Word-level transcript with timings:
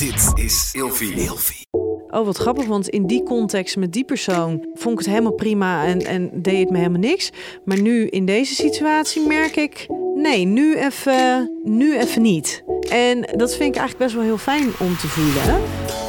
Dit 0.00 0.44
is 0.44 0.70
Ilfie. 0.72 1.66
Oh, 2.10 2.24
wat 2.26 2.36
grappig, 2.36 2.66
want 2.66 2.88
in 2.88 3.06
die 3.06 3.22
context 3.22 3.76
met 3.76 3.92
die 3.92 4.04
persoon 4.04 4.66
vond 4.74 4.92
ik 4.92 4.98
het 4.98 5.08
helemaal 5.08 5.32
prima 5.32 5.84
en, 5.84 6.06
en 6.06 6.30
deed 6.32 6.60
het 6.60 6.70
me 6.70 6.76
helemaal 6.76 7.00
niks. 7.00 7.30
Maar 7.64 7.80
nu 7.80 8.06
in 8.06 8.26
deze 8.26 8.54
situatie 8.54 9.26
merk 9.26 9.56
ik, 9.56 9.86
nee, 10.14 10.44
nu 10.44 10.76
even, 10.76 11.50
nu 11.64 11.98
even 11.98 12.22
niet. 12.22 12.64
En 12.90 13.20
dat 13.36 13.56
vind 13.56 13.74
ik 13.74 13.80
eigenlijk 13.80 13.98
best 13.98 14.14
wel 14.14 14.24
heel 14.24 14.38
fijn 14.38 14.70
om 14.78 14.96
te 14.96 15.08
voelen. 15.08 15.60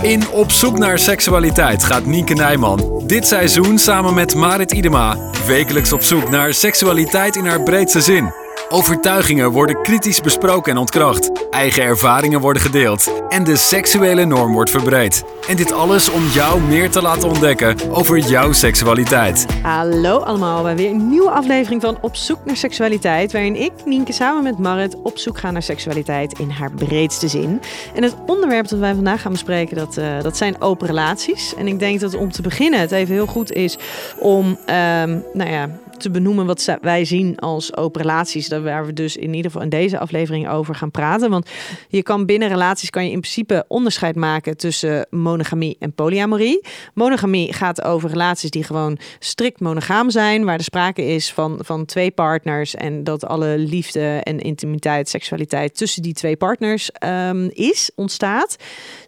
In 0.02 0.30
Op 0.30 0.52
zoek 0.52 0.78
naar 0.78 1.00
seksualiteit 1.00 1.84
gaat 1.84 2.06
Nienke 2.06 2.34
Nijman 2.34 3.04
dit 3.12 3.28
seizoen 3.28 3.78
samen 3.78 4.14
met 4.14 4.36
Marit 4.36 4.72
Idema 4.72 5.18
wekelijks 5.46 5.92
op 5.92 6.02
zoek 6.02 6.30
naar 6.30 6.54
seksualiteit 6.54 7.36
in 7.36 7.46
haar 7.46 7.64
breedste 7.64 8.02
zin. 8.02 8.41
Overtuigingen 8.74 9.52
worden 9.52 9.82
kritisch 9.82 10.22
besproken 10.22 10.72
en 10.72 10.78
ontkracht. 10.78 11.50
Eigen 11.50 11.84
ervaringen 11.84 12.40
worden 12.40 12.62
gedeeld. 12.62 13.12
En 13.30 13.44
de 13.44 13.56
seksuele 13.56 14.26
norm 14.26 14.54
wordt 14.54 14.70
verbreed. 14.70 15.24
En 15.48 15.56
dit 15.56 15.72
alles 15.72 16.10
om 16.10 16.26
jou 16.26 16.62
meer 16.62 16.90
te 16.90 17.02
laten 17.02 17.30
ontdekken 17.30 17.76
over 17.90 18.18
jouw 18.18 18.52
seksualiteit. 18.52 19.46
Hallo 19.62 20.18
allemaal 20.18 20.64
bij 20.64 20.76
weer 20.76 20.90
een 20.90 21.10
nieuwe 21.10 21.30
aflevering 21.30 21.82
van 21.82 21.98
Op 22.02 22.16
zoek 22.16 22.46
naar 22.46 22.56
seksualiteit. 22.56 23.32
Waarin 23.32 23.56
ik, 23.56 23.72
Nienke, 23.86 24.14
samen 24.14 24.44
met 24.44 24.58
Marit 24.58 25.02
op 25.02 25.18
zoek 25.18 25.38
ga 25.38 25.52
naar 25.52 25.64
seksualiteit 25.64 26.40
in 26.40 26.50
haar 26.50 26.72
breedste 26.72 27.28
zin. 27.28 27.62
En 27.96 28.04
het 28.04 28.16
onderwerp 28.26 28.68
dat 28.68 28.80
wij 28.80 28.96
vandaag 28.96 29.22
gaan 29.22 29.32
bespreken, 29.32 29.78
dat, 29.78 29.98
uh, 29.98 30.22
dat 30.22 30.38
zijn 30.38 30.62
open 30.62 30.88
relaties. 30.88 31.56
En 31.56 31.68
ik 31.68 31.80
denk 31.80 32.00
dat 32.00 32.16
om 32.16 32.32
te 32.32 32.42
beginnen 32.42 32.80
het 32.80 32.92
even 32.92 33.14
heel 33.14 33.28
goed 33.28 33.52
is 33.52 33.78
om, 34.20 34.46
um, 34.48 35.24
nou 35.34 35.50
ja, 35.50 35.70
te 36.02 36.12
benoemen 36.12 36.46
wat 36.46 36.78
wij 36.82 37.06
zien 37.06 37.40
als 37.40 37.78
open 37.78 38.02
relaties. 38.02 38.48
Waar 38.48 38.86
we 38.86 38.94
dus 38.94 39.18
in 39.18 39.34
ieder 39.34 39.52
geval 39.52 39.62
in 39.62 39.70
deze 39.70 40.00
aflevering 40.00 40.50
over 40.50 40.76
gaan 40.76 40.92
praten. 40.92 41.30
Want 41.30 41.50
je 41.88 42.04
kan 42.04 42.26
binnen 42.26 42.48
relaties 42.48 42.90
kan 42.90 43.06
je 43.06 43.12
in 43.12 43.20
principe 43.20 43.66
onderscheid 43.68 44.16
maken 44.16 44.58
tussen 44.58 45.08
monogamie 45.10 45.76
en 45.80 45.94
polyamorie. 45.94 46.66
Monogamie 46.94 47.54
gaat 47.54 47.84
over 47.84 48.10
relaties 48.10 48.50
die 48.50 48.64
gewoon 48.64 48.98
strikt 49.20 49.60
monogaam 49.60 50.10
zijn. 50.10 50.46
Waar 50.46 50.58
er 50.58 50.64
sprake 50.64 51.06
is 51.06 51.34
van, 51.34 51.60
van 51.62 51.86
twee 51.86 52.12
partners. 52.12 52.76
En 52.76 53.04
dat 53.04 53.26
alle 53.26 53.58
liefde 53.58 54.20
en 54.24 54.40
intimiteit, 54.40 55.10
seksualiteit 55.10 55.78
tussen 55.78 56.02
die 56.02 56.14
twee 56.14 56.38
partners 56.38 56.90
um, 57.06 57.50
is, 57.54 57.92
ontstaat. 57.96 58.56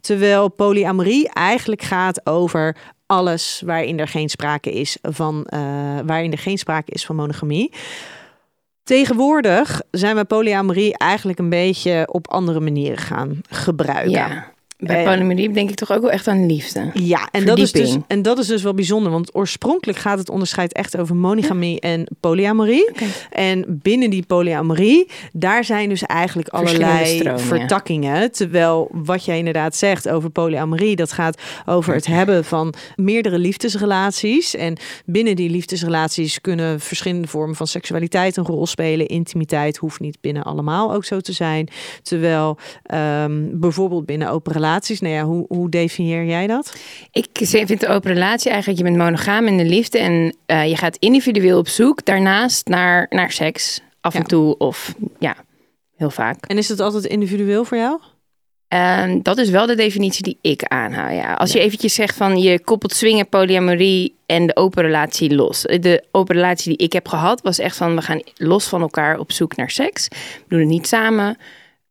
Terwijl 0.02 0.50
polyamorie 0.50 1.30
eigenlijk 1.30 1.82
gaat 1.82 2.26
over 2.26 2.78
alles 3.06 3.62
waarin 3.66 4.00
er 4.00 4.08
geen 4.08 4.30
sprake 4.30 4.72
is 4.72 4.98
van, 5.02 5.48
uh, 5.50 5.60
waarin 6.06 6.32
er 6.32 6.38
geen 6.38 6.58
sprake 6.58 6.92
is 6.92 7.06
van 7.06 7.16
monogamie. 7.16 7.74
Tegenwoordig 8.84 9.82
zijn 9.92 10.16
we 10.16 10.26
polyamorie 10.26 10.98
eigenlijk 10.98 11.40
een 11.40 11.50
beetje 11.50 12.08
op 12.12 12.28
andere 12.30 12.60
manieren 12.60 12.98
gaan 12.98 13.42
gebruiken. 13.50 14.46
Bij 14.86 15.04
polymerie 15.04 15.52
denk 15.52 15.70
ik 15.70 15.76
toch 15.76 15.92
ook 15.92 16.02
wel 16.02 16.12
echt 16.12 16.28
aan 16.28 16.46
liefde. 16.46 16.92
Ja, 16.94 17.28
en 17.32 17.46
dat, 17.46 17.58
is 17.58 17.72
dus, 17.72 17.98
en 18.08 18.22
dat 18.22 18.38
is 18.38 18.48
dus 18.48 18.64
wel 18.64 18.74
bijzonder. 18.74 19.12
Want 19.12 19.36
oorspronkelijk 19.36 19.98
gaat 19.98 20.18
het 20.18 20.30
onderscheid 20.30 20.74
echt 20.74 20.98
over 20.98 21.16
monogamie 21.16 21.80
en 21.80 22.08
polyamorie. 22.20 22.92
En 23.32 23.66
binnen 23.68 24.10
die 24.10 24.26
polyamorie, 24.26 25.08
daar 25.34 25.64
zijn 25.64 25.90
dus 25.90 26.04
eigenlijk 26.04 26.48
allerlei 26.48 27.32
vertakkingen. 27.36 28.32
Terwijl 28.32 28.88
wat 28.92 29.26
jij 29.26 29.38
inderdaad 29.38 29.76
zegt 29.76 30.10
over 30.10 30.30
polyamorie, 30.30 30.96
dat 30.96 31.12
gaat 31.12 31.42
over 31.66 31.94
het 31.94 32.06
hebben 32.06 32.46
van 32.46 32.74
meerdere 32.96 33.38
liefdesrelaties. 33.38 34.56
En 34.56 34.78
binnen 35.06 35.36
die 35.36 35.50
liefdesrelaties 35.50 36.42
kunnen 36.42 36.80
verschillende 36.80 37.28
vormen 37.28 37.56
van 37.56 37.68
seksualiteit 37.68 38.38
een 38.38 38.46
rol 38.46 38.68
spelen. 38.68 39.08
Intimiteit 39.08 39.78
hoeft 39.78 40.00
niet 40.00 40.18
binnen 40.22 40.44
allemaal 40.44 40.94
ook 40.94 41.06
zo 41.06 41.20
te 41.20 41.32
zijn. 41.32 41.68
Terwijl 42.02 42.58
um, 43.24 43.60
bijvoorbeeld 43.60 44.06
binnen 44.06 44.30
open 44.30 44.52
relaties 44.52 44.72
nou 44.80 45.14
ja, 45.14 45.24
hoe, 45.24 45.46
hoe 45.48 45.70
definieer 45.70 46.26
jij 46.26 46.48
dat? 46.48 46.76
Ik 47.12 47.28
vind 47.32 47.80
de 47.80 47.88
open 47.88 48.14
relatie 48.14 48.52
eigenlijk, 48.52 48.80
je 48.80 48.86
bent 48.86 48.98
monogaam 48.98 49.48
in 49.48 49.58
de 49.58 49.66
liefde 49.66 50.00
en 50.00 50.36
uh, 50.48 50.68
je 50.70 50.76
gaat 50.76 50.98
individueel 50.98 51.58
op 51.58 51.68
zoek 51.68 52.06
daarnaast 52.06 52.68
naar, 52.68 53.08
naar 53.10 53.32
seks. 53.32 53.82
Af 54.02 54.16
en 54.16 54.24
toe 54.24 54.58
of 54.58 54.96
ja, 55.20 55.36
heel 55.96 56.10
vaak. 56.10 56.46
En 56.46 56.58
is 56.58 56.70
het 56.70 56.80
altijd 56.80 57.06
individueel 57.06 57.66
voor 57.66 57.78
jou? 57.78 58.00
Uh, 58.74 59.16
dat 59.22 59.38
is 59.38 59.50
wel 59.50 59.66
de 59.66 59.76
definitie 59.76 60.24
die 60.24 60.38
ik 60.42 60.64
aanhaal. 60.64 61.14
Ja. 61.14 61.34
Als 61.34 61.52
je 61.52 61.60
eventjes 61.60 61.94
zegt 61.94 62.16
van 62.16 62.38
je 62.38 62.60
koppelt 62.60 62.94
swingen, 62.94 63.30
polyamorie 63.30 64.16
en 64.26 64.48
de 64.48 64.56
open 64.56 64.84
relatie 64.84 65.36
los. 65.36 65.62
De 65.62 66.04
open 66.12 66.36
relatie 66.36 66.78
die 66.78 66.86
ik 66.86 66.94
heb 66.94 67.08
gehad 67.08 67.42
was 67.42 67.60
echt 67.60 67.78
van 67.78 67.96
we 67.96 68.02
gaan 68.02 68.22
los 68.36 68.68
van 68.68 68.82
elkaar 68.82 69.20
op 69.20 69.32
zoek 69.32 69.56
naar 69.56 69.70
seks. 69.70 70.08
We 70.08 70.44
doen 70.48 70.60
het 70.60 70.68
niet 70.68 70.88
samen. 70.88 71.38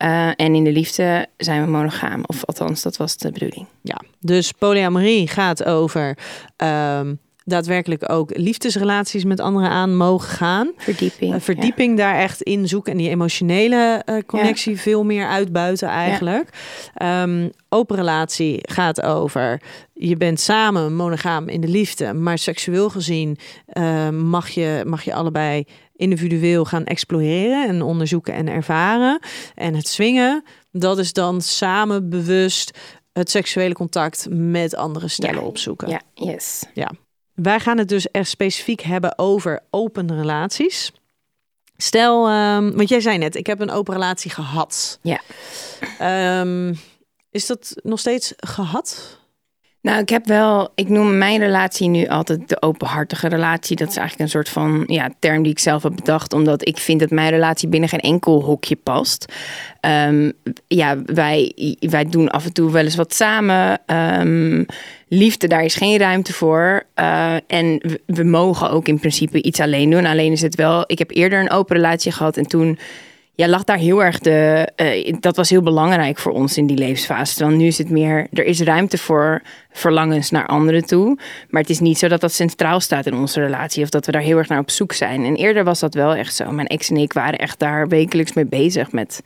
Uh, 0.03 0.27
en 0.27 0.55
in 0.55 0.65
de 0.65 0.73
liefde 0.73 1.27
zijn 1.37 1.65
we 1.65 1.71
monogaam. 1.71 2.23
Of 2.27 2.45
althans, 2.45 2.83
dat 2.83 2.97
was 2.97 3.17
de 3.17 3.31
bedoeling. 3.31 3.67
Ja, 3.83 4.01
dus 4.21 4.53
polyamorie 4.53 5.29
gaat 5.29 5.65
over 5.65 6.19
um, 6.57 7.19
daadwerkelijk 7.45 8.11
ook 8.13 8.37
liefdesrelaties 8.37 9.25
met 9.25 9.41
anderen 9.41 9.71
aan 9.71 9.97
mogen 9.97 10.29
gaan. 10.29 10.73
Verdieping. 10.77 11.35
Uh, 11.35 11.41
verdieping 11.41 11.97
daar 11.97 12.19
echt 12.19 12.43
in 12.43 12.69
zoeken 12.69 12.93
en 12.93 12.99
die 12.99 13.09
emotionele 13.09 14.03
uh, 14.07 14.17
connectie 14.27 14.73
ja. 14.73 14.79
veel 14.79 15.05
meer 15.05 15.27
uitbuiten 15.27 15.89
eigenlijk. 15.89 16.49
Ja. 16.95 17.23
Um, 17.23 17.51
open 17.69 17.97
relatie 17.97 18.59
gaat 18.61 19.03
over 19.03 19.61
je 19.93 20.17
bent 20.17 20.41
samen 20.41 20.95
monogaam 20.95 21.49
in 21.49 21.61
de 21.61 21.69
liefde, 21.69 22.13
maar 22.13 22.39
seksueel 22.39 22.91
gezien 22.91 23.39
uh, 23.73 24.09
mag, 24.09 24.49
je, 24.49 24.83
mag 24.87 25.03
je 25.03 25.15
allebei 25.15 25.65
individueel 26.03 26.65
gaan 26.65 26.85
exploreren 26.85 27.69
en 27.69 27.83
onderzoeken 27.83 28.35
en 28.35 28.49
ervaren. 28.49 29.21
En 29.55 29.75
het 29.75 29.89
swingen, 29.89 30.45
dat 30.71 30.99
is 30.99 31.13
dan 31.13 31.41
samen 31.41 32.09
bewust 32.09 32.79
het 33.13 33.31
seksuele 33.31 33.75
contact 33.75 34.27
met 34.31 34.77
andere 34.77 35.09
stellen 35.09 35.41
ja. 35.41 35.47
opzoeken. 35.47 35.89
Ja, 35.89 36.01
yes. 36.15 36.65
Ja. 36.75 36.91
Wij 37.35 37.61
gaan 37.61 37.79
het 37.79 37.89
dus 37.89 38.11
echt 38.11 38.29
specifiek 38.29 38.81
hebben 38.81 39.19
over 39.19 39.61
open 39.71 40.15
relaties. 40.15 40.93
Stel, 41.77 42.31
um, 42.31 42.77
want 42.77 42.89
jij 42.89 43.01
zei 43.01 43.19
net, 43.19 43.37
ik 43.37 43.47
heb 43.47 43.61
een 43.61 43.71
open 43.71 43.95
relatie 43.95 44.31
gehad. 44.31 44.99
Ja. 45.03 45.21
Um, 46.41 46.79
is 47.31 47.47
dat 47.47 47.75
nog 47.83 47.99
steeds 47.99 48.33
gehad? 48.37 49.21
Nou, 49.83 50.01
ik 50.01 50.09
heb 50.09 50.27
wel, 50.27 50.73
ik 50.75 50.89
noem 50.89 51.19
mijn 51.19 51.39
relatie 51.39 51.89
nu 51.89 52.07
altijd 52.07 52.49
de 52.49 52.63
openhartige 52.63 53.29
relatie. 53.29 53.77
Dat 53.77 53.89
is 53.89 53.97
eigenlijk 53.97 54.29
een 54.29 54.35
soort 54.35 54.49
van 54.49 54.85
ja, 54.87 55.11
term 55.19 55.43
die 55.43 55.53
ik 55.53 55.59
zelf 55.59 55.83
heb 55.83 55.95
bedacht, 55.95 56.33
omdat 56.33 56.69
ik 56.69 56.79
vind 56.79 57.01
dat 57.01 57.11
mijn 57.11 57.31
relatie 57.31 57.69
binnen 57.69 57.89
geen 57.89 58.01
enkel 58.01 58.43
hokje 58.43 58.77
past. 58.77 59.33
Um, 59.81 60.33
ja, 60.67 61.03
wij, 61.05 61.53
wij 61.81 62.05
doen 62.05 62.29
af 62.29 62.45
en 62.45 62.53
toe 62.53 62.71
wel 62.71 62.85
eens 62.85 62.97
wat 62.97 63.15
samen. 63.15 63.81
Um, 64.21 64.67
liefde, 65.09 65.49
daar 65.49 65.65
is 65.65 65.75
geen 65.75 65.99
ruimte 65.99 66.33
voor. 66.33 66.83
Uh, 67.01 67.35
en 67.47 67.79
we, 67.79 68.01
we 68.07 68.25
mogen 68.25 68.71
ook 68.71 68.89
in 68.89 68.99
principe 68.99 69.43
iets 69.43 69.61
alleen 69.61 69.91
doen. 69.91 70.07
Alleen 70.07 70.33
is 70.33 70.43
het 70.43 70.55
wel, 70.55 70.85
ik 70.87 70.99
heb 70.99 71.11
eerder 71.11 71.41
een 71.41 71.51
open 71.51 71.77
relatie 71.77 72.13
gehad 72.13 72.37
en 72.37 72.47
toen 72.47 72.79
ja, 73.35 73.49
lag 73.49 73.65
daar 73.65 73.79
heel 73.79 74.05
erg 74.05 74.19
de. 74.19 74.69
Uh, 74.77 75.15
dat 75.21 75.37
was 75.37 75.51
heel 75.51 75.63
belangrijk 75.63 76.19
voor 76.19 76.33
ons 76.33 76.57
in 76.57 76.67
die 76.67 76.77
levensfase. 76.77 77.35
Terwijl 77.35 77.57
nu 77.57 77.67
is 77.67 77.79
het 77.79 77.91
meer. 77.91 78.27
Er 78.33 78.45
is 78.45 78.61
ruimte 78.61 78.99
voor 78.99 79.43
verlangens 79.71 80.31
naar 80.31 80.47
anderen 80.47 80.87
toe. 80.87 81.19
Maar 81.49 81.61
het 81.61 81.71
is 81.71 81.81
niet 81.81 81.99
zo 81.99 82.09
dat 82.09 82.21
dat 82.21 82.33
centraal 82.33 82.81
staat 82.81 83.07
in 83.07 83.15
onze 83.15 83.41
relatie. 83.41 83.83
Of 83.83 83.89
dat 83.89 84.07
we 84.07 84.13
daar 84.13 84.23
heel 84.23 84.39
erg 84.39 84.49
naar 84.49 84.59
op 84.59 84.71
zoek 84.71 84.93
zijn. 84.93 85.25
En 85.25 85.37
eerder 85.37 85.65
was 85.65 85.81
dat 85.81 85.95
wel 85.95 86.15
echt 86.15 86.35
zo. 86.35 86.51
Mijn 86.51 86.67
ex 86.67 86.91
en 86.91 86.97
ik 86.97 87.13
waren 87.13 87.39
echt 87.39 87.59
daar 87.59 87.89
wekelijks 87.89 88.33
mee 88.33 88.47
bezig 88.47 88.93
met. 88.93 89.23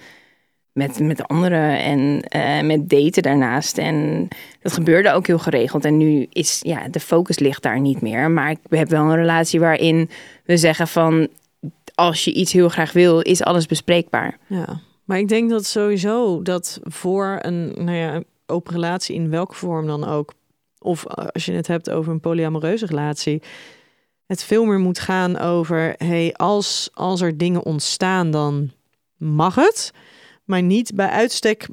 Met, 0.73 0.99
met 0.99 1.29
anderen 1.29 1.79
en 1.79 2.25
uh, 2.37 2.61
met 2.61 2.89
daten 2.89 3.23
daarnaast. 3.23 3.79
En 3.79 4.29
dat 4.63 4.73
gebeurde 4.73 5.13
ook 5.13 5.27
heel 5.27 5.39
geregeld. 5.39 5.85
En 5.85 5.97
nu 5.97 6.27
is 6.31 6.61
ja, 6.63 6.89
de 6.89 7.01
focus 7.01 7.39
ligt 7.39 7.63
daar 7.63 7.81
niet 7.81 8.01
meer. 8.01 8.31
Maar 8.31 8.51
ik 8.51 8.59
heb 8.69 8.89
wel 8.89 9.03
een 9.03 9.17
relatie 9.17 9.61
waarin 9.61 10.11
we 10.45 10.57
zeggen 10.57 10.89
van 10.89 11.29
als 11.97 12.25
je 12.25 12.33
iets 12.33 12.53
heel 12.53 12.69
graag 12.69 12.93
wil, 12.93 13.21
is 13.21 13.43
alles 13.43 13.67
bespreekbaar. 13.67 14.39
Ja, 14.47 14.81
maar 15.05 15.19
ik 15.19 15.29
denk 15.29 15.51
dat 15.51 15.65
sowieso 15.65 16.43
dat 16.43 16.81
voor 16.83 17.39
een 17.41 17.73
nou 17.85 17.97
ja, 17.97 18.23
open 18.47 18.73
relatie, 18.73 19.15
in 19.15 19.31
welke 19.31 19.55
vorm 19.55 19.87
dan 19.87 20.05
ook, 20.05 20.33
of 20.79 21.07
als 21.07 21.45
je 21.45 21.53
het 21.53 21.67
hebt 21.67 21.91
over 21.91 22.13
een 22.13 22.21
polyamoreuze 22.21 22.87
relatie, 22.87 23.43
het 24.27 24.45
veel 24.45 24.65
meer 24.65 24.79
moet 24.79 24.99
gaan 24.99 25.39
over, 25.39 25.95
hey, 25.97 26.35
als, 26.35 26.91
als 26.93 27.21
er 27.21 27.39
dingen 27.39 27.65
ontstaan, 27.65 28.31
dan 28.31 28.71
mag 29.17 29.55
het. 29.55 29.93
Maar 30.45 30.63
niet 30.63 30.95
bij 30.95 31.09
uitstek 31.09 31.69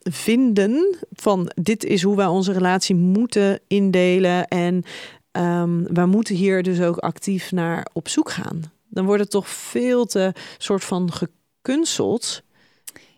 vinden 0.00 0.96
van 1.12 1.50
dit 1.54 1.84
is 1.84 2.02
hoe 2.02 2.16
wij 2.16 2.26
onze 2.26 2.52
relatie 2.52 2.94
moeten 2.94 3.60
indelen. 3.66 4.48
En 4.48 4.82
um, 5.32 5.94
wij 5.94 6.06
moeten 6.06 6.34
hier 6.34 6.62
dus 6.62 6.80
ook 6.80 6.98
actief 6.98 7.52
naar 7.52 7.86
op 7.92 8.08
zoek 8.08 8.30
gaan 8.30 8.73
dan 8.94 9.04
wordt 9.04 9.22
het 9.22 9.30
toch 9.30 9.48
veel 9.48 10.04
te 10.04 10.32
soort 10.58 10.84
van 10.84 11.10
gekunsteld. 11.12 12.42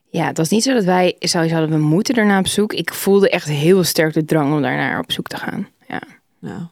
Ja, 0.04 0.26
het 0.26 0.36
was 0.36 0.48
niet 0.48 0.62
zo 0.62 0.74
dat 0.74 0.84
wij 0.84 1.16
zouden 1.18 1.52
hadden, 1.52 1.78
we 1.78 1.84
moeten 1.84 2.14
ernaar 2.14 2.38
op 2.38 2.46
zoek. 2.46 2.72
Ik 2.72 2.94
voelde 2.94 3.30
echt 3.30 3.48
heel 3.48 3.84
sterk 3.84 4.12
de 4.12 4.24
drang 4.24 4.54
om 4.54 4.62
daarnaar 4.62 4.98
op 4.98 5.12
zoek 5.12 5.26
te 5.26 5.36
gaan. 5.36 5.68
Ja. 5.88 6.02
Nou. 6.38 6.62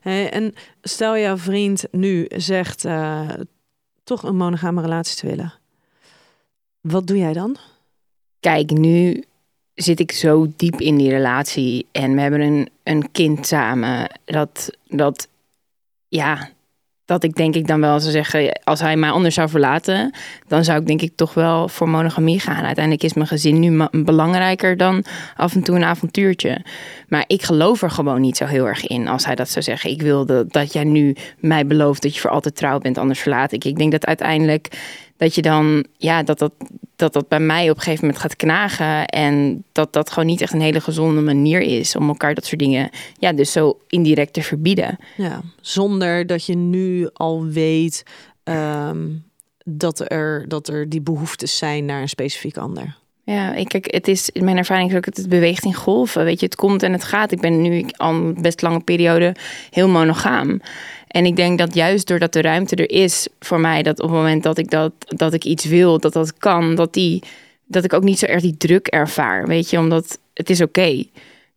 Hey, 0.00 0.30
en 0.30 0.54
stel 0.82 1.18
jouw 1.18 1.36
vriend 1.36 1.84
nu 1.90 2.26
zegt 2.28 2.84
uh, 2.84 3.28
toch 4.04 4.22
een 4.22 4.36
monogame 4.36 4.80
relatie 4.80 5.16
te 5.16 5.26
willen. 5.26 5.54
Wat 6.80 7.06
doe 7.06 7.18
jij 7.18 7.32
dan? 7.32 7.56
Kijk, 8.40 8.70
nu 8.70 9.24
zit 9.74 10.00
ik 10.00 10.12
zo 10.12 10.46
diep 10.56 10.80
in 10.80 10.96
die 10.96 11.10
relatie 11.10 11.86
en 11.92 12.14
we 12.14 12.20
hebben 12.20 12.40
een, 12.40 12.68
een 12.82 13.10
kind 13.10 13.46
samen. 13.46 14.10
Dat, 14.24 14.70
dat, 14.86 15.28
ja, 16.08 16.50
dat 17.08 17.24
ik 17.24 17.34
denk 17.34 17.54
ik 17.54 17.66
dan 17.66 17.80
wel 17.80 18.00
zou 18.00 18.12
zeggen, 18.12 18.60
als 18.64 18.80
hij 18.80 18.96
mij 18.96 19.10
anders 19.10 19.34
zou 19.34 19.48
verlaten, 19.48 20.14
dan 20.46 20.64
zou 20.64 20.80
ik 20.80 20.86
denk 20.86 21.02
ik 21.02 21.12
toch 21.14 21.34
wel 21.34 21.68
voor 21.68 21.88
monogamie 21.88 22.40
gaan. 22.40 22.64
Uiteindelijk 22.64 23.04
is 23.04 23.12
mijn 23.12 23.26
gezin 23.26 23.60
nu 23.60 23.86
belangrijker 24.04 24.76
dan 24.76 25.04
af 25.36 25.54
en 25.54 25.62
toe 25.62 25.76
een 25.76 25.84
avontuurtje. 25.84 26.64
Maar 27.08 27.24
ik 27.26 27.42
geloof 27.42 27.82
er 27.82 27.90
gewoon 27.90 28.20
niet 28.20 28.36
zo 28.36 28.44
heel 28.44 28.66
erg 28.66 28.86
in 28.86 29.08
als 29.08 29.26
hij 29.26 29.34
dat 29.34 29.48
zou 29.48 29.64
zeggen. 29.64 29.90
Ik 29.90 30.02
wilde 30.02 30.46
dat 30.48 30.72
jij 30.72 30.84
nu 30.84 31.16
mij 31.38 31.66
belooft 31.66 32.02
dat 32.02 32.14
je 32.14 32.20
voor 32.20 32.30
altijd 32.30 32.56
trouw 32.56 32.78
bent, 32.78 32.98
anders 32.98 33.20
verlaat 33.20 33.52
ik. 33.52 33.64
Ik 33.64 33.76
denk 33.76 33.92
dat 33.92 34.06
uiteindelijk 34.06 34.68
dat 35.18 35.34
je 35.34 35.42
dan, 35.42 35.84
ja, 35.96 36.22
dat 36.22 36.38
dat, 36.38 36.52
dat 36.96 37.12
dat 37.12 37.28
bij 37.28 37.40
mij 37.40 37.70
op 37.70 37.76
een 37.76 37.82
gegeven 37.82 38.04
moment 38.04 38.22
gaat 38.22 38.36
knagen. 38.36 39.06
En 39.06 39.64
dat 39.72 39.92
dat 39.92 40.10
gewoon 40.10 40.28
niet 40.28 40.40
echt 40.40 40.52
een 40.52 40.60
hele 40.60 40.80
gezonde 40.80 41.20
manier 41.20 41.60
is 41.60 41.96
om 41.96 42.08
elkaar 42.08 42.34
dat 42.34 42.46
soort 42.46 42.60
dingen, 42.60 42.90
ja, 43.18 43.32
dus 43.32 43.52
zo 43.52 43.78
indirect 43.86 44.32
te 44.32 44.42
verbieden. 44.42 44.98
Ja, 45.16 45.40
zonder 45.60 46.26
dat 46.26 46.46
je 46.46 46.56
nu 46.56 47.08
al 47.12 47.46
weet 47.46 48.02
ehm, 48.44 49.06
dat, 49.64 50.10
er, 50.10 50.44
dat 50.48 50.68
er 50.68 50.88
die 50.88 51.00
behoeftes 51.00 51.56
zijn 51.56 51.84
naar 51.84 52.00
een 52.00 52.08
specifiek 52.08 52.56
ander. 52.56 52.96
Ja, 53.24 53.54
ik, 53.54 53.68
kijk, 53.68 53.92
het 53.94 54.08
is, 54.08 54.30
mijn 54.32 54.56
ervaring 54.56 54.90
is 54.90 54.96
ook, 54.96 55.04
het 55.04 55.28
beweegt 55.28 55.64
in 55.64 55.74
golven. 55.74 56.24
Weet 56.24 56.40
je, 56.40 56.46
het 56.46 56.54
komt 56.54 56.82
en 56.82 56.92
het 56.92 57.04
gaat. 57.04 57.32
Ik 57.32 57.40
ben 57.40 57.62
nu 57.62 57.86
al 57.96 58.14
een 58.14 58.36
best 58.40 58.62
lange 58.62 58.80
periode 58.80 59.34
heel 59.70 59.88
monogaam. 59.88 60.60
En 61.08 61.26
ik 61.26 61.36
denk 61.36 61.58
dat 61.58 61.74
juist 61.74 62.06
doordat 62.06 62.32
de 62.32 62.40
ruimte 62.40 62.76
er 62.76 62.90
is 62.90 63.28
voor 63.40 63.60
mij, 63.60 63.82
dat 63.82 64.00
op 64.00 64.08
het 64.08 64.16
moment 64.16 64.42
dat 64.42 64.58
ik, 64.58 64.70
dat, 64.70 64.92
dat 64.98 65.34
ik 65.34 65.44
iets 65.44 65.64
wil, 65.64 65.98
dat 65.98 66.12
dat 66.12 66.38
kan, 66.38 66.74
dat, 66.74 66.92
die, 66.92 67.22
dat 67.64 67.84
ik 67.84 67.92
ook 67.92 68.02
niet 68.02 68.18
zo 68.18 68.26
erg 68.26 68.42
die 68.42 68.56
druk 68.56 68.86
ervaar. 68.86 69.46
Weet 69.46 69.70
je, 69.70 69.78
omdat 69.78 70.18
het 70.34 70.50
is 70.50 70.60
oké. 70.60 71.04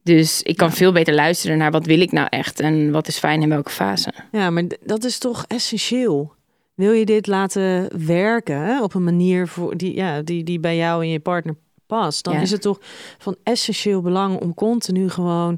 Dus 0.04 0.42
ik 0.42 0.58
kan 0.58 0.72
veel 0.72 0.92
beter 0.92 1.14
luisteren 1.14 1.58
naar 1.58 1.72
wat 1.72 1.86
wil 1.86 2.02
ik 2.02 2.12
nou 2.12 2.28
echt 2.30 2.60
en 2.60 2.92
wat 2.92 3.08
is 3.08 3.18
fijn 3.18 3.42
in 3.42 3.50
welke 3.50 3.72
fase. 3.72 4.14
Ja, 4.32 4.50
maar 4.50 4.64
dat 4.84 5.04
is 5.04 5.18
toch 5.18 5.46
essentieel. 5.48 6.34
Wil 6.74 6.92
je 6.92 7.06
dit 7.06 7.28
laten 7.28 7.90
werken 8.06 8.84
op 8.84 8.94
een 8.94 9.04
manier 9.04 9.48
voor 9.48 9.78
die, 9.78 9.96
ja, 9.96 10.22
die, 10.22 10.44
die 10.44 10.60
bij 10.60 10.78
jou 10.78 11.04
en 11.04 11.10
je 11.10 11.20
partner 11.20 11.56
past, 11.86 12.24
dan 12.24 12.36
is 12.36 12.52
het 12.52 12.62
toch 12.62 12.80
van 13.18 13.36
essentieel 13.44 14.02
belang 14.02 14.40
om 14.40 14.54
continu 14.54 15.10
gewoon 15.10 15.58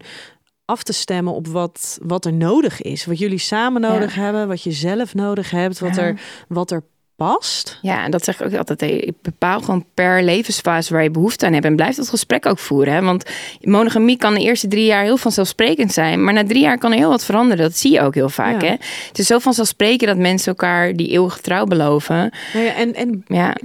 af 0.66 0.84
te 0.84 0.94
stemmen 0.94 1.34
op 1.34 1.48
wat, 1.48 1.98
wat 2.02 2.26
er 2.26 2.34
nodig 2.34 2.82
is. 2.82 3.06
Wat 3.06 3.20
jullie 3.20 3.38
samen 3.38 3.82
nodig 3.82 4.16
hebben, 4.16 4.48
wat 4.48 4.62
je 4.62 4.72
zelf 4.72 5.14
nodig 5.14 5.52
hebt, 5.52 5.80
wat, 5.80 5.98
er, 5.98 6.20
wat 6.48 6.72
er 6.72 6.84
past. 7.16 7.80
Ja, 7.82 8.04
en 8.04 8.12
dat 8.12 8.24
zeg 8.24 8.42
ik 8.42 8.46
ook 8.48 8.56
altijd. 8.58 8.82
Ik 8.82 9.22
bepaal 9.22 9.60
gewoon 9.60 9.86
per 9.94 10.24
levensfase 10.24 10.94
waar 10.94 11.04
je 11.04 11.12
behoefte 11.12 11.46
aan 11.46 11.54
hebt. 11.54 11.66
En 11.66 11.76
blijf 11.76 11.96
dat 11.96 12.10
gesprek 12.10 12.46
ook 12.46 12.60
voeren. 12.60 12.94
Hè? 12.94 13.02
Want 13.02 13.30
monogamie 13.62 14.18
kan 14.18 14.34
de 14.34 14.40
eerste 14.40 14.68
drie 14.68 14.86
jaar 14.86 15.04
heel 15.04 15.18
vanzelfsprekend 15.18 15.92
zijn. 15.94 16.24
Maar 16.24 16.34
na 16.34 16.44
drie 16.46 16.62
jaar 16.62 16.78
kan 16.78 16.92
er 16.92 16.98
heel 16.98 17.10
wat 17.10 17.26
veranderen. 17.26 17.64
Dat 17.64 17.78
zie 17.78 17.92
je 17.92 18.02
ook 18.02 18.16
heel 18.16 18.30
vaak. 18.30 18.62
Hè? 18.62 18.76
Het 19.08 19.20
is 19.20 19.28
zo 19.28 19.40
vanzelfsprekend 19.40 20.10
dat 20.10 20.18
mensen 20.18 20.48
elkaar 20.48 20.94
die 20.94 21.10
eeuwige 21.10 21.42
trouw 21.42 21.66
beloven. 21.66 22.32
Nou 22.54 22.66
ja, 22.66 22.76
en 22.76 22.94
en 22.94 23.24
ja. 23.28 23.56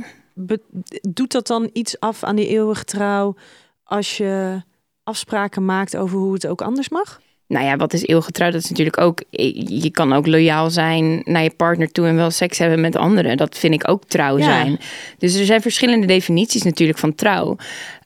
doet 1.08 1.32
dat 1.32 1.46
dan 1.46 1.70
iets 1.72 2.00
af 2.00 2.24
aan 2.24 2.36
die 2.36 2.48
eeuwige 2.48 2.84
trouw 2.84 3.34
als 3.84 4.16
je 4.16 4.62
afspraken 5.08 5.64
maakt 5.64 5.96
over 5.96 6.18
hoe 6.18 6.32
het 6.32 6.46
ook 6.46 6.62
anders 6.62 6.88
mag? 6.88 7.20
Nou 7.46 7.64
ja, 7.64 7.76
wat 7.76 7.92
is 7.92 8.06
eeuwgetrouw? 8.06 8.50
Dat 8.50 8.62
is 8.62 8.68
natuurlijk 8.68 9.00
ook. 9.00 9.22
Je 9.30 9.90
kan 9.90 10.12
ook 10.12 10.26
loyaal 10.26 10.70
zijn 10.70 11.20
naar 11.24 11.42
je 11.42 11.50
partner 11.50 11.92
toe 11.92 12.06
en 12.06 12.16
wel 12.16 12.30
seks 12.30 12.58
hebben 12.58 12.80
met 12.80 12.96
anderen. 12.96 13.36
Dat 13.36 13.58
vind 13.58 13.74
ik 13.74 13.88
ook 13.88 14.04
trouw 14.04 14.38
zijn. 14.38 14.78
Dus 15.18 15.34
er 15.34 15.44
zijn 15.44 15.60
verschillende 15.60 16.06
definities 16.06 16.62
natuurlijk 16.62 16.98
van 16.98 17.14
trouw. 17.14 17.56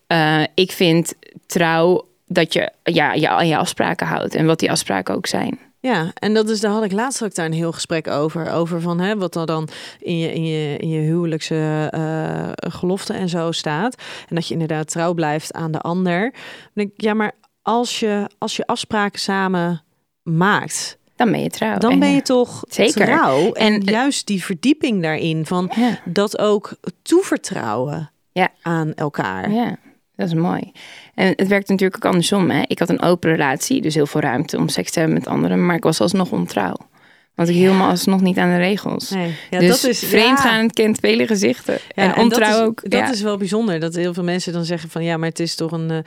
Uh, 0.08 0.42
ik 0.54 0.72
vind 0.72 1.14
trouw 1.46 2.06
dat 2.26 2.52
je 2.52 2.72
ja, 2.82 3.12
je 3.12 3.28
aan 3.28 3.48
je 3.48 3.56
afspraken 3.56 4.06
houdt 4.06 4.34
en 4.34 4.46
wat 4.46 4.58
die 4.58 4.70
afspraken 4.70 5.14
ook 5.14 5.26
zijn. 5.26 5.58
Ja, 5.82 6.10
en 6.14 6.34
dat 6.34 6.48
is, 6.48 6.60
daar 6.60 6.72
had 6.72 6.84
ik 6.84 6.92
laatst 6.92 7.24
ook 7.24 7.34
daar 7.34 7.46
een 7.46 7.52
heel 7.52 7.72
gesprek 7.72 8.08
over. 8.08 8.50
Over 8.50 8.80
van 8.80 9.00
hè, 9.00 9.16
wat 9.16 9.36
er 9.36 9.46
dan 9.46 9.68
in 9.98 10.18
je, 10.18 10.32
in 10.32 10.44
je, 10.44 10.76
in 10.76 10.88
je 10.88 11.00
huwelijkse 11.00 11.92
uh, 11.94 12.48
gelofte 12.54 13.12
en 13.12 13.28
zo 13.28 13.52
staat. 13.52 13.94
En 14.28 14.34
dat 14.34 14.46
je 14.46 14.52
inderdaad 14.52 14.90
trouw 14.90 15.14
blijft 15.14 15.52
aan 15.52 15.72
de 15.72 15.80
ander. 15.80 16.20
Dan 16.30 16.70
denk 16.72 16.90
ik, 16.92 17.00
ja, 17.00 17.14
maar 17.14 17.32
als 17.62 18.00
je, 18.00 18.30
als 18.38 18.56
je 18.56 18.66
afspraken 18.66 19.20
samen 19.20 19.82
maakt. 20.22 20.98
Dan 21.16 21.30
ben 21.30 21.42
je 21.42 21.50
trouw. 21.50 21.78
Dan 21.78 21.98
ben 21.98 22.14
je 22.14 22.22
toch 22.22 22.64
zeker. 22.68 23.04
trouw. 23.04 23.52
En, 23.52 23.80
juist 23.80 24.26
die 24.26 24.44
verdieping 24.44 25.02
daarin 25.02 25.46
van 25.46 25.70
dat 26.04 26.38
ook 26.38 26.72
toevertrouwen 27.02 28.10
ja. 28.32 28.48
aan 28.62 28.94
elkaar. 28.94 29.50
Ja, 29.50 29.76
dat 30.22 30.36
is 30.36 30.42
mooi. 30.42 30.72
En 31.14 31.32
het 31.36 31.48
werkt 31.48 31.68
natuurlijk 31.68 32.04
ook 32.04 32.10
andersom. 32.10 32.50
Hè? 32.50 32.62
Ik 32.66 32.78
had 32.78 32.88
een 32.88 33.02
open 33.02 33.30
relatie, 33.30 33.80
dus 33.80 33.94
heel 33.94 34.06
veel 34.06 34.20
ruimte 34.20 34.56
om 34.56 34.68
seks 34.68 34.90
te 34.90 34.98
hebben 34.98 35.18
met 35.18 35.26
anderen, 35.26 35.66
maar 35.66 35.76
ik 35.76 35.82
was 35.82 36.00
alsnog 36.00 36.32
ontrouw. 36.32 36.76
Want 37.34 37.48
ik 37.48 37.54
hield 37.54 37.76
me 37.76 37.82
alsnog 37.82 38.20
niet 38.20 38.38
aan 38.38 38.50
de 38.50 38.56
regels. 38.56 39.10
Nee. 39.10 39.34
Ja, 39.50 39.58
dus 39.58 39.80
dat 39.80 39.90
is, 39.90 39.98
vreemdgaan 39.98 40.62
ja. 40.62 40.68
kent 40.68 40.98
vele 41.00 41.26
gezichten. 41.26 41.78
en 41.94 42.16
ontrouw 42.16 42.64
ook. 42.64 42.90
Dat 42.90 43.10
is 43.10 43.20
wel 43.20 43.36
bijzonder. 43.36 43.80
Dat 43.80 43.94
heel 43.94 44.14
veel 44.14 44.24
mensen 44.24 44.52
dan 44.52 44.64
zeggen 44.64 44.90
van... 44.90 45.04
ja, 45.04 45.16
maar 45.16 45.28
het 45.28 45.40
is 45.40 45.54
toch 45.54 45.72
een... 45.72 45.90
Uh, 45.90 46.02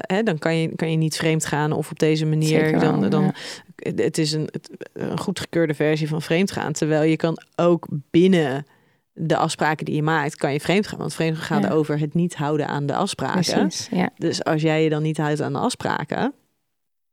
hè, 0.00 0.22
dan 0.22 0.38
kan 0.38 0.56
je, 0.56 0.74
kan 0.76 0.90
je 0.90 0.96
niet 0.96 1.16
vreemd 1.16 1.46
gaan 1.46 1.72
of 1.72 1.90
op 1.90 1.98
deze 1.98 2.26
manier. 2.26 2.78
dan, 2.80 3.10
dan, 3.10 3.34
Het 3.76 4.18
is 4.18 4.32
een, 4.32 4.48
een 4.92 5.18
goedgekeurde 5.18 5.74
versie 5.74 6.08
van 6.08 6.22
vreemdgaan. 6.22 6.72
Terwijl 6.72 7.02
je 7.02 7.16
kan 7.16 7.38
ook 7.56 7.86
binnen 8.10 8.66
de 9.14 9.36
afspraken 9.36 9.84
die 9.84 9.94
je 9.94 10.02
maakt, 10.02 10.36
kan 10.36 10.52
je 10.52 10.60
vreemd 10.60 10.86
gaan. 10.86 10.98
Want 10.98 11.14
vreemd 11.14 11.38
gaat 11.38 11.70
over 11.70 11.98
het 11.98 12.14
niet 12.14 12.34
houden 12.34 12.68
aan 12.68 12.86
de 12.86 12.94
afspraken. 12.94 13.40
Precies, 13.40 13.88
ja. 13.90 14.10
Dus 14.16 14.44
als 14.44 14.62
jij 14.62 14.82
je 14.82 14.90
dan 14.90 15.02
niet 15.02 15.16
houdt 15.16 15.40
aan 15.40 15.52
de 15.52 15.58
afspraken, 15.58 16.32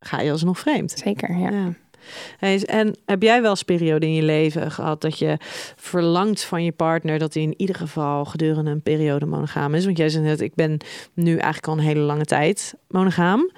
ga 0.00 0.20
je 0.20 0.30
alsnog 0.30 0.58
vreemd. 0.58 0.90
Zeker, 1.04 1.38
ja. 1.38 1.50
ja. 1.50 1.72
En 2.66 2.96
heb 3.06 3.22
jij 3.22 3.42
wel 3.42 3.50
eens 3.50 3.62
periode 3.62 4.06
in 4.06 4.14
je 4.14 4.22
leven 4.22 4.70
gehad 4.70 5.00
dat 5.00 5.18
je 5.18 5.36
verlangt 5.76 6.44
van 6.44 6.64
je 6.64 6.72
partner 6.72 7.18
dat 7.18 7.34
hij 7.34 7.42
in 7.42 7.54
ieder 7.56 7.76
geval 7.76 8.24
gedurende 8.24 8.70
een 8.70 8.82
periode 8.82 9.26
monogaam 9.26 9.74
is? 9.74 9.84
Want 9.84 9.96
jij 9.96 10.08
zei 10.08 10.24
net, 10.24 10.40
ik 10.40 10.54
ben 10.54 10.78
nu 11.14 11.30
eigenlijk 11.30 11.66
al 11.66 11.72
een 11.72 11.78
hele 11.78 12.00
lange 12.00 12.24
tijd 12.24 12.74
monogaam. 12.88 13.50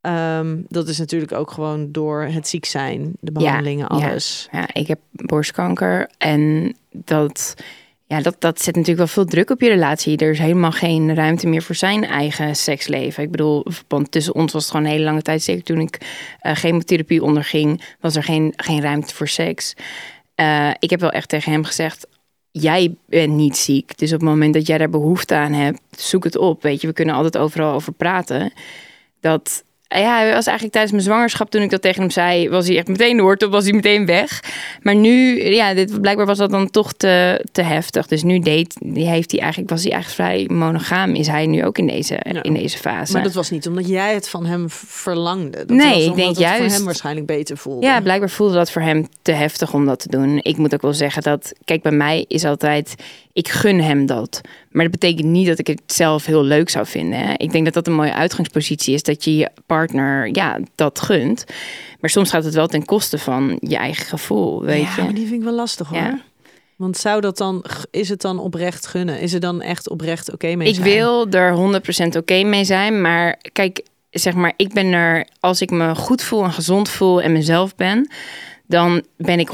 Ehm, 0.00 0.62
dat 0.68 0.88
is 0.88 0.98
natuurlijk 0.98 1.32
ook 1.32 1.50
gewoon 1.50 1.92
door 1.92 2.22
het 2.22 2.48
ziek 2.48 2.64
zijn, 2.64 3.12
de 3.20 3.32
behandelingen, 3.32 3.88
alles. 3.88 4.48
Ja, 4.52 4.58
ja, 4.58 4.68
ik 4.72 4.86
heb 4.86 4.98
borstkanker 5.10 6.10
en 6.18 6.74
dat 6.90 7.54
ja, 8.10 8.20
dat, 8.20 8.36
dat 8.38 8.60
zet 8.60 8.74
natuurlijk 8.74 8.98
wel 8.98 9.06
veel 9.06 9.24
druk 9.24 9.50
op 9.50 9.60
je 9.60 9.68
relatie. 9.68 10.16
Er 10.16 10.30
is 10.30 10.38
helemaal 10.38 10.72
geen 10.72 11.14
ruimte 11.14 11.46
meer 11.46 11.62
voor 11.62 11.74
zijn 11.74 12.04
eigen 12.04 12.56
seksleven. 12.56 13.22
Ik 13.22 13.30
bedoel, 13.30 13.66
want 13.88 14.10
tussen 14.10 14.34
ons 14.34 14.52
was 14.52 14.62
het 14.62 14.70
gewoon 14.70 14.86
een 14.86 14.92
hele 14.92 15.04
lange 15.04 15.22
tijd. 15.22 15.42
Zeker 15.42 15.62
toen 15.62 15.80
ik 15.80 15.98
uh, 16.42 16.52
chemotherapie 16.52 17.22
onderging, 17.22 17.82
was 18.00 18.16
er 18.16 18.22
geen, 18.22 18.52
geen 18.56 18.80
ruimte 18.80 19.14
voor 19.14 19.28
seks. 19.28 19.74
Uh, 20.36 20.70
ik 20.78 20.90
heb 20.90 21.00
wel 21.00 21.10
echt 21.10 21.28
tegen 21.28 21.52
hem 21.52 21.64
gezegd: 21.64 22.06
Jij 22.50 22.94
bent 23.06 23.32
niet 23.32 23.56
ziek. 23.56 23.98
Dus 23.98 24.12
op 24.12 24.20
het 24.20 24.28
moment 24.28 24.54
dat 24.54 24.66
jij 24.66 24.78
daar 24.78 24.90
behoefte 24.90 25.34
aan 25.34 25.52
hebt, 25.52 25.80
zoek 25.90 26.24
het 26.24 26.36
op. 26.36 26.62
Weet 26.62 26.80
je, 26.80 26.86
we 26.86 26.92
kunnen 26.92 27.14
altijd 27.14 27.38
overal 27.38 27.74
over 27.74 27.92
praten. 27.92 28.52
Dat, 29.20 29.64
ja, 29.98 30.16
hij 30.16 30.32
was 30.32 30.46
eigenlijk 30.46 30.72
tijdens 30.72 30.92
mijn 30.92 31.04
zwangerschap, 31.04 31.50
toen 31.50 31.62
ik 31.62 31.70
dat 31.70 31.82
tegen 31.82 32.00
hem 32.00 32.10
zei, 32.10 32.48
was 32.48 32.66
hij 32.66 32.76
echt 32.76 32.88
meteen 32.88 33.16
door, 33.16 33.36
toen 33.36 33.50
was 33.50 33.64
hij 33.64 33.72
meteen 33.72 34.06
weg. 34.06 34.42
Maar 34.82 34.94
nu, 34.94 35.44
ja, 35.44 35.74
dit, 35.74 36.00
blijkbaar 36.00 36.26
was 36.26 36.38
dat 36.38 36.50
dan 36.50 36.70
toch 36.70 36.92
te, 36.92 37.44
te 37.52 37.62
heftig. 37.62 38.06
Dus 38.06 38.22
nu 38.22 38.38
deed, 38.38 38.76
heeft 38.94 39.30
hij 39.30 39.40
eigenlijk, 39.40 39.70
was 39.70 39.82
hij 39.82 39.92
eigenlijk 39.92 40.22
vrij 40.22 40.56
monogaam, 40.56 41.14
is 41.14 41.26
hij 41.26 41.46
nu 41.46 41.64
ook 41.64 41.78
in 41.78 41.86
deze, 41.86 42.14
in 42.42 42.54
deze 42.54 42.78
fase. 42.78 43.12
Maar 43.12 43.22
dat 43.22 43.32
was 43.32 43.50
niet 43.50 43.68
omdat 43.68 43.88
jij 43.88 44.14
het 44.14 44.28
van 44.28 44.46
hem 44.46 44.64
verlangde. 44.68 45.58
Dat 45.58 45.76
nee, 45.76 46.04
ik 46.04 46.14
denk 46.14 46.28
het 46.28 46.38
juist. 46.38 46.62
voor 46.62 46.72
hem 46.72 46.84
waarschijnlijk 46.84 47.26
beter 47.26 47.56
voelde. 47.56 47.86
Ja, 47.86 48.00
blijkbaar 48.00 48.30
voelde 48.30 48.54
dat 48.54 48.70
voor 48.70 48.82
hem 48.82 49.08
te 49.22 49.32
heftig 49.32 49.74
om 49.74 49.86
dat 49.86 49.98
te 49.98 50.08
doen. 50.08 50.38
Ik 50.42 50.56
moet 50.56 50.74
ook 50.74 50.82
wel 50.82 50.92
zeggen 50.92 51.22
dat, 51.22 51.52
kijk, 51.64 51.82
bij 51.82 51.92
mij 51.92 52.24
is 52.28 52.44
altijd, 52.44 52.94
ik 53.32 53.48
gun 53.48 53.80
hem 53.80 54.06
dat. 54.06 54.40
Maar 54.70 54.82
dat 54.82 55.00
betekent 55.00 55.26
niet 55.26 55.46
dat 55.46 55.58
ik 55.58 55.66
het 55.66 55.82
zelf 55.86 56.26
heel 56.26 56.42
leuk 56.42 56.70
zou 56.70 56.86
vinden. 56.86 57.18
Hè. 57.18 57.32
Ik 57.36 57.52
denk 57.52 57.64
dat 57.64 57.74
dat 57.74 57.86
een 57.86 57.92
mooie 57.92 58.14
uitgangspositie 58.14 58.94
is, 58.94 59.02
dat 59.02 59.24
je 59.24 59.36
je 59.36 59.50
partner 59.66 60.28
ja, 60.32 60.58
dat 60.74 61.00
gunt. 61.00 61.44
Maar 62.00 62.10
soms 62.10 62.30
gaat 62.30 62.44
het 62.44 62.54
wel 62.54 62.66
ten 62.66 62.84
koste 62.84 63.18
van 63.18 63.56
je 63.60 63.76
eigen 63.76 64.06
gevoel, 64.06 64.62
weet 64.62 64.82
ja, 64.82 64.94
je. 64.96 65.02
maar 65.02 65.14
die 65.14 65.26
vind 65.26 65.38
ik 65.38 65.44
wel 65.44 65.54
lastig 65.54 65.88
hoor. 65.88 65.98
Ja? 65.98 66.20
Want 66.76 66.96
zou 66.96 67.20
dat 67.20 67.36
dan, 67.36 67.64
is 67.90 68.08
het 68.08 68.20
dan 68.20 68.38
oprecht 68.38 68.86
gunnen? 68.86 69.20
Is 69.20 69.32
het 69.32 69.42
dan 69.42 69.62
echt 69.62 69.88
oprecht 69.88 70.32
oké 70.32 70.54
mee 70.54 70.74
zijn? 70.74 70.86
Ik 70.86 70.92
wil 70.92 71.28
er 71.28 71.80
100% 72.14 72.16
oké 72.16 72.42
mee 72.42 72.64
zijn, 72.64 73.00
maar 73.00 73.38
kijk, 73.52 73.82
zeg 74.10 74.34
maar, 74.34 74.52
ik 74.56 74.72
ben 74.72 74.92
er, 74.92 75.26
als 75.40 75.60
ik 75.60 75.70
me 75.70 75.94
goed 75.94 76.22
voel 76.22 76.44
en 76.44 76.52
gezond 76.52 76.88
voel 76.88 77.22
en 77.22 77.32
mezelf 77.32 77.74
ben, 77.74 78.10
dan 78.70 79.02
ben 79.16 79.38
ik 79.38 79.48
100% 79.48 79.52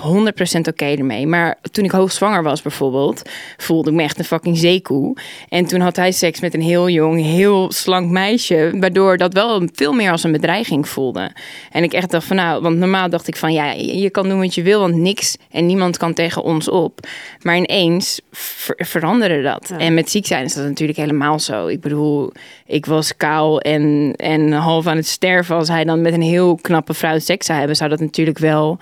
oké 0.68 0.84
ermee. 0.84 1.26
Maar 1.26 1.58
toen 1.70 1.84
ik 1.84 1.90
hoogzwanger 1.90 2.42
was 2.42 2.62
bijvoorbeeld, 2.62 3.22
voelde 3.56 3.90
ik 3.90 3.96
me 3.96 4.02
echt 4.02 4.18
een 4.18 4.24
fucking 4.24 4.58
zeekoe. 4.58 5.16
En 5.48 5.66
toen 5.66 5.80
had 5.80 5.96
hij 5.96 6.12
seks 6.12 6.40
met 6.40 6.54
een 6.54 6.62
heel 6.62 6.88
jong, 6.88 7.22
heel 7.22 7.72
slank 7.72 8.10
meisje, 8.10 8.72
waardoor 8.80 9.16
dat 9.16 9.32
wel 9.32 9.68
veel 9.72 9.92
meer 9.92 10.10
als 10.10 10.24
een 10.24 10.32
bedreiging 10.32 10.88
voelde. 10.88 11.30
En 11.70 11.82
ik 11.82 11.92
echt 11.92 12.10
dacht 12.10 12.26
van 12.26 12.36
nou, 12.36 12.62
want 12.62 12.76
normaal 12.76 13.10
dacht 13.10 13.28
ik 13.28 13.36
van 13.36 13.52
ja, 13.52 13.70
je 13.72 14.10
kan 14.10 14.28
doen 14.28 14.40
wat 14.40 14.54
je 14.54 14.62
wil, 14.62 14.80
want 14.80 14.94
niks 14.94 15.36
en 15.50 15.66
niemand 15.66 15.96
kan 15.96 16.14
tegen 16.14 16.42
ons 16.42 16.68
op. 16.68 17.00
Maar 17.42 17.56
ineens 17.56 18.20
ver 18.30 18.74
veranderde 18.78 19.42
dat. 19.42 19.72
En 19.78 19.94
met 19.94 20.10
ziek 20.10 20.26
zijn 20.26 20.44
is 20.44 20.54
dat 20.54 20.64
natuurlijk 20.64 20.98
helemaal 20.98 21.38
zo. 21.38 21.66
Ik 21.66 21.80
bedoel, 21.80 22.32
ik 22.66 22.86
was 22.86 23.16
kaal 23.16 23.60
en, 23.60 24.14
en 24.16 24.52
half 24.52 24.86
aan 24.86 24.96
het 24.96 25.06
sterven. 25.06 25.56
Als 25.56 25.68
hij 25.68 25.84
dan 25.84 26.00
met 26.00 26.12
een 26.12 26.22
heel 26.22 26.58
knappe 26.62 26.94
vrouw 26.94 27.18
seks 27.18 27.46
zou 27.46 27.58
hebben, 27.58 27.76
zou 27.76 27.90
dat 27.90 28.00
natuurlijk 28.00 28.38
wel 28.38 28.78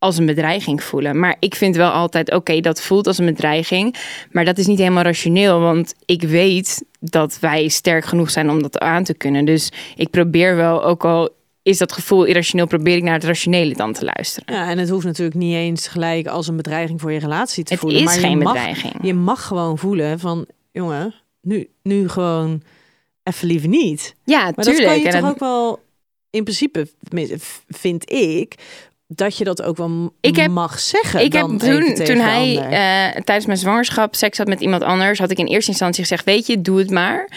als 0.00 0.18
een 0.18 0.26
bedreiging 0.26 0.82
voelen. 0.82 1.18
Maar 1.18 1.36
ik 1.38 1.54
vind 1.54 1.76
wel 1.76 1.90
altijd, 1.90 2.32
oké, 2.34 2.60
dat 2.60 2.82
voelt 2.82 3.06
als 3.06 3.18
een 3.18 3.26
bedreiging. 3.26 3.94
Maar 4.30 4.44
dat 4.44 4.58
is 4.58 4.66
niet 4.66 4.78
helemaal 4.78 5.02
rationeel, 5.02 5.60
want 5.60 5.94
ik 6.04 6.22
weet 6.22 6.84
dat 7.00 7.38
wij 7.40 7.68
sterk 7.68 8.04
genoeg 8.04 8.30
zijn 8.30 8.50
om 8.50 8.62
dat 8.62 8.78
aan 8.78 9.04
te 9.04 9.14
kunnen. 9.14 9.44
Dus 9.44 9.72
ik 9.96 10.10
probeer 10.10 10.56
wel, 10.56 10.84
ook 10.84 11.04
al 11.04 11.28
is 11.62 11.78
dat 11.78 11.92
gevoel 11.92 12.24
irrationeel, 12.24 12.66
probeer 12.66 12.96
ik 12.96 13.02
naar 13.02 13.14
het 13.14 13.24
rationele 13.24 13.74
dan 13.74 13.92
te 13.92 14.04
luisteren. 14.04 14.54
Ja, 14.54 14.70
en 14.70 14.78
het 14.78 14.88
hoeft 14.88 15.04
natuurlijk 15.04 15.36
niet 15.36 15.54
eens 15.54 15.88
gelijk 15.88 16.26
als 16.26 16.48
een 16.48 16.56
bedreiging 16.56 17.00
voor 17.00 17.12
je 17.12 17.18
relatie 17.18 17.64
te 17.64 17.72
het 17.72 17.82
voelen. 17.82 18.00
is 18.00 18.04
maar 18.04 18.14
geen 18.14 18.30
je 18.30 18.36
mag, 18.36 18.52
bedreiging. 18.52 18.94
Je 19.02 19.14
mag 19.14 19.46
gewoon 19.46 19.78
voelen 19.78 20.18
van, 20.18 20.46
jongen, 20.72 21.14
nu, 21.40 21.68
nu 21.82 22.08
gewoon 22.08 22.62
even 23.22 23.46
liever 23.46 23.68
niet. 23.68 24.14
Ja, 24.24 24.42
Maar 24.42 24.64
tuurlijk. 24.64 24.76
dat 24.76 24.86
kan 24.86 25.00
je 25.00 25.08
En 25.08 25.20
toch 25.20 25.30
ook 25.30 25.38
wel, 25.38 25.80
in 26.30 26.42
principe, 26.42 26.88
vind 27.68 28.12
ik, 28.12 28.54
dat 29.14 29.36
je 29.38 29.44
dat 29.44 29.62
ook 29.62 29.76
wel 29.76 29.88
m- 29.88 30.10
Ik 30.20 30.36
heb- 30.36 30.50
mag 30.50 30.78
zeggen. 30.80 31.20
Ik 31.24 31.32
heb 31.32 31.46
toen, 31.58 31.94
toen 31.94 32.18
hij 32.18 32.56
eh, 32.56 33.20
tijdens 33.22 33.46
mijn 33.46 33.58
zwangerschap 33.58 34.14
seks 34.14 34.38
had 34.38 34.46
met 34.46 34.60
iemand 34.60 34.82
anders, 34.82 35.18
had 35.18 35.30
ik 35.30 35.38
in 35.38 35.46
eerste 35.46 35.70
instantie 35.70 36.02
gezegd: 36.02 36.24
Weet 36.24 36.46
je, 36.46 36.60
doe 36.60 36.78
het 36.78 36.90
maar. 36.90 37.28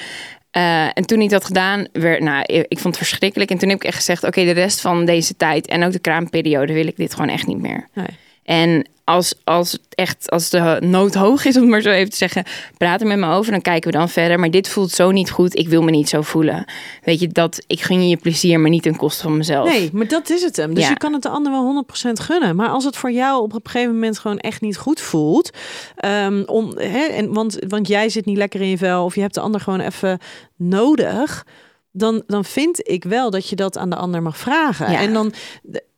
Eh, 0.51 0.83
en 0.85 1.05
toen 1.05 1.21
ik 1.21 1.29
dat 1.29 1.45
gedaan, 1.45 1.87
werd, 1.91 2.21
nou, 2.21 2.41
ik 2.45 2.65
ik 2.67 2.79
vond 2.79 2.95
het 2.97 3.07
verschrikkelijk. 3.07 3.51
En 3.51 3.57
toen 3.57 3.69
heb 3.69 3.77
ik 3.77 3.83
echt 3.87 3.95
gezegd: 3.95 4.23
Oké, 4.23 4.43
de 4.43 4.51
rest 4.51 4.81
van 4.81 5.05
deze 5.05 5.35
tijd 5.37 5.67
en 5.67 5.83
ook 5.83 5.91
de 5.91 5.99
kraamperiode 5.99 6.73
wil 6.73 6.87
ik 6.87 6.95
dit 6.97 7.13
gewoon 7.13 7.29
echt 7.29 7.47
niet 7.47 7.61
meer. 7.61 7.87
Nee. 7.93 8.05
En 8.43 8.87
als, 9.05 9.33
als 9.43 9.71
het 9.71 9.81
echt, 9.89 10.29
als 10.29 10.49
de 10.49 10.77
nood 10.79 11.13
hoog 11.13 11.45
is, 11.45 11.57
om 11.57 11.69
maar 11.69 11.81
zo 11.81 11.89
even 11.89 12.09
te 12.09 12.17
zeggen, 12.17 12.43
praat 12.77 13.01
er 13.01 13.07
met 13.07 13.17
me 13.17 13.33
over, 13.33 13.51
dan 13.51 13.61
kijken 13.61 13.91
we 13.91 13.97
dan 13.97 14.09
verder. 14.09 14.39
Maar 14.39 14.51
dit 14.51 14.67
voelt 14.69 14.91
zo 14.91 15.11
niet 15.11 15.29
goed, 15.31 15.57
ik 15.57 15.67
wil 15.67 15.81
me 15.81 15.91
niet 15.91 16.09
zo 16.09 16.21
voelen. 16.21 16.65
Weet 17.03 17.19
je, 17.19 17.27
dat 17.27 17.63
ik 17.67 17.81
gun 17.81 18.01
je 18.03 18.09
je 18.09 18.17
plezier, 18.17 18.59
maar 18.59 18.69
niet 18.69 18.83
ten 18.83 18.95
koste 18.95 19.21
van 19.21 19.37
mezelf. 19.37 19.69
Nee, 19.69 19.89
maar 19.93 20.07
dat 20.07 20.29
is 20.29 20.41
het 20.43 20.55
hem. 20.55 20.73
Dus 20.73 20.83
Ja. 20.83 20.89
je 20.89 20.97
kan 20.97 21.13
het 21.13 21.21
de 21.21 21.29
ander 21.29 21.51
wel 21.51 21.63
100% 21.63 22.19
gunnen. 22.19 22.55
Maar 22.55 22.69
als 22.69 22.83
het 22.85 22.97
voor 22.97 23.11
jou 23.11 23.41
op 23.41 23.53
een 23.53 23.61
gegeven 23.63 23.93
moment 23.93 24.19
gewoon 24.19 24.37
echt 24.39 24.61
niet 24.61 24.77
goed 24.77 25.01
voelt. 25.01 25.49
ehm, 25.95 26.43
om, 26.45 26.77
hè, 26.77 27.03
en, 27.05 27.33
want, 27.33 27.57
want 27.67 27.87
jij 27.87 28.09
zit 28.09 28.25
niet 28.25 28.37
lekker 28.37 28.61
in 28.61 28.69
je 28.69 28.77
vel. 28.77 29.03
Of 29.03 29.15
je 29.15 29.21
hebt 29.21 29.33
de 29.33 29.39
ander 29.41 29.61
gewoon 29.61 29.79
even 29.79 30.19
nodig. 30.57 31.45
Dan, 31.91 32.23
dan 32.27 32.45
vind 32.45 32.89
ik 32.89 33.03
wel 33.03 33.29
dat 33.29 33.49
je 33.49 33.55
dat 33.55 33.77
aan 33.77 33.89
de 33.89 33.95
ander 33.95 34.21
mag 34.21 34.37
vragen. 34.37 34.91
Ja. 34.91 34.99
En 34.99 35.13
dan 35.13 35.33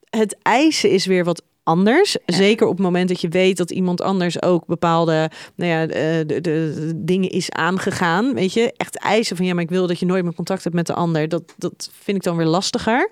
het 0.09 0.35
eisen 0.41 0.89
is 0.89 1.05
weer 1.05 1.23
wat 1.23 1.41
anders. 1.65 2.17
Zeker 2.25 2.67
op 2.67 2.73
het 2.73 2.81
moment 2.85 3.07
dat 3.07 3.21
je 3.21 3.27
weet 3.27 3.57
dat 3.57 3.71
iemand 3.71 4.01
anders 4.01 4.41
ook 4.41 4.65
bepaalde 4.65 5.29
nou 5.55 5.71
ja, 5.71 5.85
de, 5.85 6.23
de, 6.25 6.41
de 6.41 6.91
dingen 6.95 7.29
is 7.29 7.51
aangegaan. 7.51 8.33
Weet 8.33 8.53
je, 8.53 8.73
echt 8.77 8.97
eisen 8.97 9.35
van 9.35 9.45
ja, 9.45 9.53
maar 9.53 9.63
ik 9.63 9.69
wil 9.69 9.87
dat 9.87 9.99
je 9.99 10.05
nooit 10.05 10.23
meer 10.23 10.33
contact 10.33 10.63
hebt 10.63 10.75
met 10.75 10.87
de 10.87 10.93
ander. 10.93 11.29
Dat, 11.29 11.53
dat 11.57 11.89
vind 12.03 12.17
ik 12.17 12.23
dan 12.23 12.35
weer 12.37 12.45
lastiger. 12.45 13.09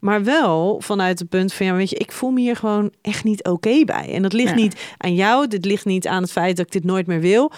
Maar 0.00 0.24
wel 0.24 0.80
vanuit 0.80 1.18
het 1.18 1.28
punt 1.28 1.52
van 1.52 1.66
ja, 1.66 1.74
weet 1.74 1.90
je, 1.90 1.96
ik 1.96 2.12
voel 2.12 2.30
me 2.30 2.40
hier 2.40 2.56
gewoon 2.56 2.92
echt 3.02 3.24
niet 3.24 3.44
oké 3.44 3.84
bij. 3.84 4.12
En 4.12 4.22
dat 4.22 4.32
ligt 4.32 4.48
Ja. 4.48 4.54
niet 4.54 4.80
aan 4.96 5.14
jou. 5.14 5.46
Dit 5.48 5.64
ligt 5.64 5.84
niet 5.84 6.06
aan 6.06 6.22
het 6.22 6.32
feit 6.32 6.56
dat 6.56 6.66
ik 6.66 6.72
dit 6.72 6.84
nooit 6.84 7.06
meer 7.06 7.20
wil. 7.20 7.52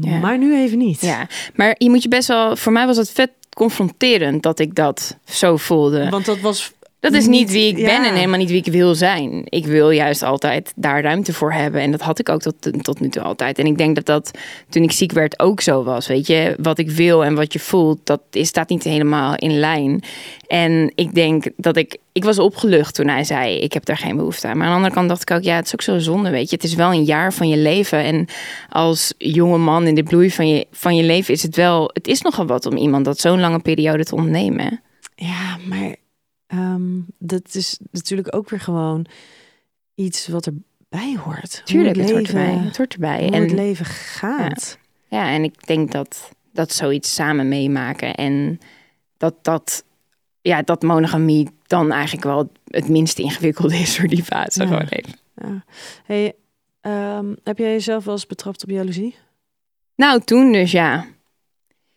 Ja. 0.00 0.18
Maar 0.18 0.38
nu 0.38 0.56
even 0.56 0.78
niet. 0.78 1.00
Ja, 1.00 1.26
maar 1.54 1.74
je 1.78 1.90
moet 1.90 2.02
je 2.02 2.08
best 2.08 2.28
wel. 2.28 2.56
Voor 2.56 2.72
mij 2.72 2.86
was 2.86 2.96
het 2.96 3.10
vet 3.10 3.30
confronterend 3.56 4.42
dat 4.42 4.58
ik 4.58 4.74
dat 4.74 5.16
zo 5.24 5.56
voelde. 5.56 6.10
Want 6.10 6.24
dat 6.24 6.40
was 6.40 6.72
Dat 7.02 7.12
is 7.12 7.26
niet 7.26 7.50
wie 7.50 7.68
ik 7.68 7.78
ja. 7.78 7.84
ben 7.84 8.04
en 8.04 8.14
helemaal 8.14 8.38
niet 8.38 8.50
wie 8.50 8.64
ik 8.64 8.72
wil 8.72 8.94
zijn. 8.94 9.42
Ik 9.44 9.66
wil 9.66 9.90
juist 9.90 10.22
altijd 10.22 10.72
daar 10.76 11.02
ruimte 11.02 11.32
voor 11.32 11.52
hebben. 11.52 11.80
En 11.80 11.90
dat 11.90 12.00
had 12.00 12.18
ik 12.18 12.28
ook 12.28 12.40
tot, 12.40 12.54
tot 12.82 13.00
nu 13.00 13.08
toe 13.08 13.22
altijd. 13.22 13.58
En 13.58 13.66
ik 13.66 13.78
denk 13.78 13.94
dat 13.94 14.06
dat 14.06 14.38
toen 14.68 14.82
ik 14.82 14.92
ziek 14.92 15.12
werd 15.12 15.38
ook 15.38 15.60
zo 15.60 15.82
was. 15.82 16.06
Weet 16.06 16.26
je, 16.26 16.54
wat 16.58 16.78
ik 16.78 16.90
wil 16.90 17.24
en 17.24 17.34
wat 17.34 17.52
je 17.52 17.58
voelt, 17.58 17.98
dat 18.04 18.20
is, 18.30 18.48
staat 18.48 18.68
niet 18.68 18.84
helemaal 18.84 19.34
in 19.36 19.58
lijn. 19.58 20.02
En 20.46 20.92
ik 20.94 21.14
denk 21.14 21.44
dat 21.56 21.76
ik. 21.76 21.96
Ik 22.12 22.24
was 22.24 22.38
opgelucht 22.38 22.94
toen 22.94 23.08
hij 23.08 23.24
zei: 23.24 23.58
Ik 23.58 23.72
heb 23.72 23.84
daar 23.84 23.98
geen 23.98 24.16
behoefte 24.16 24.48
aan. 24.48 24.56
Maar 24.56 24.66
aan 24.66 24.72
de 24.72 24.76
andere 24.76 24.94
kant 24.94 25.08
dacht 25.08 25.30
ik 25.30 25.36
ook: 25.36 25.42
Ja, 25.42 25.56
het 25.56 25.66
is 25.66 25.72
ook 25.72 25.82
zo 25.82 25.98
zonde. 25.98 26.30
Weet 26.30 26.50
je, 26.50 26.56
het 26.56 26.64
is 26.64 26.74
wel 26.74 26.92
een 26.92 27.04
jaar 27.04 27.32
van 27.32 27.48
je 27.48 27.56
leven. 27.56 27.98
En 27.98 28.26
als 28.68 29.14
jonge 29.18 29.58
man 29.58 29.86
in 29.86 29.94
de 29.94 30.02
bloei 30.02 30.30
van 30.30 30.48
je, 30.48 30.66
van 30.72 30.96
je 30.96 31.02
leven 31.02 31.34
is 31.34 31.42
het 31.42 31.56
wel. 31.56 31.90
Het 31.92 32.06
is 32.06 32.22
nogal 32.22 32.46
wat 32.46 32.66
om 32.66 32.76
iemand 32.76 33.04
dat 33.04 33.20
zo'n 33.20 33.40
lange 33.40 33.60
periode 33.60 34.04
te 34.04 34.14
ontnemen. 34.14 34.80
Ja, 35.14 35.58
maar 35.68 35.94
ehm, 36.52 37.00
dat 37.18 37.54
is 37.54 37.78
natuurlijk 37.90 38.34
ook 38.34 38.50
weer 38.50 38.60
gewoon 38.60 39.06
iets 39.94 40.28
wat 40.28 40.46
erbij 40.46 41.16
hoort. 41.24 41.62
Tuurlijk, 41.64 41.96
het 41.96 42.04
het 42.04 42.14
hoort 42.14 42.28
erbij. 42.28 42.54
Het 42.54 42.76
hoort 42.76 42.92
erbij. 42.92 43.22
hoe 43.22 43.30
En 43.30 43.42
het 43.42 43.52
leven 43.52 43.84
gaat. 43.84 44.78
Ja, 45.08 45.28
en 45.28 45.44
ik 45.44 45.66
denk 45.66 45.92
dat 45.92 46.30
dat 46.52 46.72
zoiets 46.72 47.14
samen 47.14 47.48
meemaken 47.48 48.14
en 48.14 48.58
dat 49.16 49.34
dat, 49.42 49.84
ja, 50.40 50.62
dat 50.62 50.82
monogamie 50.82 51.48
dan 51.66 51.92
eigenlijk 51.92 52.24
wel 52.24 52.52
het 52.66 52.88
minst 52.88 53.18
ingewikkelde 53.18 53.76
is 53.76 53.96
voor 53.96 54.08
die 54.08 54.24
fase. 54.24 54.62
Ja. 54.62 54.68
Gewoon 54.68 54.88
even. 54.88 55.18
Ja. 55.34 55.64
Hey, 56.04 56.34
ehm, 56.80 57.34
heb 57.44 57.58
jij 57.58 57.70
jezelf 57.70 58.04
wel 58.04 58.14
eens 58.14 58.26
betrapt 58.26 58.62
op 58.62 58.70
jaloezie? 58.70 59.16
Nou, 59.94 60.20
toen 60.20 60.52
dus 60.52 60.70
ja. 60.70 61.06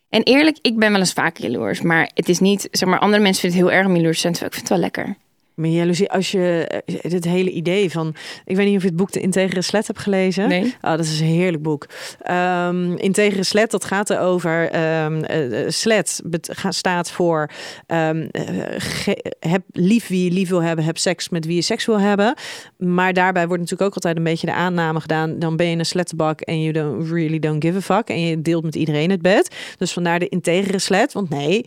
En 0.08 0.22
eerlijk, 0.22 0.58
ik 0.62 0.78
ben 0.78 0.90
wel 0.90 1.00
eens 1.00 1.12
vaak 1.12 1.36
jaloers, 1.36 1.80
maar 1.80 2.10
het 2.14 2.28
is 2.28 2.38
niet, 2.38 2.68
zeg 2.70 2.88
maar, 2.88 2.98
andere 2.98 3.22
mensen 3.22 3.40
vinden 3.40 3.60
het 3.60 3.68
heel 3.68 3.78
erg 3.78 3.88
om 3.88 3.96
jaloers 3.96 4.20
te 4.20 4.20
zijn, 4.20 4.34
ik 4.34 4.40
vind 4.40 4.54
het 4.54 4.68
wel 4.68 4.78
lekker. 4.78 5.16
Maar 5.56 5.68
jaloezie, 5.68 6.10
als 6.10 6.30
je 6.30 6.66
eh, 6.86 7.10
dit 7.10 7.24
hele 7.24 7.50
idee 7.50 7.90
van, 7.90 8.14
ik 8.44 8.56
weet 8.56 8.66
niet 8.66 8.76
of 8.76 8.82
je 8.82 8.88
het 8.88 8.96
boek 8.96 9.12
De 9.12 9.20
Integere 9.20 9.62
Slet 9.62 9.86
hebt 9.86 9.98
gelezen. 9.98 10.48
Nee? 10.48 10.64
Oh, 10.64 10.90
dat 10.90 11.00
is 11.04 11.20
een 11.20 11.26
heerlijk 11.26 11.62
boek. 11.62 11.86
Ehm 12.22 12.96
Integere 12.96 13.42
Slet, 13.44 13.70
dat 13.70 13.84
gaat 13.84 14.10
erover. 14.10 14.70
eh, 14.70 15.64
eh, 15.64 15.70
slet 15.70 16.22
staat 16.68 17.10
voor 17.10 17.50
ehm, 17.86 18.26
eh, 18.30 19.14
heb 19.40 19.62
lief 19.72 20.08
wie 20.08 20.24
je 20.24 20.30
lief 20.30 20.48
wil 20.48 20.62
hebben, 20.62 20.84
heb 20.84 20.98
seks 20.98 21.28
met 21.28 21.46
wie 21.46 21.54
je 21.54 21.62
seks 21.62 21.86
wil 21.86 22.00
hebben. 22.00 22.34
Maar 22.78 23.12
daarbij 23.12 23.46
wordt 23.46 23.62
natuurlijk 23.62 23.88
ook 23.88 23.94
altijd 23.94 24.16
een 24.16 24.24
beetje 24.24 24.46
de 24.46 24.52
aanname 24.52 25.00
gedaan. 25.00 25.38
Dan 25.38 25.56
ben 25.56 25.66
je 25.66 25.76
een 25.78 25.86
slettenbak 25.86 26.40
en 26.40 26.62
you 26.62 26.72
don't 26.72 27.10
really 27.10 27.38
don't 27.38 27.64
give 27.64 27.76
a 27.76 27.80
fuck. 27.80 28.08
En 28.08 28.20
je 28.20 28.42
deelt 28.42 28.64
met 28.64 28.74
iedereen 28.74 29.10
het 29.10 29.22
bed. 29.22 29.54
Dus 29.78 29.92
vandaar 29.92 30.18
de 30.18 30.28
integere 30.28 30.78
slet. 30.78 31.12
Want 31.12 31.28
nee, 31.28 31.66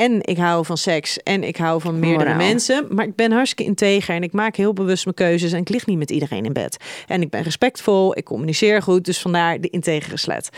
en 0.00 0.18
ik 0.22 0.36
hou 0.36 0.64
van 0.64 0.76
seks 0.76 1.18
en 1.22 1.44
ik 1.44 1.56
hou 1.56 1.80
van 1.80 1.98
meerdere 1.98 2.30
Moraal. 2.30 2.46
mensen. 2.46 2.86
Maar 2.90 3.04
ik 3.04 3.14
ben 3.14 3.32
hartstikke 3.32 3.64
integer 3.64 4.14
en 4.14 4.22
ik 4.22 4.32
maak 4.32 4.56
heel 4.56 4.72
bewust 4.72 5.04
mijn 5.04 5.16
keuzes 5.16 5.52
en 5.52 5.60
ik 5.60 5.68
lig 5.68 5.86
niet 5.86 5.98
met 5.98 6.10
iedereen 6.10 6.44
in 6.44 6.52
bed. 6.52 6.76
En 7.06 7.22
ik 7.22 7.30
ben 7.30 7.42
respectvol, 7.42 8.16
ik 8.16 8.24
communiceer 8.24 8.82
goed, 8.82 9.04
dus 9.04 9.20
vandaar 9.20 9.60
de 9.60 9.68
integere 9.68 10.16
slet. 10.16 10.48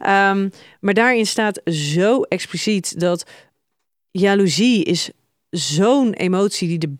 Ehm, 0.00 0.48
maar 0.80 0.94
daarin 0.94 1.26
staat 1.26 1.60
zo 1.64 2.22
expliciet 2.22 3.00
dat 3.00 3.30
jaloezie 4.10 4.84
is 4.84 5.10
zo'n 5.50 6.12
emotie 6.12 6.78
die 6.78 6.98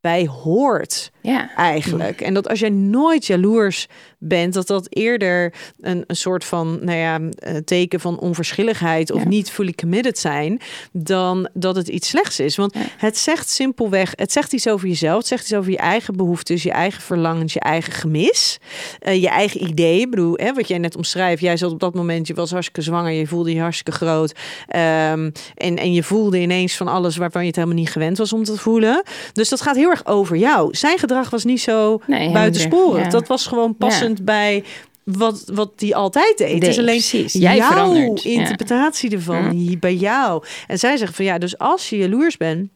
erbij 0.00 0.26
hoort 0.26 1.10
Ja. 1.28 1.50
eigenlijk. 1.56 2.20
En 2.20 2.34
dat 2.34 2.48
als 2.48 2.58
jij 2.60 2.68
nooit 2.70 3.26
jaloers 3.26 3.86
bent, 4.18 4.54
dat 4.54 4.66
dat 4.66 4.86
eerder 4.88 5.52
een, 5.80 6.04
een 6.06 6.16
soort 6.16 6.44
van, 6.44 6.78
nou 6.82 6.98
ja, 6.98 7.20
eh, 7.38 7.56
teken 7.56 8.00
van 8.00 8.18
onverschilligheid 8.18 9.10
of 9.12 9.22
Ja. 9.22 9.28
niet 9.28 9.50
fully 9.50 9.72
committed 9.72 10.18
zijn, 10.18 10.60
dan 10.92 11.48
dat 11.54 11.76
het 11.76 11.88
iets 11.88 12.08
slechts 12.08 12.40
is. 12.40 12.56
Want 12.56 12.74
Ja. 12.74 12.80
het 12.96 13.18
zegt 13.18 13.48
simpelweg, 13.50 14.12
het 14.16 14.32
zegt 14.32 14.52
iets 14.52 14.68
over 14.68 14.88
jezelf, 14.88 15.16
het 15.18 15.26
zegt 15.26 15.42
iets 15.42 15.54
over 15.54 15.70
je 15.70 15.76
eigen 15.76 16.16
behoeftes, 16.16 16.62
je 16.62 16.70
eigen 16.70 17.02
verlangens, 17.02 17.52
je 17.52 17.60
eigen 17.60 17.92
gemis, 17.92 18.58
eh, 18.98 19.22
je 19.22 19.28
eigen 19.28 19.62
idee. 19.68 20.00
Ik 20.00 20.10
bedoel, 20.10 20.34
hè, 20.36 20.52
wat 20.54 20.68
jij 20.68 20.78
net 20.78 20.96
omschrijft, 20.96 21.42
jij 21.42 21.56
zat 21.56 21.72
op 21.72 21.80
dat 21.80 21.94
moment, 21.94 22.26
je 22.26 22.34
was 22.34 22.50
hartstikke 22.50 22.82
zwanger, 22.82 23.12
je 23.12 23.26
voelde 23.26 23.54
je 23.54 23.60
hartstikke 23.60 23.92
groot 23.92 24.32
ehm, 24.68 25.30
en, 25.54 25.76
en 25.76 25.92
je 25.92 26.02
voelde 26.02 26.38
ineens 26.40 26.76
van 26.76 26.88
alles 26.88 27.16
waarvan 27.16 27.40
je 27.40 27.46
het 27.46 27.56
helemaal 27.56 27.76
niet 27.78 27.90
gewend 27.90 28.18
was 28.18 28.32
om 28.32 28.44
te 28.44 28.56
voelen. 28.56 29.02
Dus 29.32 29.48
dat 29.48 29.60
gaat 29.60 29.76
heel 29.76 29.90
erg 29.90 30.06
over 30.06 30.36
jou. 30.36 30.74
Zijn 30.76 30.98
gedrag 30.98 31.17
was 31.30 31.44
niet 31.44 31.60
zo 31.60 32.00
Nee, 32.06 32.32
buitensporig. 32.32 33.06
Dat 33.06 33.28
was 33.28 33.46
gewoon 33.46 33.76
passend 33.76 34.24
bij 34.24 34.64
wat, 35.04 35.44
wat 35.52 35.78
die 35.78 35.96
altijd 35.96 36.38
deed. 36.38 36.66
is 36.66 36.78
alleen 36.78 37.02
precies. 37.08 37.32
Jij 37.32 37.56
jouw 37.56 37.70
verandert, 37.70 38.22
ja. 38.22 38.30
interpretatie 38.30 39.10
ervan, 39.10 39.50
hier 39.50 39.78
bij 39.78 39.94
jou. 39.94 40.44
En 40.66 40.78
zij 40.78 40.96
zegt 40.96 41.16
van 41.16 41.24
ja, 41.24 41.38
dus 41.38 41.58
als 41.58 41.90
je 41.90 41.96
jaloers 41.96 42.36
bent, 42.36 42.70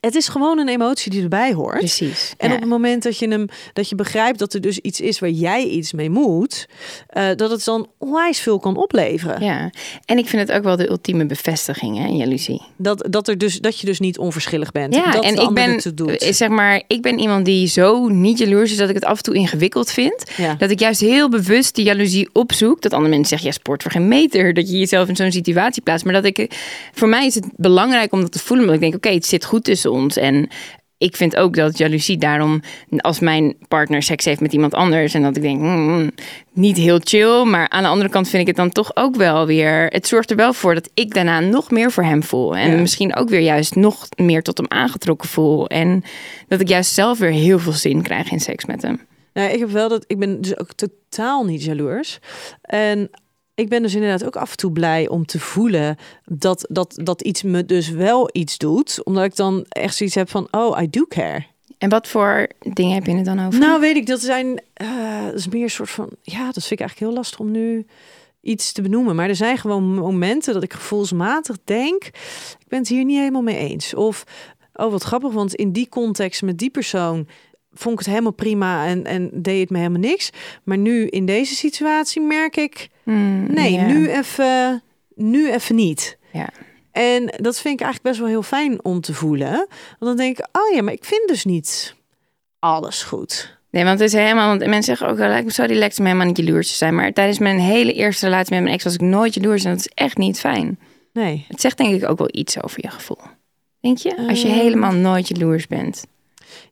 het 0.00 0.14
is 0.14 0.28
gewoon 0.28 0.58
een 0.58 0.68
emotie 0.68 1.10
die 1.10 1.22
erbij 1.22 1.52
hoort. 1.52 1.78
Precies. 1.78 2.34
En 2.36 2.48
ja. 2.48 2.54
op 2.54 2.60
het 2.60 2.68
moment 2.68 3.02
dat 3.02 3.18
je 3.18 3.28
hem 3.28 3.46
dat 3.72 3.88
je 3.88 3.94
begrijpt 3.94 4.38
dat 4.38 4.54
er 4.54 4.60
dus 4.60 4.78
iets 4.78 5.00
is 5.00 5.18
waar 5.18 5.30
jij 5.30 5.64
iets 5.64 5.92
mee 5.92 6.10
moet, 6.10 6.66
eh, 7.08 7.28
dat 7.36 7.50
het 7.50 7.64
dan 7.64 7.88
onwijs 7.98 8.40
veel 8.40 8.58
kan 8.58 8.76
opleveren. 8.76 9.44
Ja, 9.44 9.70
en 10.04 10.18
ik 10.18 10.28
vind 10.28 10.48
het 10.48 10.56
ook 10.56 10.64
wel 10.64 10.76
de 10.76 10.88
ultieme 10.88 11.26
bevestiging, 11.26 11.98
hè, 11.98 12.06
jaloezie. 12.06 12.62
Dat, 12.76 13.06
dat, 13.10 13.28
er 13.28 13.38
dus, 13.38 13.58
dat 13.58 13.80
je 13.80 13.86
dus 13.86 14.00
niet 14.00 14.18
onverschillig 14.18 14.72
bent. 14.72 14.94
Ja, 14.94 15.10
dat 15.10 15.24
en 15.24 15.34
ik 15.34 15.50
ben, 15.50 15.78
eh, 16.18 16.32
zeg 16.32 16.48
maar, 16.48 16.82
ik 16.86 17.02
ben 17.02 17.18
iemand 17.18 17.44
die 17.44 17.66
zo 17.66 18.08
niet 18.08 18.38
jaloers 18.38 18.70
is 18.70 18.76
dat 18.76 18.88
ik 18.88 18.94
het 18.94 19.04
af 19.04 19.16
en 19.16 19.22
toe 19.22 19.34
ingewikkeld 19.34 19.90
vind. 19.90 20.30
Ja. 20.36 20.54
Dat 20.54 20.70
ik 20.70 20.80
juist 20.80 21.00
heel 21.00 21.28
bewust 21.28 21.74
die 21.74 21.84
jaloezie 21.84 22.28
opzoek. 22.32 22.82
Dat 22.82 22.92
andere 22.92 23.10
mensen 23.10 23.28
zeggen, 23.28 23.48
ja, 23.48 23.54
sport 23.54 23.82
voor 23.82 23.92
geen 23.92 24.08
meter. 24.08 24.54
Dat 24.54 24.70
je 24.70 24.78
jezelf 24.78 25.08
in 25.08 25.16
zo'n 25.16 25.32
situatie 25.32 25.82
plaatst. 25.82 26.04
Maar 26.04 26.14
dat 26.14 26.24
ik, 26.24 26.38
eh, 26.38 26.46
voor 26.92 27.08
mij 27.08 27.26
is 27.26 27.34
het 27.34 27.46
belangrijk 27.56 28.12
om 28.12 28.20
dat 28.20 28.32
te 28.32 28.38
voelen. 28.38 28.66
Omdat 28.66 28.82
ik 28.82 28.90
denk, 28.90 28.94
oké, 29.04 29.14
het 29.14 29.26
zit 29.26 29.44
goed 29.44 29.64
tussen 29.64 29.75
ons. 29.84 30.16
En 30.16 30.48
ik 30.98 31.16
vind 31.16 31.36
ook 31.36 31.54
dat 31.56 31.78
jaloezie 31.78 32.16
daarom, 32.18 32.60
als 32.96 33.20
mijn 33.20 33.54
partner 33.68 34.02
seks 34.02 34.24
heeft 34.24 34.40
met 34.40 34.52
iemand 34.52 34.74
anders. 34.74 35.14
En 35.14 35.22
dat 35.22 35.36
ik 35.36 35.42
denk, 35.42 35.60
hmm, 35.60 36.10
niet 36.52 36.76
heel 36.76 37.00
chill. 37.04 37.44
Maar 37.44 37.68
aan 37.68 37.82
de 37.82 37.88
andere 37.88 38.10
kant 38.10 38.28
vind 38.28 38.40
ik 38.42 38.46
het 38.48 38.56
dan 38.56 38.70
toch 38.72 38.90
ook 38.96 39.16
wel 39.16 39.46
weer. 39.46 39.86
Het 39.86 40.06
zorgt 40.06 40.30
er 40.30 40.36
wel 40.36 40.52
voor 40.52 40.74
dat 40.74 40.90
ik 40.94 41.14
daarna 41.14 41.40
nog 41.40 41.70
meer 41.70 41.90
voor 41.92 42.04
hem 42.04 42.22
voel. 42.22 42.56
En 42.56 42.70
Ja. 42.70 42.80
misschien 42.80 43.16
ook 43.16 43.28
weer 43.28 43.40
juist 43.40 43.74
nog 43.74 44.08
meer 44.16 44.42
tot 44.42 44.56
hem 44.56 44.66
aangetrokken 44.68 45.28
voel. 45.28 45.66
En 45.68 46.02
dat 46.48 46.60
ik 46.60 46.68
juist 46.68 46.92
zelf 46.94 47.18
weer 47.18 47.30
heel 47.30 47.58
veel 47.58 47.72
zin 47.72 48.02
krijg 48.02 48.30
in 48.30 48.40
seks 48.40 48.64
met 48.64 48.82
hem. 48.82 49.00
Nou, 49.32 49.50
ik 49.52 49.58
heb 49.58 49.70
wel 49.70 49.88
dat 49.88 50.04
ik 50.06 50.18
ben 50.18 50.40
dus 50.40 50.58
ook 50.58 50.72
totaal 50.72 51.44
niet 51.44 51.64
jaloers. 51.64 52.18
En 52.62 53.10
ik 53.56 53.68
ben 53.68 53.82
dus 53.82 53.94
inderdaad 53.94 54.24
ook 54.24 54.36
af 54.36 54.50
en 54.50 54.56
toe 54.56 54.72
blij 54.72 55.08
om 55.08 55.26
te 55.26 55.40
voelen 55.40 55.96
dat, 56.24 56.66
dat, 56.68 56.98
dat 57.02 57.22
iets 57.22 57.42
me 57.42 57.64
dus 57.64 57.88
wel 57.88 58.30
iets 58.32 58.58
doet. 58.58 59.04
Omdat 59.04 59.24
ik 59.24 59.36
dan 59.36 59.64
echt 59.68 59.96
zoiets 59.96 60.14
heb 60.14 60.30
van, 60.30 60.48
oh, 60.50 60.82
I 60.82 60.90
do 60.90 61.04
care. 61.08 61.44
En 61.78 61.88
wat 61.88 62.08
voor 62.08 62.48
dingen 62.58 62.94
heb 62.94 63.06
je 63.06 63.14
het 63.14 63.24
dan 63.24 63.46
over? 63.46 63.60
Nou, 63.60 63.80
weet 63.80 63.96
ik, 63.96 64.06
dat 64.06 64.20
zijn. 64.20 64.62
dat 65.24 65.34
is 65.34 65.48
meer 65.48 65.62
een 65.62 65.70
soort 65.70 65.90
van. 65.90 66.08
Ja, 66.22 66.44
dat 66.44 66.52
vind 66.52 66.70
ik 66.70 66.80
eigenlijk 66.80 66.98
heel 66.98 67.12
lastig 67.12 67.38
om 67.38 67.50
nu 67.50 67.86
iets 68.40 68.72
te 68.72 68.82
benoemen. 68.82 69.16
Maar 69.16 69.28
er 69.28 69.36
zijn 69.36 69.58
gewoon 69.58 69.94
momenten 69.94 70.54
dat 70.54 70.62
ik 70.62 70.72
gevoelsmatig 70.72 71.56
denk. 71.64 72.04
Ik 72.58 72.68
ben 72.68 72.78
het 72.78 72.88
hier 72.88 73.04
niet 73.04 73.18
helemaal 73.18 73.42
mee 73.42 73.56
eens. 73.56 73.94
Of. 73.94 74.24
Oh, 74.74 74.90
wat 74.90 75.02
grappig, 75.02 75.32
want 75.32 75.54
in 75.54 75.72
die 75.72 75.88
context 75.88 76.42
met 76.42 76.58
die 76.58 76.70
persoon 76.70 77.28
vond 77.76 77.92
ik 77.92 77.98
het 77.98 78.08
helemaal 78.08 78.32
prima 78.32 78.86
en, 78.86 79.04
en 79.04 79.30
deed 79.32 79.60
het 79.60 79.70
me 79.70 79.78
helemaal 79.78 80.00
niks. 80.00 80.30
Maar 80.64 80.78
nu 80.78 81.06
in 81.06 81.26
deze 81.26 81.54
situatie 81.54 82.22
merk 82.22 82.56
ik, 82.56 82.88
Hmm, 83.02 83.46
nee, 83.54 83.78
nu 83.78 84.08
even, 84.10 84.82
nu 85.14 85.52
even 85.52 85.74
niet. 85.74 86.18
Ja. 86.32 86.48
En 86.92 87.24
dat 87.36 87.60
vind 87.60 87.74
ik 87.74 87.86
eigenlijk 87.86 88.02
best 88.02 88.18
wel 88.18 88.28
heel 88.28 88.42
fijn 88.42 88.84
om 88.84 89.00
te 89.00 89.14
voelen. 89.14 89.50
Want 89.50 89.66
dan 89.98 90.16
denk 90.16 90.38
ik, 90.38 90.46
oh 90.52 90.74
ja, 90.74 90.82
maar 90.82 90.92
ik 90.92 91.04
vind 91.04 91.28
dus 91.28 91.44
niet 91.44 91.94
alles 92.58 93.02
goed. 93.02 93.58
Nee, 93.70 93.84
want 93.84 93.98
het 94.00 94.08
is 94.08 94.20
helemaal. 94.20 94.48
Want 94.48 94.60
mensen 94.60 94.82
zeggen 94.82 95.08
ook 95.08 95.16
wel, 95.16 95.30
ik 95.36 95.50
zou 95.50 95.68
relaxed 95.68 95.98
om 95.98 96.04
helemaal 96.04 96.26
niet 96.26 96.36
jaloers 96.36 96.68
te 96.70 96.76
zijn. 96.76 96.94
Maar 96.94 97.12
tijdens 97.12 97.38
mijn 97.38 97.58
hele 97.58 97.92
eerste 97.92 98.24
relatie 98.24 98.54
met 98.54 98.62
mijn 98.62 98.74
ex 98.74 98.84
was 98.84 98.94
ik 98.94 99.00
nooit 99.00 99.34
jaloers. 99.34 99.64
En 99.64 99.70
dat 99.70 99.78
is 99.78 99.90
echt 99.94 100.16
niet 100.16 100.40
fijn. 100.40 100.78
Nee. 101.12 101.44
Het 101.48 101.60
zegt 101.60 101.76
denk 101.76 101.94
ik 102.02 102.08
ook 102.08 102.18
wel 102.18 102.28
iets 102.30 102.62
over 102.62 102.78
je 102.82 102.90
gevoel. 102.90 103.18
Denk 103.80 103.98
je? 103.98 104.16
Als 104.28 104.42
je 104.42 104.48
Ehm. 104.48 104.56
helemaal 104.58 104.92
nooit 104.92 105.28
jaloers 105.28 105.66
bent. 105.66 106.06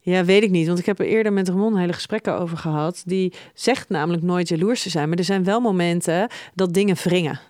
Ja, 0.01 0.25
weet 0.25 0.43
ik 0.43 0.51
niet. 0.51 0.67
Want 0.67 0.79
ik 0.79 0.87
heb 0.87 0.99
er 0.99 1.07
eerder 1.07 1.33
met 1.33 1.49
Ramon 1.49 1.77
hele 1.77 1.93
gesprekken 1.93 2.39
over 2.39 2.57
gehad. 2.57 3.03
Die 3.07 3.33
zegt 3.55 3.89
namelijk 3.89 4.23
nooit 4.23 4.49
jaloers 4.49 4.83
te 4.83 4.91
zijn. 4.91 5.09
Maar 5.09 5.19
er 5.19 5.25
zijn 5.25 5.45
wel 5.45 5.61
momenten 5.61 6.29
dat 6.55 6.75
dingen 6.75 6.97
wringen. 7.03 7.41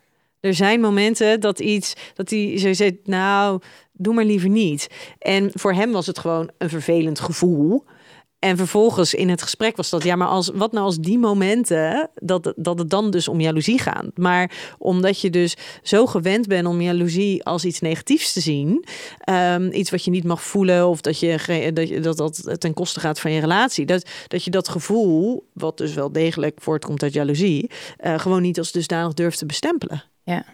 Er 0.40 0.54
zijn 0.54 0.80
momenten 0.80 1.40
dat 1.40 1.60
iets, 1.60 1.94
dat 2.14 2.30
hij 2.30 2.58
zo 2.58 2.72
zegt, 2.72 2.94
nou, 3.04 3.60
doe 3.92 4.14
maar 4.14 4.24
liever 4.24 4.48
niet. 4.48 4.88
En 5.18 5.50
voor 5.54 5.72
hem 5.72 5.92
was 5.92 6.06
het 6.06 6.18
gewoon 6.18 6.50
een 6.58 6.68
vervelend 6.68 7.20
gevoel. 7.20 7.84
En 8.44 8.56
vervolgens 8.56 9.14
in 9.14 9.28
het 9.28 9.42
gesprek 9.42 9.76
was 9.76 9.90
dat, 9.90 10.02
ja, 10.02 10.16
maar 10.16 10.28
als, 10.28 10.50
wat 10.54 10.72
nou 10.72 10.84
als 10.84 10.98
die 10.98 11.18
momenten, 11.18 12.10
dat, 12.14 12.52
dat 12.56 12.78
het 12.78 12.90
dan 12.90 13.10
dus 13.10 13.28
om 13.28 13.40
jaloezie 13.40 13.78
gaat. 13.78 14.04
Maar 14.14 14.74
omdat 14.78 15.20
je 15.20 15.30
dus 15.30 15.56
zo 15.82 16.06
gewend 16.06 16.46
bent 16.46 16.66
om 16.66 16.80
jaloezie 16.80 17.44
als 17.44 17.64
iets 17.64 17.80
negatiefs 17.80 18.32
te 18.32 18.40
zien, 18.40 18.84
ehm, 19.18 19.70
iets 19.72 19.90
wat 19.90 20.04
je 20.04 20.10
niet 20.10 20.24
mag 20.24 20.42
voelen 20.42 20.88
of 20.88 21.00
dat, 21.00 21.18
je, 21.18 21.70
dat, 21.74 21.88
je, 21.88 22.00
dat 22.00 22.16
dat 22.16 22.60
ten 22.60 22.74
koste 22.74 23.00
gaat 23.00 23.20
van 23.20 23.32
je 23.32 23.40
relatie, 23.40 23.86
dat, 23.86 24.08
dat 24.28 24.44
je 24.44 24.50
dat 24.50 24.68
gevoel, 24.68 25.48
wat 25.52 25.78
dus 25.78 25.94
wel 25.94 26.12
degelijk 26.12 26.58
voortkomt 26.60 27.02
uit 27.02 27.12
jaloezie, 27.12 27.70
eh, 27.96 28.18
gewoon 28.18 28.42
niet 28.42 28.58
als 28.58 28.72
dusdanig 28.72 29.14
durft 29.14 29.38
te 29.38 29.46
bestempelen. 29.46 30.02
Ja. 30.22 30.44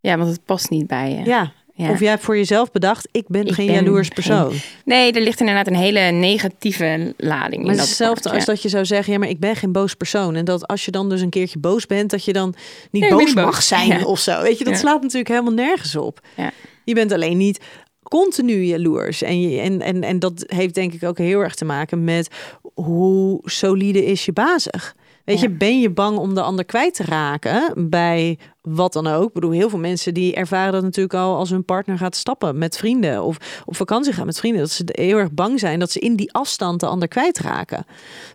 Ja, 0.00 0.16
want 0.16 0.30
het 0.30 0.44
past 0.44 0.70
niet 0.70 0.86
bij 0.86 1.10
je. 1.10 1.24
Ja. 1.24 1.52
Ja. 1.78 1.90
Of 1.90 2.00
jij 2.00 2.08
hebt 2.10 2.22
voor 2.22 2.36
jezelf 2.36 2.70
bedacht, 2.70 3.08
ik 3.12 3.24
ben 3.28 3.46
Ik 3.46 3.52
geen 3.52 3.66
ben 3.66 3.74
jaloers 3.74 4.06
geen- 4.06 4.14
persoon. 4.14 4.52
Nee, 4.84 5.12
er 5.12 5.20
ligt 5.20 5.40
inderdaad 5.40 5.66
een 5.66 5.74
hele 5.76 6.00
negatieve 6.00 7.14
lading 7.16 7.52
in 7.54 7.60
Maar 7.60 7.68
het 7.70 7.76
dat 7.76 7.84
is 7.84 7.88
hetzelfde 7.98 8.28
als 8.30 8.38
ja. 8.38 8.44
dat 8.44 8.62
je 8.62 8.68
zou 8.68 8.84
zeggen, 8.84 9.12
ja, 9.12 9.18
maar 9.18 9.28
ik 9.28 9.40
ben 9.40 9.56
geen 9.56 9.72
boos 9.72 9.94
persoon. 9.94 10.34
En 10.34 10.44
dat 10.44 10.66
als 10.66 10.84
je 10.84 10.90
dan 10.90 11.08
dus 11.08 11.20
een 11.20 11.30
keertje 11.30 11.58
boos 11.58 11.86
bent, 11.86 12.10
dat 12.10 12.24
je 12.24 12.32
dan 12.32 12.54
niet 12.90 13.02
Nee, 13.02 13.10
boos 13.10 13.24
niet 13.24 13.34
boos. 13.34 13.44
mag 13.44 13.62
zijn 13.62 13.88
Ja. 13.88 14.04
of 14.04 14.18
zo. 14.18 14.42
Weet 14.42 14.58
je, 14.58 14.64
dat 14.64 14.78
slaat 14.78 15.02
natuurlijk 15.02 15.28
helemaal 15.28 15.52
nergens 15.52 15.96
op. 15.96 16.20
Ja. 16.36 16.50
Je 16.84 16.94
bent 16.94 17.12
alleen 17.12 17.36
niet 17.36 17.60
continu 18.02 18.62
jaloers. 18.64 19.22
En, 19.22 19.40
je, 19.40 19.60
en, 19.60 19.80
en, 19.82 20.02
en 20.02 20.18
dat 20.18 20.44
heeft 20.46 20.74
denk 20.74 20.92
ik 20.92 21.02
ook 21.02 21.18
heel 21.18 21.40
erg 21.40 21.54
te 21.54 21.64
maken 21.64 22.04
met 22.04 22.28
hoe 22.74 23.40
solide 23.44 24.04
is 24.04 24.24
je 24.24 24.32
bazig. 24.32 24.94
Weet 25.26 25.40
Ja. 25.40 25.48
je, 25.48 25.54
ben 25.54 25.80
je 25.80 25.90
bang 25.90 26.18
om 26.18 26.34
de 26.34 26.40
ander 26.42 26.64
kwijt 26.64 26.94
te 26.94 27.02
raken 27.04 27.88
bij 27.88 28.38
wat 28.62 28.92
dan 28.92 29.06
ook? 29.06 29.28
Ik 29.28 29.32
bedoel, 29.34 29.50
heel 29.50 29.68
veel 29.70 29.78
mensen 29.78 30.14
die 30.14 30.34
ervaren 30.34 30.72
dat 30.72 30.82
natuurlijk 30.82 31.14
al 31.14 31.36
als 31.36 31.50
hun 31.50 31.64
partner 31.64 31.98
gaat 31.98 32.16
stappen 32.16 32.58
met 32.58 32.76
vrienden 32.76 33.22
of 33.24 33.62
op 33.64 33.76
vakantie 33.76 34.12
gaan 34.12 34.26
met 34.26 34.38
vrienden. 34.38 34.60
Dat 34.60 34.70
ze 34.70 34.82
heel 34.86 35.18
erg 35.18 35.32
bang 35.32 35.58
zijn 35.60 35.78
dat 35.78 35.90
ze 35.90 35.98
in 35.98 36.16
die 36.16 36.32
afstand 36.32 36.80
de 36.80 36.86
ander 36.86 37.08
kwijtraken. 37.08 37.86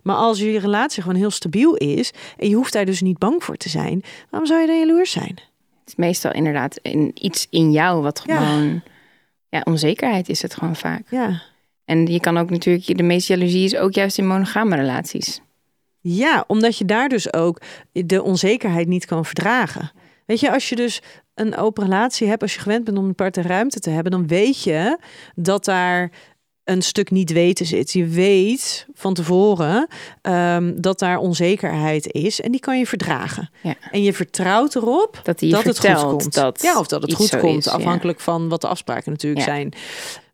Maar 0.02 0.16
als 0.16 0.38
je 0.38 0.58
relatie 0.58 1.02
gewoon 1.02 1.16
heel 1.16 1.30
stabiel 1.30 1.74
is 1.74 2.12
en 2.36 2.48
je 2.48 2.54
hoeft 2.54 2.72
daar 2.72 2.84
dus 2.84 3.00
niet 3.00 3.18
bang 3.18 3.44
voor 3.44 3.56
te 3.56 3.68
zijn, 3.68 4.02
waarom 4.30 4.48
zou 4.48 4.60
je 4.60 4.66
dan 4.66 4.78
jaloers 4.78 5.10
zijn? 5.10 5.38
Het 5.80 5.88
is 5.88 5.96
meestal 5.96 6.32
inderdaad 6.32 6.78
in, 6.82 7.10
iets 7.14 7.46
in 7.50 7.70
jou 7.72 8.02
wat 8.02 8.22
Ja. 8.26 8.36
gewoon... 8.38 8.82
Ja. 9.48 9.60
onzekerheid 9.64 10.28
is 10.28 10.42
het 10.42 10.54
gewoon 10.54 10.76
vaak. 10.76 11.02
Ja. 11.10 11.42
En 11.84 12.06
je 12.06 12.20
kan 12.20 12.38
ook 12.38 12.50
natuurlijk... 12.50 12.96
De 12.96 13.02
meeste 13.02 13.32
jaloezie 13.32 13.64
is 13.64 13.76
ook 13.76 13.92
juist 13.92 14.18
in 14.18 14.26
monogame 14.26 14.76
relaties. 14.76 15.40
Ja, 16.02 16.44
omdat 16.46 16.78
je 16.78 16.84
daar 16.84 17.08
dus 17.08 17.32
ook 17.32 17.60
de 17.92 18.22
onzekerheid 18.22 18.88
niet 18.88 19.06
kan 19.06 19.24
verdragen. 19.24 19.90
Weet 20.26 20.40
je, 20.40 20.52
als 20.52 20.68
je 20.68 20.76
dus 20.76 21.00
een 21.34 21.56
open 21.56 21.84
relatie 21.84 22.28
hebt, 22.28 22.42
als 22.42 22.54
je 22.54 22.60
gewend 22.60 22.84
bent 22.84 22.98
om 22.98 23.04
een 23.04 23.10
aparte 23.10 23.42
ruimte 23.42 23.80
te 23.80 23.90
hebben, 23.90 24.12
dan 24.12 24.26
weet 24.26 24.62
je 24.62 24.98
dat 25.34 25.64
daar 25.64 26.10
een 26.64 26.82
stuk 26.82 27.10
niet 27.10 27.32
weten 27.32 27.66
zit. 27.66 27.92
Je 27.92 28.06
weet 28.06 28.86
van 28.94 29.14
tevoren 29.14 29.86
ehm, 30.22 30.72
dat 30.76 30.98
daar 30.98 31.18
onzekerheid 31.18 32.12
is 32.12 32.40
en 32.40 32.50
die 32.50 32.60
kan 32.60 32.78
je 32.78 32.86
verdragen. 32.86 33.50
Ja. 33.62 33.74
En 33.90 34.02
je 34.02 34.12
vertrouwt 34.12 34.74
erop 34.74 35.20
Dat 35.22 35.38
dat 35.40 35.64
het 35.64 35.78
goed 35.78 36.00
komt. 36.02 36.34
dat 36.34 36.62
ja, 36.62 36.78
of 36.78 36.86
dat 36.86 37.02
het 37.02 37.14
goed 37.14 37.38
komt, 37.38 37.58
is, 37.58 37.64
ja. 37.64 37.70
afhankelijk 37.78 38.20
van 38.20 38.48
wat 38.48 38.60
de 38.60 38.66
afspraken 38.66 39.12
natuurlijk 39.12 39.46
Ja. 39.46 39.52
zijn. 39.52 39.72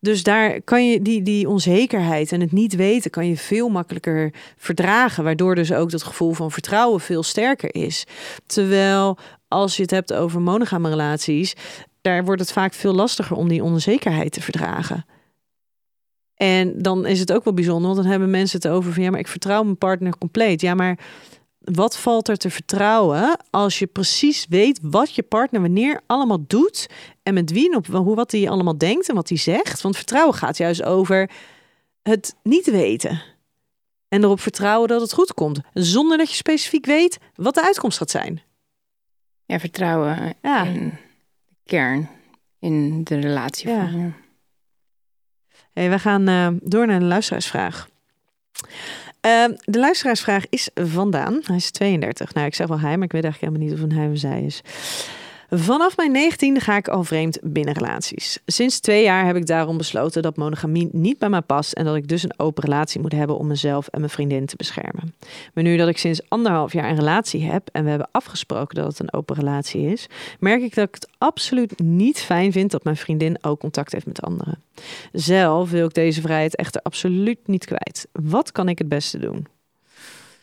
Dus 0.00 0.22
daar 0.22 0.62
kan 0.62 0.88
je 0.88 1.02
die, 1.02 1.22
die 1.22 1.48
onzekerheid 1.48 2.32
en 2.32 2.40
het 2.40 2.52
niet 2.52 2.74
weten, 2.74 3.10
kan 3.10 3.26
je 3.26 3.36
veel 3.36 3.68
makkelijker 3.68 4.32
verdragen. 4.56 5.24
Waardoor 5.24 5.54
dus 5.54 5.72
ook 5.72 5.90
dat 5.90 6.02
gevoel 6.02 6.32
van 6.32 6.50
vertrouwen 6.50 7.00
veel 7.00 7.22
sterker 7.22 7.74
is. 7.74 8.04
Terwijl 8.46 9.18
als 9.48 9.76
je 9.76 9.82
het 9.82 9.90
hebt 9.90 10.12
over 10.12 10.40
monogame 10.40 10.88
relaties, 10.88 11.54
daar 12.00 12.24
wordt 12.24 12.40
het 12.40 12.52
vaak 12.52 12.74
veel 12.74 12.94
lastiger 12.94 13.36
om 13.36 13.48
die 13.48 13.62
onzekerheid 13.62 14.32
te 14.32 14.42
verdragen. 14.42 15.04
En 16.34 16.82
dan 16.82 17.06
is 17.06 17.20
het 17.20 17.32
ook 17.32 17.44
wel 17.44 17.54
bijzonder, 17.54 17.86
want 17.86 17.96
dan 17.96 18.10
hebben 18.10 18.30
mensen 18.30 18.60
het 18.60 18.70
over 18.70 18.92
van 18.92 19.02
ja, 19.02 19.10
maar 19.10 19.20
ik 19.20 19.28
vertrouw 19.28 19.62
mijn 19.62 19.78
partner 19.78 20.18
compleet. 20.18 20.60
Ja, 20.60 20.74
maar 20.74 20.98
wat 21.58 21.98
valt 21.98 22.28
er 22.28 22.36
te 22.36 22.50
vertrouwen 22.50 23.38
als 23.50 23.78
je 23.78 23.86
precies 23.86 24.46
weet 24.48 24.78
wat 24.82 25.14
je 25.14 25.22
partner 25.22 25.60
wanneer 25.60 26.00
allemaal 26.06 26.44
doet 26.46 26.86
en 27.28 27.34
met 27.34 27.50
wie 27.50 27.70
en 27.70 27.76
op 27.76 27.86
hoe 27.86 28.14
wat 28.14 28.32
hij 28.32 28.48
allemaal 28.50 28.78
denkt 28.78 29.08
en 29.08 29.14
wat 29.14 29.28
hij 29.28 29.38
zegt? 29.38 29.80
Want 29.80 29.96
vertrouwen 29.96 30.34
gaat 30.34 30.56
juist 30.56 30.82
over 30.82 31.30
het 32.02 32.34
niet 32.42 32.70
weten. 32.70 33.22
En 34.08 34.22
erop 34.24 34.40
vertrouwen 34.40 34.88
dat 34.88 35.00
het 35.00 35.12
goed 35.12 35.34
komt, 35.34 35.60
zonder 35.74 36.18
dat 36.18 36.28
je 36.30 36.34
specifiek 36.36 36.86
weet 36.86 37.18
wat 37.34 37.54
de 37.54 37.64
uitkomst 37.64 37.98
gaat 37.98 38.10
zijn. 38.10 38.42
Ja, 39.44 39.58
vertrouwen 39.60 40.34
Ja. 40.42 40.64
in 40.64 40.74
de 41.46 41.54
kern. 41.64 42.08
In 42.60 43.04
de 43.04 43.18
relatie. 43.20 43.68
Ja. 43.68 43.90
van- 43.90 44.14
Hey, 45.72 45.90
we 45.90 45.98
gaan 45.98 46.28
eh, 46.28 46.48
door 46.62 46.86
naar 46.86 46.98
de 47.00 47.04
luisteraarsvraag. 47.06 47.88
Ehm, 49.20 49.52
de 49.64 49.78
luisteraarsvraag 49.78 50.44
is 50.48 50.70
vandaan. 50.74 51.40
Hij 51.42 51.56
is 51.56 51.70
32. 51.70 52.34
Nou, 52.34 52.46
ik 52.46 52.54
zeg 52.54 52.66
wel 52.66 52.80
hij, 52.80 52.96
maar 52.96 53.04
ik 53.06 53.12
weet 53.12 53.24
eigenlijk 53.24 53.52
helemaal 53.54 53.74
niet 53.76 53.84
of 53.84 53.90
een 53.90 53.98
hij 54.02 54.10
of 54.12 54.18
zij 54.18 54.42
is. 54.42 54.60
Vanaf 55.50 55.96
mijn 55.96 56.12
negentiende 56.12 56.60
ga 56.60 56.76
ik 56.76 56.88
al 56.88 57.04
vreemd 57.04 57.38
binnen 57.42 57.74
relaties. 57.74 58.38
Sinds 58.46 58.80
twee 58.80 59.02
jaar 59.02 59.26
heb 59.26 59.36
ik 59.36 59.46
daarom 59.46 59.76
besloten 59.76 60.22
dat 60.22 60.36
monogamie 60.36 60.88
niet 60.92 61.18
bij 61.18 61.28
mij 61.28 61.40
past 61.40 61.72
en 61.72 61.84
dat 61.84 61.96
ik 61.96 62.08
dus 62.08 62.22
een 62.22 62.38
open 62.38 62.64
relatie 62.64 63.00
moet 63.00 63.12
hebben 63.12 63.38
om 63.38 63.46
mezelf 63.46 63.88
en 63.88 64.00
mijn 64.00 64.12
vriendin 64.12 64.46
te 64.46 64.56
beschermen. 64.56 65.14
Maar 65.54 65.64
nu 65.64 65.76
dat 65.76 65.88
ik 65.88 65.98
sinds 65.98 66.28
anderhalf 66.28 66.72
jaar 66.72 66.90
een 66.90 66.96
relatie 66.96 67.44
heb 67.44 67.68
en 67.72 67.84
we 67.84 67.90
hebben 67.90 68.08
afgesproken 68.12 68.74
dat 68.74 68.86
het 68.86 68.98
een 68.98 69.12
open 69.12 69.36
relatie 69.36 69.82
is, 69.82 70.06
merk 70.40 70.62
ik 70.62 70.74
dat 70.74 70.88
ik 70.88 70.94
het 70.94 71.08
absoluut 71.18 71.78
niet 71.78 72.18
fijn 72.18 72.52
vind 72.52 72.70
dat 72.70 72.84
mijn 72.84 72.96
vriendin 72.96 73.38
ook 73.40 73.60
contact 73.60 73.92
heeft 73.92 74.06
met 74.06 74.22
anderen. 74.22 74.62
Zelf 75.12 75.70
wil 75.70 75.86
ik 75.86 75.94
deze 75.94 76.20
vrijheid 76.20 76.56
echter 76.56 76.80
absoluut 76.82 77.46
niet 77.46 77.64
kwijt. 77.64 78.08
Wat 78.12 78.52
kan 78.52 78.68
ik 78.68 78.78
het 78.78 78.88
beste 78.88 79.18
doen? 79.18 79.46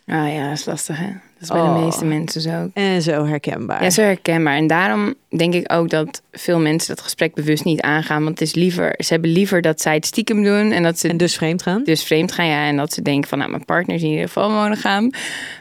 Ah 0.06 0.34
ja, 0.34 0.50
dat 0.50 0.58
is 0.58 0.66
lastig 0.66 0.98
hè. 0.98 1.12
Dat 1.40 1.44
is 1.44 1.50
bij 1.50 1.62
de 1.62 1.68
Oh. 1.78 1.84
meeste 1.84 2.06
mensen 2.06 2.42
zo. 2.42 2.70
En 2.74 3.02
zo 3.02 3.26
herkenbaar. 3.26 3.84
Ja, 3.84 3.90
zo 3.90 4.02
herkenbaar. 4.02 4.56
En 4.56 4.68
daarom 4.68 5.14
denk 5.38 5.54
ik 5.54 5.72
ook 5.74 5.90
dat 5.90 6.22
veel 6.32 6.60
mensen 6.60 6.96
dat 6.96 7.04
gesprek 7.04 7.34
bewust 7.34 7.64
niet 7.64 7.82
aangaan. 7.82 8.24
Want 8.24 8.40
het 8.40 8.48
is 8.48 8.56
liever, 8.56 8.94
ze 8.98 9.14
hebben 9.14 9.32
liever 9.32 9.62
dat 9.62 9.82
zij 9.82 9.94
het 9.94 10.06
stiekem 10.06 10.44
doen 10.44 10.72
en 10.72 10.84
dat 10.84 11.00
ze 11.00 11.08
En 11.08 11.18
dus 11.18 11.36
vreemd 11.36 11.62
gaan? 11.62 11.82
dus 11.84 12.04
vreemd 12.04 12.32
gaan. 12.32 12.46
Ja, 12.48 12.66
en 12.68 12.78
dat 12.78 12.94
ze 12.94 13.02
denken 13.02 13.30
van, 13.30 13.38
nou, 13.38 13.50
mijn 13.50 13.66
partner 13.66 13.96
is 13.96 14.02
in 14.02 14.10
ieder 14.10 14.26
geval 14.28 14.50
monogaam. 14.50 15.12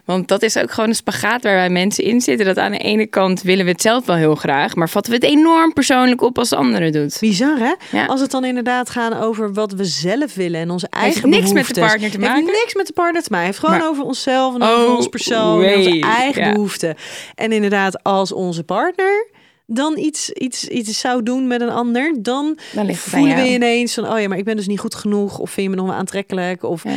Want 0.04 0.28
dat 0.28 0.42
is 0.42 0.56
ook 0.58 0.70
gewoon 0.72 0.88
een 0.88 0.94
spagaat 0.96 1.42
waar 1.42 1.54
wij 1.54 1.70
mensen 1.70 2.04
in 2.04 2.20
zitten. 2.20 2.46
Dat 2.46 2.58
aan 2.58 2.70
de 2.72 2.78
ene 2.78 3.06
kant 3.06 3.42
willen 3.42 3.64
we 3.64 3.70
het 3.70 3.80
zelf 3.82 4.06
wel 4.06 4.16
heel 4.16 4.34
graag, 4.34 4.74
maar 4.74 4.88
vatten 4.88 5.12
we 5.12 5.18
het 5.18 5.26
enorm 5.37 5.72
persoonlijk 5.72 6.22
op 6.22 6.38
als 6.38 6.48
de 6.48 6.56
andere 6.56 6.90
doet. 6.90 7.16
Bizar 7.20 7.58
hè? 7.58 7.72
Ja. 7.98 8.06
Als 8.06 8.20
het 8.20 8.30
dan 8.30 8.44
inderdaad 8.44 8.90
gaat 8.90 9.14
over 9.20 9.52
wat 9.52 9.72
we 9.72 9.84
zelf 9.84 10.34
willen 10.34 10.60
en 10.60 10.70
onze 10.70 10.87
eigen 10.90 11.28
niks 11.28 11.52
met 11.52 11.66
de 11.74 11.80
partner 11.80 12.10
te 12.10 12.18
maken. 12.18 12.34
Heeft 12.34 12.46
niks 12.62 12.74
met 12.74 12.87
de 12.87 12.92
partner 12.92 13.22
te 13.22 13.28
maken. 13.30 13.46
Heeft 13.46 13.58
gewoon 13.58 13.78
Maar- 13.78 13.88
over 13.88 14.04
onszelf 14.04 14.54
en 14.54 14.62
over 14.62 14.87
Oh, 14.87 14.96
ons 14.96 15.08
persoon 15.08 15.62
wee. 15.64 15.77
onze 15.77 16.00
eigen 16.00 16.42
Ja. 16.44 16.53
behoeften. 16.53 16.94
En 17.35 17.53
inderdaad, 17.53 18.03
als 18.03 18.33
onze 18.33 18.64
partner 18.64 19.29
dan 19.66 19.98
iets, 19.98 20.31
iets, 20.31 20.68
iets 20.68 21.00
zou 21.00 21.22
doen 21.22 21.46
met 21.46 21.61
een 21.61 21.70
ander, 21.70 22.14
dan 22.22 22.59
Dan 22.72 22.94
voelen 22.94 23.37
we 23.37 23.48
ineens 23.48 23.94
van, 23.94 24.12
oh 24.12 24.20
ja, 24.20 24.29
maar 24.29 24.38
ik 24.38 24.44
ben 24.44 24.57
dus 24.57 24.66
niet 24.66 24.81
goed 24.81 24.94
genoeg. 24.94 25.38
Of 25.38 25.50
vind 25.50 25.66
je 25.66 25.70
me 25.77 25.77
nog 25.83 25.87
wel 25.90 25.98
aantrekkelijk? 25.98 26.62
Of 26.62 26.85
Ja. 26.85 26.96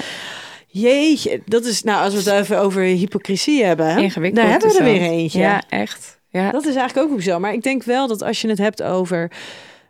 jeetje, 0.68 1.42
dat 1.46 1.66
is, 1.66 1.84
nou, 1.84 2.04
als 2.04 2.14
we 2.24 2.30
het 2.32 2.42
even 2.44 2.60
over 2.60 2.82
hypocrisie 2.82 3.64
hebben, 3.64 3.98
Ingewikkeld. 3.98 4.42
daar 4.42 4.52
hebben 4.52 4.70
we 4.72 4.78
er 4.78 4.84
weer 4.84 5.02
eentje. 5.10 5.40
Ja, 5.40 5.64
echt. 5.70 6.20
Ja. 6.30 6.52
Dat 6.52 6.66
is 6.66 6.76
eigenlijk 6.76 7.12
ook 7.12 7.22
zo. 7.22 7.40
Maar 7.40 7.54
ik 7.54 7.64
denk 7.64 7.84
wel 7.84 8.08
dat 8.08 8.22
als 8.24 8.42
je 8.42 8.48
het 8.50 8.58
hebt 8.58 8.84
over 8.84 9.32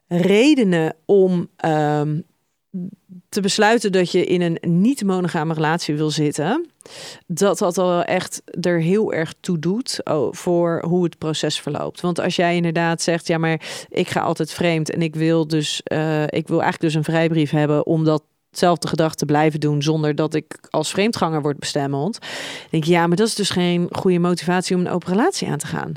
redenen 0.08 0.96
om 1.06 1.50
ehm, 1.58 2.20
te 3.30 3.42
besluiten 3.42 3.92
dat 3.92 4.12
je 4.12 4.26
in 4.26 4.42
een 4.42 4.82
niet-monogame 4.82 5.54
relatie 5.54 5.96
wil 5.96 6.10
zitten, 6.10 6.70
dat 7.28 7.58
dat 7.58 7.78
al 7.78 8.04
echt 8.04 8.42
er 8.62 8.82
heel 8.82 9.14
erg 9.14 9.34
toe 9.40 9.60
doet 9.60 10.00
oh, 10.04 10.34
voor 10.34 10.84
hoe 10.88 11.04
het 11.04 11.18
proces 11.18 11.60
verloopt. 11.60 12.02
Want 12.02 12.20
als 12.20 12.36
jij 12.36 12.56
inderdaad 12.56 13.02
zegt, 13.02 13.28
ja, 13.28 13.38
maar 13.38 13.86
ik 13.90 14.10
ga 14.10 14.20
altijd 14.20 14.54
vreemd 14.54 14.92
en 14.92 15.02
ik 15.02 15.16
wil 15.16 15.48
dus, 15.48 15.82
eh, 15.84 16.24
ik 16.24 16.48
wil 16.48 16.62
eigenlijk 16.62 16.80
dus 16.82 16.94
een 16.94 17.14
vrijbrief 17.14 17.52
hebben 17.52 17.86
om 17.86 18.04
dat 18.04 18.24
hetzelfde 18.50 18.88
gedrag 18.88 19.16
te 19.16 19.26
blijven 19.26 19.60
doen 19.60 19.82
zonder 19.84 20.16
dat 20.16 20.34
ik 20.34 20.58
als 20.70 20.92
vreemdganger 20.92 21.42
word 21.42 21.60
bestemmeld. 21.60 22.18
Denk 22.70 22.84
ik, 22.84 22.90
ja, 22.90 23.08
maar 23.08 23.18
dat 23.18 23.28
is 23.28 23.36
dus 23.36 23.50
geen 23.50 23.88
goede 23.92 24.20
motivatie 24.20 24.76
om 24.76 24.82
een 24.82 24.92
open 24.92 25.10
relatie 25.10 25.48
aan 25.48 25.58
te 25.58 25.68
gaan. 25.68 25.94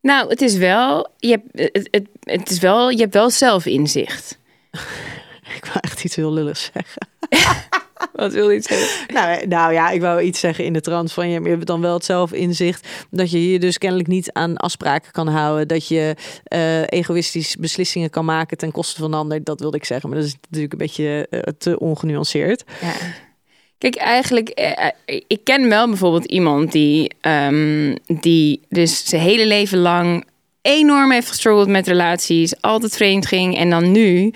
Nou, 0.00 0.28
het 0.28 0.40
is 0.40 0.56
wel, 0.56 1.08
je 1.18 1.30
hebt, 1.30 1.74
het, 1.74 1.88
het, 1.90 2.08
het 2.20 2.50
is 2.50 2.58
wel, 2.58 2.90
je 2.90 3.00
hebt 3.00 3.14
wel 3.14 3.30
zelfinzicht. 3.30 4.38
Ik 5.54 5.64
wou 5.64 5.78
echt 5.80 6.04
iets 6.04 6.16
heel 6.16 6.32
lulligs 6.32 6.70
zeggen. 6.72 7.08
Wat 8.12 8.32
wil 8.32 8.50
je 8.50 8.60
zeggen? 8.60 9.14
Nou, 9.14 9.46
nou 9.46 9.72
ja, 9.72 9.90
ik 9.90 10.00
wou 10.00 10.22
iets 10.22 10.40
zeggen 10.40 10.64
in 10.64 10.72
de 10.72 10.80
trant 10.80 11.12
van 11.12 11.28
je, 11.28 11.40
je 11.40 11.48
hebt 11.48 11.66
dan 11.66 11.80
wel 11.80 11.94
het 11.94 12.04
zelfinzicht 12.04 12.88
dat 13.10 13.30
je 13.30 13.52
je 13.52 13.58
dus 13.58 13.78
kennelijk 13.78 14.08
niet 14.08 14.32
aan 14.32 14.56
afspraken 14.56 15.12
kan 15.12 15.28
houden, 15.28 15.68
dat 15.68 15.88
je 15.88 16.16
eh, 16.44 16.82
egoïstisch 16.86 17.56
beslissingen 17.56 18.10
kan 18.10 18.24
maken 18.24 18.56
ten 18.56 18.72
koste 18.72 19.00
van 19.00 19.12
een 19.12 19.18
ander. 19.18 19.44
Dat 19.44 19.60
wilde 19.60 19.76
ik 19.76 19.84
zeggen, 19.84 20.08
maar 20.08 20.18
dat 20.18 20.26
is 20.26 20.36
natuurlijk 20.42 20.72
een 20.72 20.78
beetje 20.78 21.26
eh, 21.30 21.40
te 21.58 21.78
ongenuanceerd. 21.78 22.64
Ja. 22.80 22.92
Kijk, 23.78 23.96
eigenlijk, 23.96 24.48
eh, 24.48 24.86
eh, 24.86 25.20
ik 25.26 25.40
ken 25.44 25.68
wel 25.68 25.88
bijvoorbeeld 25.88 26.24
iemand 26.24 26.72
die, 26.72 27.10
ehm, 27.20 27.96
die 28.06 28.60
dus 28.68 29.06
zijn 29.06 29.22
hele 29.22 29.46
leven 29.46 29.78
lang 29.78 30.26
enorm 30.62 31.10
heeft 31.10 31.28
gestruggeld 31.28 31.68
met 31.68 31.86
relaties, 31.86 32.60
altijd 32.60 32.96
vreemd 32.96 33.26
ging 33.26 33.56
en 33.56 33.70
dan 33.70 33.92
nu 33.92 34.32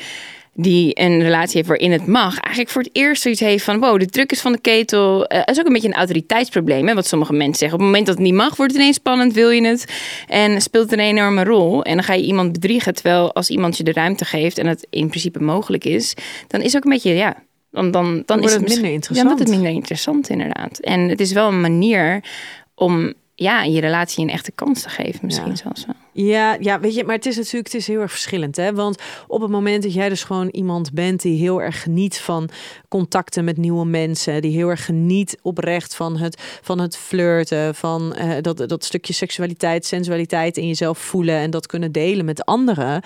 die 0.55 1.01
een 1.01 1.23
relatie 1.23 1.57
heeft 1.57 1.69
waarin 1.69 1.93
het 1.93 2.07
mag, 2.07 2.39
eigenlijk 2.39 2.71
voor 2.75 2.83
het 2.83 2.91
eerst 2.93 3.23
zoiets 3.23 3.41
heeft 3.41 3.65
van 3.65 3.81
wow, 3.81 3.99
de 3.99 4.07
druk 4.07 4.33
is 4.33 4.41
van 4.41 4.53
de 4.53 4.61
ketel. 4.61 5.27
Eh, 5.27 5.43
is 5.45 5.59
ook 5.59 5.67
een 5.67 5.73
beetje 5.73 5.89
een 5.89 5.95
autoriteitsprobleem, 5.95 6.89
hè, 6.89 6.95
wat 6.95 7.07
sommige 7.07 7.33
mensen 7.33 7.59
zeggen. 7.59 7.79
Op 7.79 7.85
het 7.85 7.91
moment 7.91 8.07
dat 8.07 8.17
het 8.17 8.25
niet 8.25 8.35
mag, 8.35 8.57
wordt 8.57 8.73
het 8.73 8.81
ineens 8.81 8.97
spannend, 8.97 9.33
wil 9.33 9.51
je 9.51 9.67
het 9.67 9.85
en 10.29 10.61
speelt 10.61 10.91
het 10.91 10.99
een 10.99 11.07
enorme 11.07 11.45
rol. 11.45 11.85
En 11.85 11.95
dan 11.95 12.05
ga 12.05 12.13
je 12.15 12.23
iemand 12.25 12.53
bedriegen, 12.53 12.95
terwijl 12.95 13.35
als 13.35 13.51
iemand 13.51 13.77
je 13.77 13.85
de 13.85 13.93
ruimte 13.93 14.25
geeft 14.25 14.59
en 14.59 14.67
het 14.67 14.87
in 14.91 15.09
principe 15.09 15.43
mogelijk 15.43 15.85
is, 15.85 16.15
dan 16.47 16.61
is 16.61 16.77
ook 16.77 16.85
een 16.85 16.91
beetje 16.91 17.15
ja. 17.15 17.37
Dan, 17.71 17.91
dan, 17.91 18.23
dan, 18.27 18.39
wordt 18.39 18.45
is 18.45 18.53
het 18.53 18.63
misschien- 18.63 18.83
minder 18.83 18.93
interessant. 18.93 19.17
dan 19.17 19.27
wordt 19.27 19.41
het 19.41 19.49
minder 19.49 19.71
interessant, 19.81 20.29
inderdaad. 20.29 20.79
En 20.79 21.01
het 21.01 21.21
is 21.21 21.33
wel 21.33 21.49
een 21.49 21.61
manier 21.61 22.25
om 22.75 23.13
ja, 23.43 23.63
je 23.63 23.81
relatie 23.81 24.23
een 24.25 24.31
echte 24.31 24.53
kans 24.53 24.83
te 24.83 24.89
geven, 24.89 25.21
misschien 25.23 25.49
Ja. 25.51 25.57
zelfs 25.57 25.87
wel. 25.87 25.95
Ja, 26.13 26.57
ja, 26.61 26.81
weet 26.81 26.95
je, 26.95 27.05
maar 27.05 27.15
het 27.15 27.27
is 27.27 27.37
natuurlijk 27.37 27.65
het 27.65 27.75
is 27.75 27.87
heel 27.87 28.01
erg 28.01 28.11
verschillend. 28.11 28.57
Hè? 28.57 28.75
Want 28.75 29.03
op 29.27 29.41
het 29.41 29.51
moment 29.51 29.83
dat 29.83 29.93
jij 29.95 30.09
dus 30.09 30.25
gewoon 30.25 30.49
iemand 30.49 30.93
bent 30.93 31.23
die 31.23 31.39
heel 31.39 31.63
erg 31.63 31.83
geniet 31.83 32.19
van 32.19 32.49
contacten 32.89 33.45
met 33.45 33.57
nieuwe 33.57 33.85
mensen, 33.85 34.43
die 34.43 34.53
heel 34.57 34.69
erg 34.69 34.85
geniet 34.85 35.39
oprecht 35.43 35.95
van 35.95 36.17
het, 36.17 36.43
van 36.63 36.79
het 36.81 36.97
flirten, 36.97 37.75
van 37.75 38.15
eh, 38.15 38.31
dat, 38.41 38.69
dat 38.69 38.85
stukje 38.85 39.13
seksualiteit, 39.13 39.87
sensualiteit 39.87 40.57
in 40.57 40.67
jezelf 40.67 40.99
voelen 40.99 41.37
en 41.37 41.51
dat 41.51 41.67
kunnen 41.67 41.93
delen 41.93 42.25
met 42.25 42.45
anderen. 42.45 43.03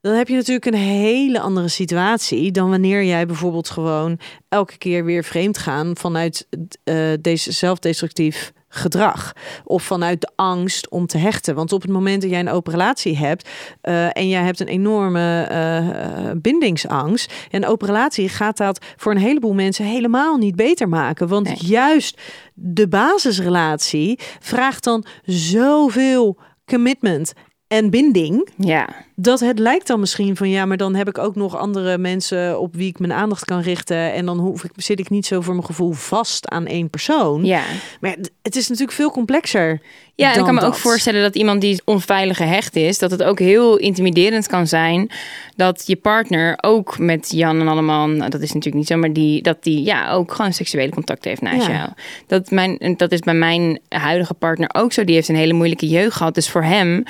Dan 0.00 0.14
heb 0.14 0.28
je 0.28 0.34
natuurlijk 0.34 0.66
een 0.66 0.74
hele 0.74 1.40
andere 1.40 1.68
situatie 1.68 2.50
dan 2.50 2.70
wanneer 2.70 3.04
jij 3.04 3.26
bijvoorbeeld 3.26 3.70
gewoon 3.70 4.18
elke 4.48 4.78
keer 4.78 5.04
weer 5.04 5.24
vreemd 5.24 5.58
gaan 5.58 5.96
vanuit 5.96 6.46
eh, 6.84 6.96
deze 7.20 7.52
zelfdestructief 7.52 8.52
gedrag 8.68 9.32
of 9.64 9.82
vanuit 9.82 10.20
de 10.20 10.30
angst 10.36 10.88
om 10.88 11.06
te 11.06 11.18
hechten. 11.18 11.54
Want 11.54 11.72
op 11.72 11.82
het 11.82 11.90
moment 11.90 12.22
dat 12.22 12.30
jij 12.30 12.40
een 12.40 12.48
open 12.48 12.72
relatie 12.72 13.16
hebt 13.16 13.48
eh, 13.80 14.16
en 14.16 14.28
jij 14.28 14.42
hebt 14.42 14.60
een 14.60 14.66
enorme 14.66 15.42
eh, 15.42 15.76
eh, 15.78 16.36
bindingsangst, 16.36 17.32
een 17.50 17.66
open 17.66 17.86
relatie 17.86 18.28
gaat 18.28 18.56
dat 18.56 18.84
voor 18.96 19.12
een 19.12 19.18
heleboel 19.18 19.54
mensen 19.54 19.84
helemaal 19.84 20.36
niet 20.36 20.56
beter 20.56 20.88
maken. 20.88 21.28
Want 21.28 21.46
Nee. 21.46 21.56
juist 21.56 22.20
de 22.54 22.88
basisrelatie 22.88 24.18
vraagt 24.40 24.84
dan 24.84 25.04
zoveel 25.24 26.38
commitment 26.66 27.32
en 27.66 27.90
binding 27.90 28.48
Ja, 28.56 28.88
dat 29.20 29.40
het 29.40 29.58
lijkt 29.58 29.86
dan 29.86 30.00
misschien 30.00 30.36
van 30.36 30.50
ja, 30.50 30.64
maar 30.66 30.76
dan 30.76 30.94
heb 30.94 31.08
ik 31.08 31.18
ook 31.18 31.34
nog 31.34 31.56
andere 31.56 31.98
mensen 31.98 32.60
op 32.60 32.74
wie 32.74 32.88
ik 32.88 32.98
mijn 32.98 33.12
aandacht 33.12 33.44
kan 33.44 33.60
richten 33.60 34.12
en 34.12 34.26
dan 34.26 34.38
hoef 34.38 34.64
ik, 34.64 34.70
zit 34.76 34.98
ik 34.98 35.10
niet 35.10 35.26
zo 35.26 35.40
voor 35.40 35.54
mijn 35.54 35.66
gevoel 35.66 35.92
vast 35.92 36.48
aan 36.48 36.66
één 36.66 36.90
persoon. 36.90 37.44
ja. 37.44 37.62
Maar 38.00 38.16
het 38.42 38.56
is 38.56 38.68
natuurlijk 38.68 38.96
veel 38.96 39.10
complexer. 39.10 39.80
Ja, 40.14 40.24
en 40.24 40.30
ik 40.30 40.36
dan 40.36 40.44
kan 40.44 40.54
me 40.54 40.60
ook 40.60 40.74
voorstellen 40.74 41.22
dat 41.22 41.36
iemand 41.36 41.60
die 41.60 41.82
onveilig 41.84 42.36
gehecht 42.36 42.76
is, 42.76 42.98
dat 42.98 43.10
het 43.10 43.22
ook 43.22 43.38
heel 43.38 43.76
intimiderend 43.76 44.46
kan 44.46 44.66
zijn 44.66 45.10
dat 45.56 45.82
je 45.86 45.96
partner 45.96 46.58
ook 46.60 46.98
met 46.98 47.30
Jan 47.30 47.60
en 47.60 47.68
allemaal, 47.68 48.06
nou, 48.06 48.30
dat 48.30 48.40
is 48.40 48.52
natuurlijk 48.52 48.74
niet 48.76 48.86
zo, 48.86 48.96
maar 48.96 49.12
die, 49.12 49.42
dat 49.42 49.62
die 49.62 49.84
ja, 49.84 50.10
ook 50.10 50.32
gewoon 50.32 50.52
seksuele 50.52 50.90
contact 50.90 51.24
heeft 51.24 51.40
naast 51.40 51.66
Ja. 51.66 51.72
jou. 51.72 51.88
Dat, 52.26 52.50
mijn, 52.50 52.94
dat 52.96 53.12
is 53.12 53.20
bij 53.20 53.34
mijn 53.34 53.80
huidige 53.88 54.34
partner 54.34 54.70
ook 54.72 54.92
zo. 54.92 55.04
Die 55.04 55.14
heeft 55.14 55.28
een 55.28 55.36
hele 55.36 55.52
moeilijke 55.52 55.88
jeugd 55.88 56.16
gehad. 56.16 56.34
Dus 56.34 56.48
voor 56.50 56.64
hem 56.64 57.02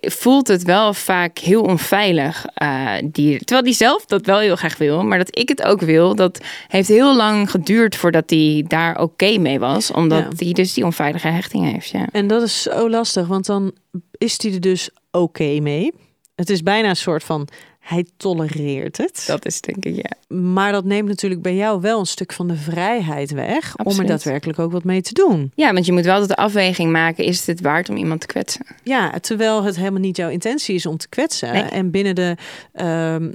voelt 0.00 0.48
het 0.48 0.62
wel 0.62 0.94
vaak 0.94 1.31
heel 1.38 1.62
onveilig. 1.62 2.46
eh, 2.54 2.92
die, 3.04 3.38
terwijl 3.38 3.62
die 3.62 3.74
zelf 3.74 4.04
dat 4.04 4.26
wel 4.26 4.38
heel 4.38 4.56
graag 4.56 4.78
wil, 4.78 5.02
maar 5.04 5.18
dat 5.18 5.38
ik 5.38 5.48
het 5.48 5.62
ook 5.62 5.80
wil, 5.80 6.14
dat 6.14 6.40
heeft 6.68 6.88
heel 6.88 7.16
lang 7.16 7.50
geduurd 7.50 7.96
voordat 7.96 8.30
hij 8.30 8.64
daar 8.68 9.00
oké 9.00 9.38
mee 9.38 9.58
was. 9.58 9.90
Omdat 9.90 10.22
Ja. 10.38 10.44
hij 10.44 10.52
dus 10.52 10.74
die 10.74 10.84
onveilige 10.84 11.28
hechting 11.28 11.72
heeft. 11.72 11.88
Ja. 11.88 12.06
En 12.12 12.26
dat 12.26 12.42
is 12.42 12.62
zo 12.62 12.90
lastig, 12.90 13.26
want 13.26 13.46
dan 13.46 13.72
is 14.18 14.42
hij 14.42 14.52
er 14.52 14.60
dus 14.60 14.90
oké 15.10 15.58
mee. 15.60 15.92
Het 16.34 16.50
is 16.50 16.62
bijna 16.62 16.88
een 16.88 16.96
soort 16.96 17.24
van 17.24 17.48
hij 17.82 18.06
tolereert 18.16 18.96
het. 18.96 19.24
Dat 19.26 19.46
is 19.46 19.60
denk 19.60 19.84
ik, 19.84 19.96
ja. 19.96 20.36
Maar 20.36 20.72
dat 20.72 20.84
neemt 20.84 21.08
natuurlijk 21.08 21.42
bij 21.42 21.54
jou 21.54 21.80
wel 21.80 21.98
een 21.98 22.06
stuk 22.06 22.32
van 22.32 22.48
de 22.48 22.56
vrijheid 22.56 23.30
weg 23.30 23.76
om 23.76 23.98
er 23.98 24.06
daadwerkelijk 24.06 24.58
ook 24.58 24.72
wat 24.72 24.84
mee 24.84 25.02
te 25.02 25.12
doen. 25.12 25.52
Ja, 25.54 25.72
want 25.72 25.86
je 25.86 25.92
moet 25.92 26.04
wel 26.04 26.12
altijd 26.12 26.36
de 26.36 26.42
afweging 26.42 26.92
maken, 26.92 27.24
is 27.24 27.38
het 27.38 27.46
het 27.46 27.60
waard 27.60 27.88
om 27.88 27.96
iemand 27.96 28.20
te 28.20 28.26
kwetsen? 28.26 28.66
Ja, 28.82 29.18
terwijl 29.20 29.62
het 29.62 29.76
helemaal 29.76 30.00
niet 30.00 30.16
jouw 30.16 30.30
intentie 30.30 30.74
is 30.74 30.86
om 30.86 30.96
te 30.96 31.08
kwetsen. 31.08 31.52
Nee. 31.52 31.62
En 31.62 31.90
binnen 31.90 32.14
de, 32.14 32.36
ehm, 32.72 33.32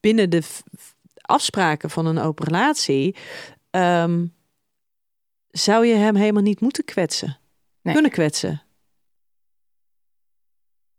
binnen 0.00 0.30
de 0.30 0.42
afspraken 1.20 1.90
van 1.90 2.06
een 2.06 2.18
open 2.18 2.44
relatie 2.44 3.16
ehm, 3.70 4.24
zou 5.50 5.86
je 5.86 5.94
hem 5.94 6.14
helemaal 6.14 6.42
niet 6.42 6.60
moeten 6.60 6.84
kwetsen. 6.84 7.38
Nee. 7.82 7.94
Kunnen 7.94 8.12
kwetsen. 8.12 8.62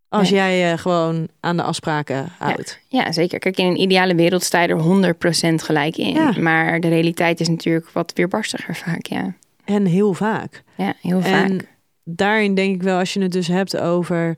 Als 0.10 0.30
jij 0.30 0.58
je 0.58 0.78
gewoon 0.78 1.28
aan 1.40 1.58
de 1.58 1.64
afspraken 1.64 2.32
houdt. 2.38 2.80
Ja, 2.88 3.12
zeker. 3.12 3.40
Kijk, 3.40 3.58
in 3.58 3.66
een 3.66 3.82
ideale 3.82 4.16
wereld 4.16 4.44
sta 4.44 4.62
je 4.62 4.68
er 4.68 5.14
100% 5.52 5.54
gelijk 5.56 5.98
in. 5.98 6.14
Ja. 6.14 6.34
Maar 6.40 6.80
de 6.80 6.88
realiteit 6.88 7.40
is 7.40 7.50
natuurlijk 7.50 7.90
wat 7.90 8.12
weerbarstiger 8.14 8.76
vaak, 8.76 9.06
ja. 9.06 9.34
En 9.66 9.86
heel 9.86 10.14
vaak. 10.14 10.64
Ja, 10.76 10.94
heel 11.02 11.22
vaak. 11.22 11.50
En 11.50 11.68
daarin 12.04 12.56
denk 12.56 12.76
ik 12.76 12.84
wel, 12.84 13.00
als 13.00 13.14
je 13.14 13.22
het 13.22 13.32
dus 13.32 13.48
hebt 13.48 13.78
over 13.78 14.38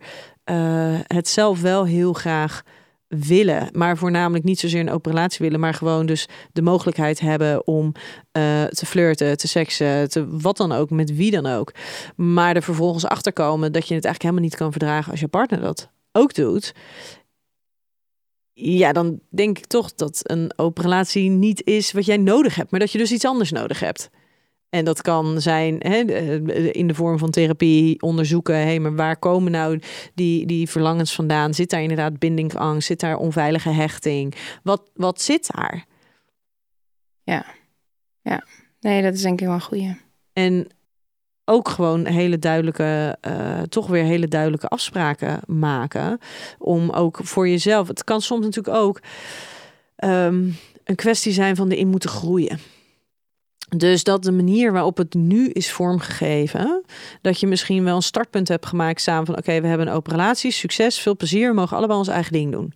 uh, 0.51 0.99
het 1.07 1.27
zelf 1.27 1.61
wel 1.61 1.85
heel 1.85 2.13
graag 2.13 2.63
willen, 3.07 3.69
maar 3.71 3.97
voornamelijk 3.97 4.43
niet 4.43 4.59
zozeer 4.59 4.79
een 4.79 4.89
open 4.89 5.11
relatie 5.11 5.45
willen, 5.45 5.59
maar 5.59 5.73
gewoon 5.73 6.05
dus 6.05 6.27
de 6.53 6.61
mogelijkheid 6.61 7.19
hebben 7.19 7.67
om 7.67 7.85
uh, 7.85 8.63
te 8.63 8.85
flirten, 8.85 9.37
te 9.37 9.47
seksen, 9.47 10.09
te 10.09 10.27
wat 10.39 10.57
dan 10.57 10.71
ook, 10.71 10.89
met 10.89 11.15
wie 11.15 11.31
dan 11.31 11.45
ook. 11.45 11.71
Maar 12.15 12.55
er 12.55 12.63
vervolgens 12.63 13.05
achter 13.05 13.33
komen 13.33 13.71
dat 13.71 13.87
je 13.87 13.95
het 13.95 14.05
eigenlijk 14.05 14.23
helemaal 14.23 14.43
niet 14.43 14.55
kan 14.55 14.71
verdragen 14.71 15.11
als 15.11 15.19
je 15.19 15.27
partner 15.27 15.61
dat 15.61 15.89
ook 16.11 16.33
doet. 16.33 16.73
Ja, 18.53 18.93
dan 18.93 19.19
denk 19.29 19.57
ik 19.57 19.65
toch 19.65 19.93
dat 19.93 20.19
een 20.23 20.51
open 20.55 20.83
relatie 20.83 21.29
niet 21.29 21.61
is 21.65 21.91
wat 21.91 22.05
jij 22.05 22.17
nodig 22.17 22.55
hebt, 22.55 22.71
maar 22.71 22.79
dat 22.79 22.91
je 22.91 22.97
dus 22.97 23.11
iets 23.11 23.25
anders 23.25 23.51
nodig 23.51 23.79
hebt. 23.79 24.09
En 24.69 24.85
dat 24.85 25.01
kan 25.01 25.41
zijn 25.41 25.75
hè, 25.79 25.99
in 26.71 26.87
de 26.87 26.93
vorm 26.93 27.17
van 27.17 27.29
therapie 27.29 28.01
onderzoeken. 28.01 28.55
Hé, 28.55 28.63
hey, 28.63 28.79
maar 28.79 28.95
waar 28.95 29.17
komen 29.17 29.51
nou 29.51 29.81
die, 30.13 30.45
die 30.45 30.69
verlangens 30.69 31.15
vandaan? 31.15 31.53
Zit 31.53 31.69
daar 31.69 31.81
inderdaad 31.81 32.19
bindingsangst? 32.19 32.87
Zit 32.87 32.99
daar 32.99 33.17
onveilige 33.17 33.69
hechting? 33.69 34.35
Wat, 34.63 34.81
wat 34.93 35.21
zit 35.21 35.49
daar? 35.55 35.85
Ja, 37.23 37.45
ja. 38.21 38.43
Nee, 38.79 39.01
dat 39.01 39.13
is 39.13 39.21
denk 39.21 39.39
ik 39.39 39.45
wel 39.45 39.55
een 39.55 39.61
goeie. 39.61 39.97
En 40.33 40.67
ook 41.45 41.69
gewoon 41.69 42.05
hele 42.05 42.39
duidelijke, 42.39 43.17
uh, 43.27 43.61
toch 43.61 43.87
weer 43.87 44.03
hele 44.03 44.27
duidelijke 44.27 44.67
afspraken 44.67 45.41
maken. 45.45 46.19
Om 46.57 46.89
ook 46.89 47.19
voor 47.23 47.47
jezelf. 47.49 47.87
Het 47.87 48.03
kan 48.03 48.21
soms 48.21 48.45
natuurlijk 48.45 48.75
ook 48.75 49.01
um, 50.03 50.57
een 50.83 50.95
kwestie 50.95 51.33
zijn 51.33 51.55
van 51.55 51.69
erin 51.69 51.87
moeten 51.87 52.09
groeien. 52.09 52.59
Dus 53.75 54.03
dat 54.03 54.23
de 54.23 54.31
manier 54.31 54.71
waarop 54.71 54.97
het 54.97 55.13
nu 55.13 55.49
is 55.49 55.71
vormgegeven, 55.71 56.83
dat 57.21 57.39
je 57.39 57.47
misschien 57.47 57.83
wel 57.83 57.95
een 57.95 58.01
startpunt 58.01 58.47
hebt 58.47 58.65
gemaakt 58.65 59.01
samen 59.01 59.25
van 59.25 59.37
oké, 59.37 59.61
we 59.61 59.67
hebben 59.67 59.87
een 59.87 59.93
open 59.93 60.11
relatie, 60.11 60.51
succes, 60.51 60.99
veel 60.99 61.15
plezier, 61.15 61.49
we 61.49 61.55
mogen 61.55 61.77
allemaal 61.77 61.97
ons 61.97 62.07
eigen 62.07 62.31
ding 62.31 62.51
doen. 62.51 62.73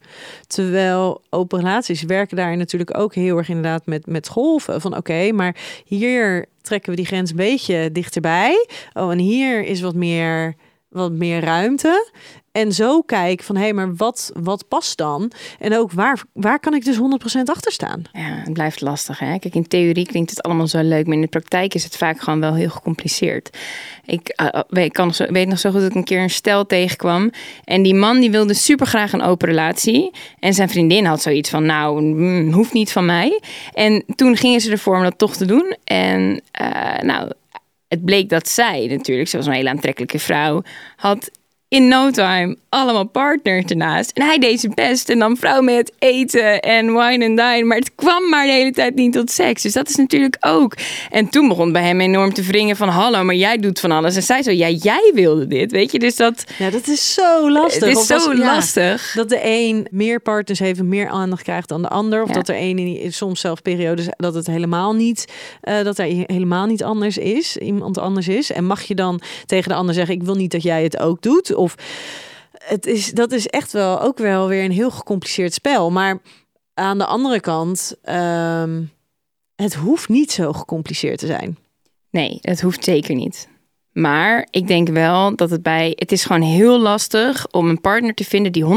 Terwijl 0.48 1.22
open 1.30 1.60
relaties 1.60 2.04
werken 2.04 2.38
daar 2.38 2.58
natuurlijk 2.58 2.98
ook 2.98 3.16
heel 3.16 3.38
erg 3.38 3.50
inderdaad 3.50 3.86
met, 3.86 4.06
met 4.06 4.28
golven 4.28 4.82
van 4.82 4.98
oké, 4.98 5.32
maar 5.32 5.56
hier 5.86 6.46
trekken 6.62 6.90
we 6.90 6.96
die 6.96 7.06
grens 7.06 7.30
een 7.30 7.36
beetje 7.36 7.92
dichterbij. 7.92 8.68
Oh, 8.94 9.12
en 9.12 9.18
hier 9.18 9.64
is 9.64 9.82
wat 9.82 9.96
meer 9.96 10.56
wat 10.92 11.12
meer 11.12 11.40
ruimte. 11.40 12.12
En 12.52 12.72
zo 12.72 13.02
kijk 13.02 13.44
van 13.44 13.56
hé, 13.56 13.62
hey, 13.62 13.74
maar 13.74 13.96
wat, 13.96 14.32
wat 14.34 14.68
past 14.68 14.98
dan? 14.98 15.32
En 15.60 15.78
ook 15.78 15.92
waar, 15.92 16.24
waar 16.34 16.60
kan 16.60 16.74
ik 16.74 16.86
dus 16.86 16.98
100% 16.98 17.00
achter 17.46 17.72
staan? 17.72 18.02
Ja, 18.12 18.22
het 18.22 18.54
blijft 18.54 18.82
lastig. 18.82 19.20
Hè? 19.20 19.40
Kijk, 19.40 19.56
in 19.56 19.68
theorie 19.68 20.06
klinkt 20.06 20.30
het 20.30 20.42
allemaal 20.42 20.68
zo 20.68 20.82
leuk, 20.82 21.06
maar 21.06 21.16
in 21.16 21.22
de 21.22 21.28
praktijk 21.28 21.74
is 21.74 21.84
het 21.84 21.98
vaak 21.98 22.20
gewoon 22.20 22.40
wel 22.40 22.54
heel 22.54 22.70
gecompliceerd. 22.70 23.58
Ik 24.06 24.42
uh, 24.42 24.62
weet, 24.70 24.92
kan 24.92 25.14
zo, 25.14 25.26
weet 25.26 25.48
nog 25.48 25.60
zo 25.60 25.72
goed 25.72 25.80
dat 25.80 25.90
ik 25.90 25.96
een 25.96 26.04
keer 26.04 26.22
een 26.22 26.30
stel 26.30 26.66
tegenkwam. 26.66 27.32
En 27.64 27.82
die 27.82 27.96
man 27.96 28.20
die 28.20 28.32
wilde 28.32 28.54
super 28.54 28.88
graag 28.88 29.14
een 29.14 29.22
open 29.22 29.48
relatie. 29.48 30.12
En 30.40 30.54
zijn 30.54 30.70
vriendin 30.70 31.06
had 31.06 31.22
zoiets 31.22 31.50
van, 31.50 31.66
nou, 31.66 32.02
mm, 32.02 32.52
hoeft 32.54 32.74
niet 32.74 32.92
van 32.92 33.06
mij. 33.06 33.42
En 33.74 34.04
toen 34.16 34.38
gingen 34.38 34.62
ze 34.62 34.72
ervoor 34.72 34.96
om 34.96 35.04
dat 35.04 35.18
toch 35.18 35.36
te 35.36 35.46
doen. 35.46 35.76
En 35.84 36.42
uh, 36.62 37.00
nou, 37.00 37.32
het 37.92 38.06
bleek 38.06 38.30
dat 38.30 38.48
zij 38.48 38.88
natuurlijk, 38.88 39.30
ze 39.30 39.38
was 39.38 39.46
een 39.46 39.54
hele 39.54 39.70
aantrekkelijke 39.70 40.20
vrouw, 40.20 40.62
had 40.96 41.32
in 41.72 41.88
no 41.88 42.12
time 42.12 42.58
allemaal 42.70 43.06
partners 43.06 43.66
ernaast. 43.66 44.12
En 44.12 44.26
hij 44.26 44.38
deed 44.38 44.60
zijn 44.60 44.74
best 44.74 45.10
en 45.10 45.20
dan 45.20 45.38
vrouw 45.38 45.62
mee 45.62 45.76
het 45.76 45.94
eten 46.00 46.60
en 46.60 46.86
wine 46.86 47.26
and 47.26 47.38
dine. 47.38 47.64
Maar 47.64 47.78
het 47.78 47.96
kwam 47.96 48.30
maar 48.30 48.46
de 48.46 48.52
hele 48.52 48.72
tijd 48.72 48.96
niet 48.96 49.14
tot 49.14 49.32
seks. 49.32 49.62
Dus 49.62 49.74
dat 49.74 49.90
is 49.90 49.96
natuurlijk 49.96 50.38
ook. 50.40 50.76
En 51.10 51.30
toen 51.30 51.48
begon 51.48 51.72
bij 51.72 51.84
hem 51.84 52.02
enorm 52.02 52.34
te 52.34 52.42
wringen 52.42 52.76
van... 52.76 52.88
hallo, 52.88 53.24
maar 53.24 53.36
jij 53.36 53.58
doet 53.58 53.80
van 53.80 53.92
alles. 53.92 54.16
En 54.16 54.24
zij 54.24 54.44
zo, 54.44 54.52
ja, 54.52 54.70
jij 54.70 55.12
wilde 55.14 55.48
dit, 55.48 55.72
weet 55.72 55.92
je. 55.92 56.00
Dus 56.00 56.16
dat... 56.16 56.44
Ja, 56.58 56.70
dat 56.70 56.88
is 56.88 57.14
zo 57.14 57.52
lastig. 57.52 57.88
Het 57.88 57.98
is 57.98 58.08
zo 58.08 58.36
lastig. 58.36 59.14
dat 59.16 59.30
de 59.30 59.40
een 59.44 59.88
meer 59.92 60.20
partners 60.20 60.60
heeft 60.60 60.84
meer 60.84 61.10
aandacht 61.10 61.44
krijgt 61.44 61.70
dan 61.70 61.82
de 61.82 61.90
ander. 61.90 62.24
Of 62.24 62.30
dat 62.30 62.50
er 62.50 62.56
een 62.58 62.78
in 62.78 63.14
soms 63.14 63.40
zelfs 63.40 63.62
periodes 63.62 64.06
dat 64.18 64.34
het 64.34 64.48
helemaal 64.48 64.94
niet... 64.94 65.26
Uh, 65.64 65.84
dat 65.84 65.98
er 65.98 66.06
helemaal 66.26 66.66
niet 66.66 66.84
anders 66.84 67.18
is. 67.18 67.58
Iemand 67.58 67.98
anders 67.98 68.28
is. 68.28 68.52
En 68.52 68.66
mag 68.66 68.82
je 68.82 68.96
dan 68.96 69.22
tegen 69.46 69.70
de 69.70 69.76
ander 69.76 69.96
zeggen... 69.96 70.16
ik 70.16 70.24
wil 70.24 70.36
niet 70.36 70.52
dat 70.52 70.64
jij 70.64 70.84
het 70.84 71.00
ook 71.00 71.22
doet... 71.22 71.60
Of 71.62 71.76
het 72.52 72.86
is, 72.86 73.12
dat 73.12 73.32
is 73.32 73.48
echt 73.48 73.72
wel 73.72 74.02
ook 74.02 74.18
wel 74.18 74.48
weer 74.48 74.64
een 74.64 74.72
heel 74.72 74.92
gecompliceerd 74.92 75.54
spel. 75.54 75.92
Maar 75.92 76.22
aan 76.74 76.98
de 76.98 77.06
andere 77.06 77.40
kant, 77.40 77.96
um, 78.10 78.92
het 79.56 79.74
hoeft 79.74 80.10
niet 80.10 80.32
zo 80.32 80.54
gecompliceerd 80.54 81.20
te 81.20 81.26
zijn. 81.26 81.58
Nee, 82.10 82.38
het 82.42 82.62
hoeft 82.62 82.84
zeker 82.84 83.16
niet. 83.16 83.50
Maar 83.92 84.48
ik 84.50 84.68
denk 84.68 84.88
wel 84.90 85.36
dat 85.36 85.50
het 85.50 85.64
bij. 85.64 85.94
Het 85.96 86.12
is 86.12 86.26
gewoon 86.26 86.42
heel 86.42 86.80
lastig 86.80 87.48
om 87.52 87.70
een 87.70 87.82
partner 87.82 88.14
te 88.14 88.24
vinden 88.24 88.52
die 88.52 88.64
100% 88.64 88.68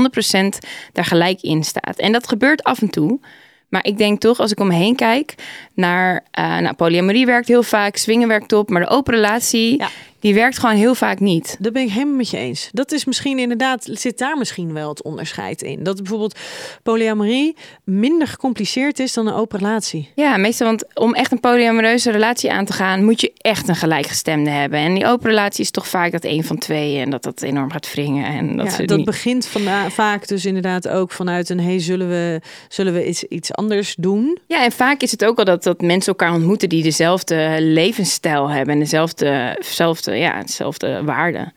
daar 0.93 1.05
gelijk 1.05 1.41
in 1.41 1.65
staat. 1.65 1.99
En 1.99 2.13
dat 2.13 2.29
gebeurt 2.29 2.63
af 2.63 2.81
en 2.81 2.91
toe. 2.91 3.21
Maar 3.69 3.85
ik 3.85 3.99
denk 3.99 4.21
toch, 4.21 4.39
als 4.39 4.51
ik 4.51 4.61
om 4.61 4.67
me 4.67 4.75
heen 4.75 4.97
kijk, 4.97 5.35
naar 5.75 6.27
uh, 6.39 6.59
nou, 6.59 6.75
polyamorie 6.75 7.27
werkt 7.27 7.49
heel 7.49 7.63
vaak, 7.63 7.97
swingen 7.97 8.29
werkt 8.29 8.53
op, 8.53 8.71
maar 8.71 8.81
de 8.81 8.89
open 8.89 9.15
relatie, 9.15 9.79
ja 9.79 9.89
die 10.25 10.35
werkt 10.35 10.59
gewoon 10.59 10.77
heel 10.77 10.95
vaak 10.95 11.21
niet. 11.21 11.57
Dat 11.59 11.73
ben 11.73 11.83
ik 11.83 11.91
helemaal 11.91 12.15
met 12.15 12.31
je 12.31 12.37
eens. 12.37 12.69
Dat 12.73 12.93
is 12.93 13.05
misschien 13.05 13.39
inderdaad, 13.39 13.89
zit 13.93 14.19
daar 14.19 14.39
misschien 14.39 14.73
wel 14.73 14.89
het 14.89 15.03
onderscheid 15.03 15.63
in. 15.63 15.83
Dat 15.83 15.97
bijvoorbeeld 15.97 16.39
polyamorie 16.83 17.57
minder 17.85 18.29
gecompliceerd 18.29 18.99
is 18.99 19.13
dan 19.13 19.27
een 19.27 19.35
open 19.35 19.59
relatie. 19.59 20.11
Ja, 20.15 20.37
meestal, 20.37 20.67
want 20.67 20.85
om 20.95 21.15
echt 21.15 21.33
een 21.33 21.41
polyamoreuze 21.41 22.11
relatie 22.11 22.53
aan 22.53 22.65
te 22.65 22.73
gaan, 22.73 23.05
moet 23.05 23.21
je 23.21 23.33
echt 23.37 23.69
een 23.69 23.77
gelijkgestemde 23.77 24.51
hebben. 24.51 24.79
En 24.79 24.95
die 24.95 25.07
open 25.07 25.29
relatie 25.29 25.65
is 25.65 25.71
toch 25.71 25.89
vaak 25.89 26.13
dat 26.13 26.25
een 26.25 26.45
van 26.45 26.59
twee 26.59 26.99
en 26.99 27.11
dat 27.11 27.23
dat 27.23 27.43
enorm 27.43 27.71
gaat 27.71 27.93
wringen. 27.93 28.27
En 28.27 28.57
dat, 28.57 28.77
ja, 28.77 28.85
dat 28.85 29.05
begint 29.05 29.47
van, 29.47 29.63
vaak 29.91 30.29
dus 30.29 30.45
inderdaad 30.45 30.89
ook 30.89 31.11
vanuit 31.11 31.49
een 31.49 31.61
hey, 31.61 31.81
zullen 31.81 32.09
we, 32.09 32.41
zullen 32.69 32.93
we 32.93 33.09
iets, 33.09 33.25
iets 33.25 33.53
anders 33.53 33.95
doen? 33.99 34.39
Ja, 34.47 34.65
en 34.65 34.73
vaak 34.73 35.01
is 35.01 35.11
het 35.11 35.25
ook 35.25 35.39
al 35.39 35.45
dat, 35.45 35.63
dat 35.63 35.81
mensen 35.81 36.13
elkaar 36.13 36.35
ontmoeten 36.35 36.69
die 36.69 36.83
dezelfde 36.83 37.57
levensstijl 37.61 38.51
hebben 38.51 38.75
en 38.75 38.81
dezelfde, 38.81 39.57
dezelfde 39.59 40.13
ja, 40.19 40.37
hetzelfde 40.37 41.05
waarde. 41.05 41.53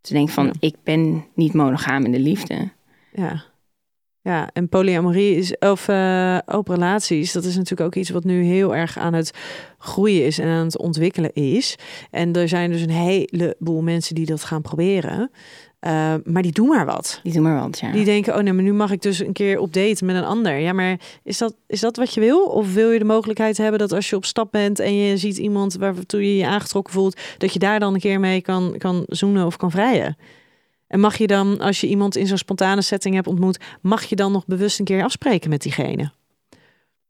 Te 0.00 0.12
denken 0.12 0.34
van, 0.34 0.54
ik 0.60 0.74
ben 0.82 1.26
niet 1.34 1.52
monogaam 1.52 2.04
in 2.04 2.12
de 2.12 2.18
liefde. 2.18 2.68
Ja. 3.12 3.44
Ja, 4.22 4.50
en 4.52 4.68
polyamorie 4.68 5.36
is, 5.36 5.58
of 5.58 5.88
uh, 5.88 6.38
open 6.46 6.74
relaties, 6.74 7.32
dat 7.32 7.44
is 7.44 7.54
natuurlijk 7.54 7.80
ook 7.80 7.94
iets 7.94 8.10
wat 8.10 8.24
nu 8.24 8.42
heel 8.42 8.76
erg 8.76 8.98
aan 8.98 9.12
het 9.12 9.30
groeien 9.78 10.24
is 10.24 10.38
en 10.38 10.48
aan 10.48 10.64
het 10.64 10.78
ontwikkelen 10.78 11.32
is. 11.32 11.76
En 12.10 12.32
er 12.32 12.48
zijn 12.48 12.70
dus 12.70 12.82
een 12.82 12.90
heleboel 12.90 13.82
mensen 13.82 14.14
die 14.14 14.26
dat 14.26 14.44
gaan 14.44 14.62
proberen. 14.62 15.30
Uh, 15.86 16.14
maar 16.24 16.42
die 16.42 16.52
doen 16.52 16.68
maar 16.68 16.86
wat. 16.86 17.20
Die 17.22 17.32
doen 17.32 17.42
maar 17.42 17.60
wat, 17.60 17.78
ja. 17.78 17.92
Die 17.92 18.04
denken, 18.04 18.36
oh 18.36 18.42
nee, 18.42 18.52
maar 18.52 18.62
nu 18.62 18.72
mag 18.72 18.90
ik 18.90 19.02
dus 19.02 19.18
een 19.18 19.32
keer 19.32 19.58
op 19.58 19.72
date 19.72 20.04
met 20.04 20.16
een 20.16 20.24
ander. 20.24 20.58
Ja, 20.58 20.72
maar 20.72 21.00
is 21.22 21.38
dat, 21.38 21.54
is 21.66 21.80
dat 21.80 21.96
wat 21.96 22.14
je 22.14 22.20
wil? 22.20 22.44
Of 22.44 22.74
wil 22.74 22.90
je 22.90 22.98
de 22.98 23.04
mogelijkheid 23.04 23.56
hebben 23.56 23.78
dat 23.78 23.92
als 23.92 24.10
je 24.10 24.16
op 24.16 24.24
stap 24.24 24.52
bent 24.52 24.78
en 24.78 24.94
je 24.94 25.16
ziet 25.16 25.36
iemand 25.36 25.74
waartoe 25.74 26.26
je 26.26 26.36
je 26.36 26.46
aangetrokken 26.46 26.92
voelt, 26.92 27.20
dat 27.38 27.52
je 27.52 27.58
daar 27.58 27.80
dan 27.80 27.94
een 27.94 28.00
keer 28.00 28.20
mee 28.20 28.40
kan, 28.40 28.74
kan 28.78 29.04
zoenen 29.06 29.46
of 29.46 29.56
kan 29.56 29.70
vrijen? 29.70 30.16
En 30.86 31.00
mag 31.00 31.16
je 31.16 31.26
dan, 31.26 31.60
als 31.60 31.80
je 31.80 31.86
iemand 31.86 32.16
in 32.16 32.26
zo'n 32.26 32.38
spontane 32.38 32.82
setting 32.82 33.14
hebt 33.14 33.26
ontmoet, 33.26 33.58
mag 33.80 34.04
je 34.04 34.16
dan 34.16 34.32
nog 34.32 34.46
bewust 34.46 34.78
een 34.78 34.84
keer 34.84 35.02
afspreken 35.02 35.50
met 35.50 35.62
diegene? 35.62 36.10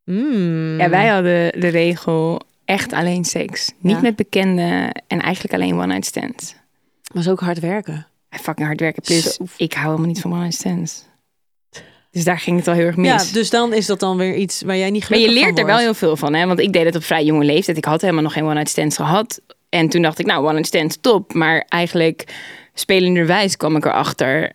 Mm. 0.04 0.78
Ja, 0.78 0.88
wij 0.88 1.09
hadden 1.09 1.61
de 1.61 1.68
regel 1.68 2.40
echt 2.64 2.92
alleen 2.92 3.24
seks. 3.24 3.72
Niet 3.78 4.02
met 4.02 4.16
bekenden 4.16 4.92
en 5.06 5.20
eigenlijk 5.20 5.54
alleen 5.54 5.74
one-night 5.74 6.04
stands. 6.04 6.54
Maar 7.12 7.22
is 7.22 7.28
ook 7.28 7.40
hard 7.40 7.59
werken 7.59 8.09
fucking 8.38 8.66
hard 8.66 8.80
werken. 8.80 9.02
Plus, 9.02 9.38
ik 9.56 9.72
hou 9.72 9.86
helemaal 9.86 10.06
niet 10.06 10.20
van 10.20 10.32
one 10.32 10.42
night 10.42 11.08
Dus 12.10 12.24
daar 12.24 12.38
ging 12.38 12.56
het 12.56 12.68
al 12.68 12.74
heel 12.74 12.86
erg 12.86 12.96
mis. 12.96 13.28
Ja, 13.28 13.32
dus 13.32 13.50
dan 13.50 13.72
is 13.72 13.86
dat 13.86 14.00
dan 14.00 14.16
weer 14.16 14.34
iets 14.34 14.62
waar 14.62 14.76
jij 14.76 14.90
niet 14.90 15.04
gelukkig 15.04 15.28
Maar 15.28 15.38
je 15.38 15.44
leert 15.44 15.58
er 15.58 15.66
wel 15.66 15.78
heel 15.78 15.94
veel 15.94 16.16
van, 16.16 16.34
hè? 16.34 16.46
Want 16.46 16.60
ik 16.60 16.72
deed 16.72 16.84
het 16.84 16.96
op 16.96 17.04
vrij 17.04 17.24
jonge 17.24 17.44
leeftijd. 17.44 17.76
Ik 17.76 17.84
had 17.84 18.00
helemaal 18.00 18.22
nog 18.22 18.32
geen 18.32 18.44
one-night 18.44 18.70
stands 18.70 18.96
gehad. 18.96 19.40
En 19.68 19.88
toen 19.88 20.02
dacht 20.02 20.18
ik, 20.18 20.26
nou, 20.26 20.44
one-night 20.44 20.66
stands, 20.66 20.98
top. 21.00 21.34
Maar 21.34 21.64
eigenlijk, 21.68 22.24
spelenderwijs 22.74 23.56
kwam 23.56 23.76
ik 23.76 23.84
erachter... 23.84 24.52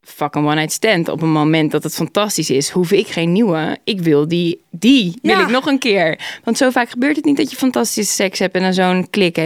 Fucking 0.00 0.46
one-night 0.46 0.72
stand. 0.72 1.08
Op 1.08 1.22
een 1.22 1.32
moment 1.32 1.70
dat 1.70 1.82
het 1.82 1.94
fantastisch 1.94 2.50
is, 2.50 2.70
hoef 2.70 2.92
ik 2.92 3.06
geen 3.06 3.32
nieuwe. 3.32 3.78
Ik 3.84 4.00
wil 4.00 4.28
die, 4.28 4.62
die 4.70 5.18
wil 5.22 5.40
ik 5.40 5.48
nog 5.48 5.66
een 5.66 5.78
keer. 5.78 6.20
Want 6.44 6.56
zo 6.56 6.70
vaak 6.70 6.90
gebeurt 6.90 7.16
het 7.16 7.24
niet 7.24 7.36
dat 7.36 7.50
je 7.50 7.56
fantastische 7.56 8.12
seks 8.12 8.38
hebt 8.38 8.54
en 8.54 8.62
dan 8.62 8.74
zo'n 8.74 9.10
klik 9.10 9.36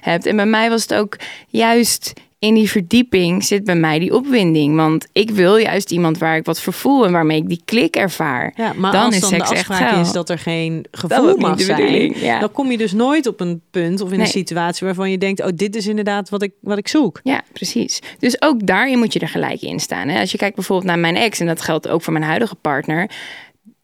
hebt. 0.00 0.26
En 0.26 0.36
bij 0.36 0.46
mij 0.46 0.70
was 0.70 0.82
het 0.82 0.94
ook 0.94 1.16
juist 1.48 2.12
in 2.42 2.54
die 2.54 2.70
verdieping 2.70 3.44
zit 3.44 3.64
bij 3.64 3.74
mij 3.74 3.98
die 3.98 4.14
opwinding. 4.14 4.76
Want 4.76 5.06
ik 5.12 5.30
wil 5.30 5.56
juist 5.56 5.90
iemand 5.90 6.18
waar 6.18 6.36
ik 6.36 6.44
wat 6.44 6.60
voor 6.60 6.72
voel 6.72 7.06
en 7.06 7.12
waarmee 7.12 7.36
ik 7.36 7.48
die 7.48 7.62
klik 7.64 7.96
ervaar. 7.96 8.52
Ja, 8.56 8.72
maar 8.76 8.92
dan 8.92 9.04
als 9.04 9.14
is 9.14 9.20
dan 9.20 9.30
seks 9.30 9.48
de 9.48 9.54
afspraak 9.54 10.00
is 10.00 10.12
dat 10.12 10.30
er 10.30 10.38
geen 10.38 10.86
gevoel 10.90 11.36
mag 11.36 11.60
zijn, 11.60 12.12
ja. 12.16 12.38
dan 12.38 12.52
kom 12.52 12.70
je 12.70 12.78
dus 12.78 12.92
nooit 12.92 13.26
op 13.26 13.40
een 13.40 13.60
punt 13.70 14.00
of 14.00 14.12
in 14.12 14.20
een 14.20 14.26
situatie 14.26 14.86
waarvan 14.86 15.10
je 15.10 15.18
denkt, 15.18 15.42
oh, 15.42 15.48
dit 15.54 15.76
is 15.76 15.86
inderdaad 15.86 16.28
wat 16.28 16.42
ik, 16.42 16.52
wat 16.60 16.78
ik 16.78 16.88
zoek. 16.88 17.20
Ja, 17.22 17.42
precies. 17.52 18.00
Dus 18.18 18.42
ook 18.42 18.66
daarin 18.66 18.98
moet 18.98 19.12
je 19.12 19.18
er 19.18 19.28
gelijk 19.28 19.60
in 19.60 19.80
staan. 19.80 20.08
Hè? 20.08 20.20
Als 20.20 20.32
je 20.32 20.38
kijkt 20.38 20.54
bijvoorbeeld 20.54 20.88
naar 20.88 20.98
mijn 20.98 21.16
ex, 21.16 21.40
en 21.40 21.46
dat 21.46 21.60
geldt 21.60 21.88
ook 21.88 22.02
voor 22.02 22.12
mijn 22.12 22.24
huidige 22.24 22.54
partner 22.54 23.10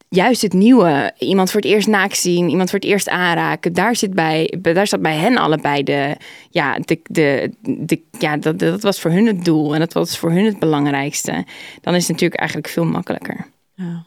juist 0.08 0.42
het 0.42 0.52
nieuwe, 0.52 1.12
iemand 1.18 1.50
voor 1.50 1.60
het 1.60 1.70
eerst 1.70 1.88
naakt 1.88 2.16
zien, 2.16 2.48
iemand 2.48 2.70
voor 2.70 2.78
het 2.78 2.88
eerst 2.88 3.08
aanraken, 3.08 3.72
daar 3.72 3.96
zit 3.96 4.14
bij, 4.14 4.54
daar 4.62 4.86
zat 4.86 5.02
bij 5.02 5.16
hen 5.16 5.36
allebei 5.36 5.82
de, 5.82 6.16
ja, 6.50 6.78
de, 6.78 7.00
de, 7.02 7.52
de, 7.60 8.02
ja 8.18 8.36
dat, 8.36 8.58
dat 8.58 8.82
was 8.82 9.00
voor 9.00 9.10
hun 9.10 9.26
het 9.26 9.44
doel 9.44 9.74
en 9.74 9.80
dat 9.80 9.92
was 9.92 10.18
voor 10.18 10.30
hun 10.30 10.44
het 10.44 10.58
belangrijkste. 10.58 11.44
Dan 11.80 11.94
is 11.94 12.02
het 12.02 12.10
natuurlijk 12.10 12.40
eigenlijk 12.40 12.68
veel 12.68 12.84
makkelijker. 12.84 13.46
Ja. 13.74 14.04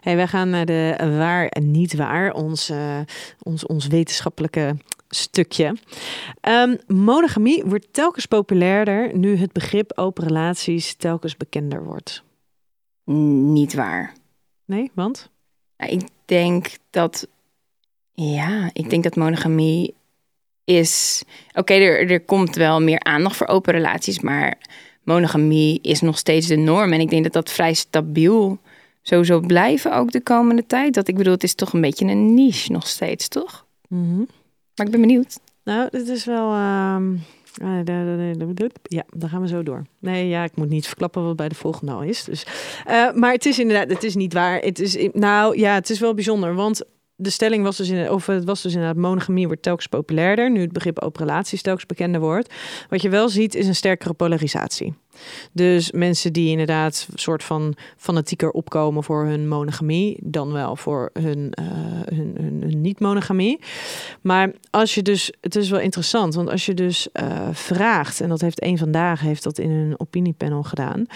Hey, 0.00 0.16
wij 0.16 0.26
gaan 0.26 0.50
naar 0.50 0.66
de 0.66 0.96
waar 1.18 1.46
en 1.46 1.70
niet 1.70 1.94
waar, 1.94 2.32
ons, 2.32 2.70
uh, 2.70 2.98
ons, 3.42 3.66
ons 3.66 3.86
wetenschappelijke 3.86 4.76
stukje. 5.08 5.76
Um, 6.48 6.78
monogamie 6.86 7.62
wordt 7.64 7.92
telkens 7.92 8.26
populairder 8.26 9.16
nu 9.16 9.36
het 9.36 9.52
begrip 9.52 9.92
open 9.94 10.24
relaties 10.24 10.94
telkens 10.94 11.36
bekender 11.36 11.84
wordt. 11.84 12.22
Niet 13.04 13.74
waar. 13.74 14.12
Nee, 14.72 14.90
want? 14.94 15.30
ik 15.76 16.08
denk 16.24 16.66
dat, 16.90 17.28
ja, 18.12 18.70
ik 18.72 18.90
denk 18.90 19.02
dat 19.02 19.16
monogamie 19.16 19.94
is. 20.64 21.22
Oké, 21.54 21.72
er, 21.72 22.10
er 22.10 22.20
komt 22.20 22.56
wel 22.56 22.82
meer 22.82 23.00
aandacht 23.00 23.36
voor 23.36 23.46
open 23.46 23.72
relaties, 23.72 24.20
maar 24.20 24.58
monogamie 25.02 25.78
is 25.82 26.00
nog 26.00 26.18
steeds 26.18 26.46
de 26.46 26.56
norm. 26.56 26.92
En 26.92 27.00
ik 27.00 27.10
denk 27.10 27.22
dat 27.22 27.32
dat 27.32 27.50
vrij 27.50 27.74
stabiel 27.74 28.58
sowieso 29.02 29.40
blijven 29.40 29.94
ook 29.94 30.12
de 30.12 30.22
komende 30.22 30.66
tijd. 30.66 30.94
Dat 30.94 31.08
ik 31.08 31.16
bedoel, 31.16 31.32
het 31.32 31.42
is 31.42 31.54
toch 31.54 31.72
een 31.72 31.80
beetje 31.80 32.06
een 32.06 32.34
niche 32.34 32.72
nog 32.72 32.86
steeds, 32.86 33.28
toch? 33.28 33.66
Mm 33.88 34.28
Maar 34.74 34.86
ik 34.86 34.92
ben 34.92 35.00
benieuwd. 35.00 35.40
Nou, 35.64 35.88
dit 35.90 36.08
is 36.08 36.24
wel. 36.24 36.50
Uh... 36.50 36.96
Ja, 38.82 39.04
dan 39.16 39.28
gaan 39.28 39.40
we 39.40 39.48
zo 39.48 39.62
door. 39.62 39.86
Nee, 39.98 40.28
ja, 40.28 40.44
ik 40.44 40.56
moet 40.56 40.68
niet 40.68 40.86
verklappen 40.86 41.24
wat 41.24 41.36
bij 41.36 41.48
de 41.48 41.54
volgende 41.54 41.92
al 41.92 42.02
is. 42.02 42.24
Dus, 42.24 42.46
uh, 42.88 43.12
maar 43.12 43.32
het 43.32 43.46
is 43.46 43.58
inderdaad, 43.58 43.90
het 43.90 44.02
is 44.02 44.14
niet 44.14 44.32
waar. 44.32 44.58
Het 44.58 44.78
is, 44.78 45.08
nou 45.12 45.58
ja, 45.58 45.74
het 45.74 45.90
is 45.90 46.00
wel 46.00 46.14
bijzonder, 46.14 46.54
want 46.54 46.82
de 47.14 47.30
stelling 47.30 47.64
was 47.64 47.76
dus, 47.76 47.88
in, 47.88 48.10
of 48.10 48.26
het 48.26 48.44
was 48.44 48.62
dus 48.62 48.72
inderdaad, 48.72 48.96
monogamie 48.96 49.46
wordt 49.46 49.62
telkens 49.62 49.86
populairder. 49.86 50.50
Nu 50.50 50.60
het 50.60 50.72
begrip 50.72 51.00
open 51.00 51.20
relaties 51.20 51.62
telkens 51.62 51.86
bekender 51.86 52.20
wordt. 52.20 52.54
Wat 52.88 53.02
je 53.02 53.08
wel 53.08 53.28
ziet, 53.28 53.54
is 53.54 53.66
een 53.66 53.74
sterkere 53.74 54.12
polarisatie. 54.12 54.94
Dus 55.52 55.92
mensen 55.92 56.32
die 56.32 56.50
inderdaad 56.50 57.06
een 57.12 57.18
soort 57.18 57.44
van 57.44 57.74
fanatieker 57.96 58.50
opkomen 58.50 59.04
voor 59.04 59.24
hun 59.24 59.48
monogamie, 59.48 60.18
dan 60.22 60.52
wel 60.52 60.76
voor 60.76 61.10
hun, 61.12 61.52
uh, 61.60 61.66
hun, 62.04 62.36
hun, 62.40 62.80
niet-monogamie. 62.80 63.60
Maar 64.20 64.50
als 64.70 64.94
je 64.94 65.02
dus, 65.02 65.32
het 65.40 65.56
is 65.56 65.70
wel 65.70 65.80
interessant, 65.80 66.34
want 66.34 66.50
als 66.50 66.66
je 66.66 66.74
dus 66.74 67.08
uh, 67.12 67.48
vraagt, 67.52 68.20
en 68.20 68.28
dat 68.28 68.40
heeft 68.40 68.62
een 68.62 68.78
vandaag 68.78 69.20
heeft 69.20 69.42
dat 69.42 69.58
in 69.58 69.70
een 69.70 70.00
opiniepanel 70.00 70.62
gedaan, 70.62 71.06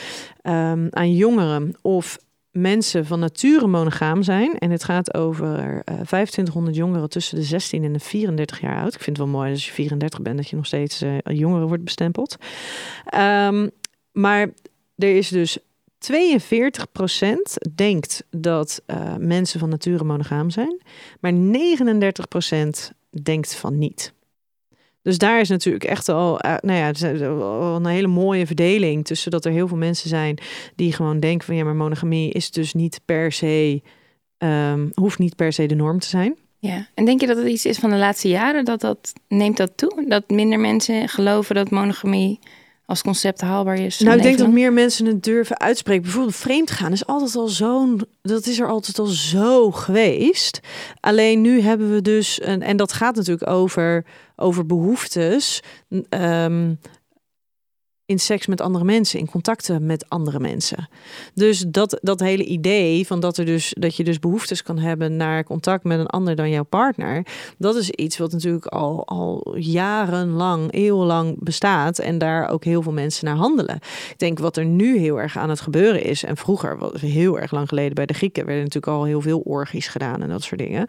um, 0.43 0.89
aan 0.91 1.15
jongeren 1.15 1.75
of 1.83 2.19
mensen 2.57 3.07
van 3.07 3.19
nature 3.19 3.67
monogaam 3.67 4.23
zijn. 4.23 4.59
En 4.59 4.71
het 4.71 4.85
gaat 4.85 5.15
over 5.15 5.49
uh, 5.49 5.79
eh, 5.85 5.95
2500 5.95 6.77
jongeren 6.77 7.09
tussen 7.09 7.37
de 7.37 7.43
16 7.43 7.85
en 7.85 7.93
de 7.93 7.99
34 7.99 8.61
jaar 8.61 8.81
oud. 8.81 8.95
Ik 8.95 9.03
vind 9.03 9.17
het 9.17 9.27
wel 9.27 9.37
mooi 9.37 9.51
als 9.51 9.67
je 9.67 9.73
34 9.73 10.23
bent 10.23 10.37
dat 10.37 10.49
je 10.49 10.57
nog 10.57 10.67
steeds 10.67 11.03
uh, 11.03 11.17
jongeren 11.25 11.67
wordt 11.67 11.85
bestempeld. 11.85 12.37
Um, 13.15 13.71
maar 14.17 14.49
er 14.97 15.17
is 15.17 15.29
dus 15.29 15.59
42% 15.59 15.63
denkt 17.75 18.25
dat 18.31 18.83
uh, 18.87 19.17
mensen 19.17 19.61
van 19.61 19.69
nature 19.69 20.05
monogaam 20.05 20.51
zijn. 20.51 20.83
Maar 21.21 21.33
39% 21.33 21.37
denkt 23.23 23.55
van 23.55 23.79
niet. 23.79 24.15
Dus 25.03 25.19
daar 25.19 25.41
is 25.41 25.49
natuurlijk 25.49 25.85
echt 25.85 26.09
al, 26.09 26.45
uh, 26.47 26.57
nou 26.61 26.79
ja, 26.79 27.17
een 27.77 27.87
hele 27.87 28.07
mooie 28.07 28.47
verdeling 28.47 29.05
tussen 29.05 29.31
dat 29.31 29.45
er 29.45 29.53
heel 29.53 29.69
veel 29.69 29.77
mensen 29.77 30.09
zijn 30.09 30.39
die 30.77 30.93
gewoon 30.93 31.21
denken 31.21 31.47
van 31.47 31.57
ja, 31.57 31.65
maar 31.65 31.77
monogamie 31.77 32.33
is 32.33 32.51
dus 32.51 32.75
niet 32.75 33.01
per 33.05 33.33
se, 33.33 33.83
um, 34.39 34.91
hoeft 34.95 35.19
niet 35.19 35.37
per 35.37 35.53
se 35.53 35.67
de 35.67 35.75
norm 35.75 35.99
te 35.99 36.09
zijn. 36.09 36.37
Ja, 36.59 36.89
en 36.95 37.05
denk 37.05 37.21
je 37.21 37.27
dat 37.27 37.37
het 37.37 37.47
iets 37.47 37.67
is 37.67 37.79
van 37.79 37.91
de 37.91 37.97
laatste 37.97 38.29
jaren 38.29 38.65
dat 38.65 38.81
dat 38.81 39.13
neemt 39.29 39.57
dat 39.57 39.73
toe? 39.77 40.05
Dat 40.09 40.31
minder 40.31 40.61
mensen 40.61 41.09
geloven 41.09 41.55
dat 41.55 41.71
monogamie 41.71 42.39
als 42.87 43.03
concept 43.03 43.41
haalbaar 43.41 43.79
is? 43.79 43.99
Nou, 43.99 44.17
ik 44.17 44.23
denk 44.23 44.39
dat 44.39 44.51
meer 44.51 44.73
mensen 44.73 45.07
het 45.07 45.23
durven 45.23 45.61
uitspreken. 45.61 46.03
Bijvoorbeeld 46.03 46.37
vreemdgaan 46.37 46.93
is 46.93 47.07
altijd 47.07 47.37
al 47.37 47.49
zo'n... 47.49 48.03
Dat 48.23 48.47
is 48.47 48.59
er 48.61 48.69
altijd 48.69 48.99
al 48.99 49.07
zo 49.07 49.71
geweest. 49.71 50.61
Alleen 51.01 51.41
nu 51.41 51.61
hebben 51.61 51.93
we 51.93 52.03
dus... 52.03 52.41
En, 52.41 52.63
en 52.63 52.77
dat 52.77 52.93
gaat 52.93 53.15
natuurlijk 53.17 53.51
over, 53.51 54.05
over 54.37 54.67
behoeftes... 54.67 55.63
Um, 56.11 56.79
in 58.07 58.19
seks 58.19 58.47
met 58.47 58.61
andere 58.61 58.85
mensen, 58.85 59.19
in 59.19 59.31
contacten 59.31 59.87
met 59.87 60.09
andere 60.09 60.41
mensen. 60.41 60.89
Dus 61.35 61.65
dat, 61.69 61.99
dat 62.03 62.21
hele 62.21 62.45
idee 62.45 63.07
van 63.07 63.21
dat, 63.21 63.37
er 63.37 63.45
dus, 63.45 63.75
dat 63.79 63.97
je 63.97 64.05
dus 64.05 64.19
behoeftes 64.19 64.63
kan 64.63 64.79
hebben 64.79 65.17
naar 65.17 65.45
contact 65.45 65.85
met 65.85 65.99
een 65.99 66.07
ander 66.07 66.37
dan 66.37 66.51
jouw 66.51 66.65
partner, 66.65 67.27
dat 67.59 67.77
is 67.77 67.91
iets 67.91 68.19
wat 68.19 68.33
natuurlijk 68.33 68.67
al, 68.67 69.07
al 69.07 69.57
jarenlang, 69.59 70.73
eeuwenlang 70.73 71.37
bestaat 71.39 71.99
en 71.99 72.19
daar 72.19 72.49
ook 72.49 72.65
heel 72.65 72.83
veel 72.83 72.93
mensen 72.93 73.25
naar 73.25 73.37
handelen. 73.37 73.77
Ik 74.11 74.19
denk 74.19 74.39
wat 74.39 74.57
er 74.57 74.65
nu 74.65 74.99
heel 74.99 75.21
erg 75.21 75.37
aan 75.37 75.51
het 75.51 75.61
gebeuren 75.61 76.03
is, 76.03 76.25
en 76.25 76.37
vroeger, 76.37 76.79
heel 77.01 77.41
erg 77.41 77.51
lang 77.51 77.69
geleden 77.69 77.95
bij 77.95 78.07
de 78.07 78.15
Grieken, 78.15 78.45
werden 78.45 78.65
natuurlijk 78.65 78.93
al 78.93 79.05
heel 79.05 79.21
veel 79.21 79.39
orgies 79.39 79.89
gedaan 79.89 80.23
en 80.23 80.29
dat 80.29 80.43
soort 80.43 80.61
dingen. 80.61 80.89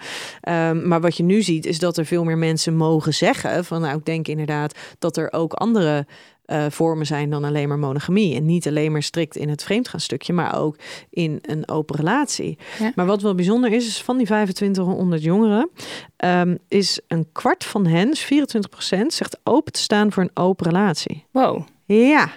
Um, 0.49 0.87
maar 0.87 1.01
wat 1.01 1.17
je 1.17 1.23
nu 1.23 1.41
ziet, 1.41 1.65
is 1.65 1.79
dat 1.79 1.97
er 1.97 2.05
veel 2.05 2.23
meer 2.23 2.37
mensen 2.37 2.75
mogen 2.75 3.13
zeggen 3.13 3.65
van 3.65 3.81
nou, 3.81 3.97
ik 3.97 4.05
denk 4.05 4.27
inderdaad 4.27 4.77
dat 4.99 5.17
er 5.17 5.33
ook 5.33 5.53
andere 5.53 6.05
uh, 6.47 6.65
vormen 6.69 7.05
zijn 7.05 7.29
dan 7.29 7.43
alleen 7.43 7.67
maar 7.67 7.79
monogamie. 7.79 8.35
En 8.35 8.45
niet 8.45 8.67
alleen 8.67 8.91
maar 8.91 9.03
strikt 9.03 9.35
in 9.35 9.49
het 9.49 9.63
vreemdgaan 9.63 9.99
stukje, 9.99 10.33
maar 10.33 10.59
ook 10.59 10.77
in 11.09 11.39
een 11.41 11.69
open 11.69 11.95
relatie. 11.95 12.57
Maar 12.95 13.05
wat 13.05 13.21
wel 13.21 13.35
bijzonder 13.35 13.71
is, 13.71 13.87
is 13.87 14.01
van 14.01 14.17
die 14.17 14.25
2500 14.25 15.23
jongeren, 15.23 15.69
um, 16.17 16.57
is 16.67 16.99
een 17.07 17.27
kwart 17.31 17.63
van 17.63 17.85
hen, 17.85 18.09
dus 18.09 18.23
24%, 18.23 19.05
zegt 19.07 19.39
open 19.43 19.71
te 19.73 19.79
staan 19.79 20.11
voor 20.11 20.23
een 20.23 20.43
open 20.43 20.65
relatie. 20.65 21.25
Wow. 21.31 21.61
Ja. 21.85 22.31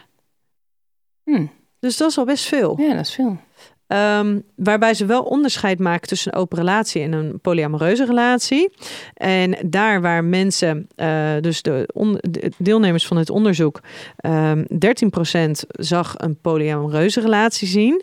Hm. 1.25 1.47
Dus 1.79 1.97
dat 1.97 2.11
is 2.11 2.19
al 2.19 2.25
best 2.25 2.45
veel. 2.45 2.81
Ja, 2.81 2.95
dat 2.95 3.07
is 3.07 3.15
veel. 3.15 3.39
Um, 3.93 4.43
waarbij 4.57 4.95
ze 4.95 5.07
wel 5.07 5.23
onderscheid 5.23 5.79
maken 5.79 6.09
tussen 6.09 6.35
een 6.35 6.41
open 6.41 6.59
relatie 6.59 7.03
en 7.03 7.13
een 7.13 7.41
polyamoreuze 7.41 8.05
relatie. 8.05 8.73
En 9.15 9.57
daar 9.65 10.01
waar 10.01 10.25
mensen, 10.25 10.89
uh, 10.97 11.33
dus 11.41 11.63
de, 11.63 11.89
deelnemers 12.59 13.07
van 13.07 13.17
het 13.17 13.31
onderzoek, 13.31 13.81
um, 14.27 14.67
13% 14.69 15.51
zag 15.71 16.15
een 16.17 16.41
polyamoreuze 16.41 17.21
relatie 17.21 17.69
zien. 17.69 18.03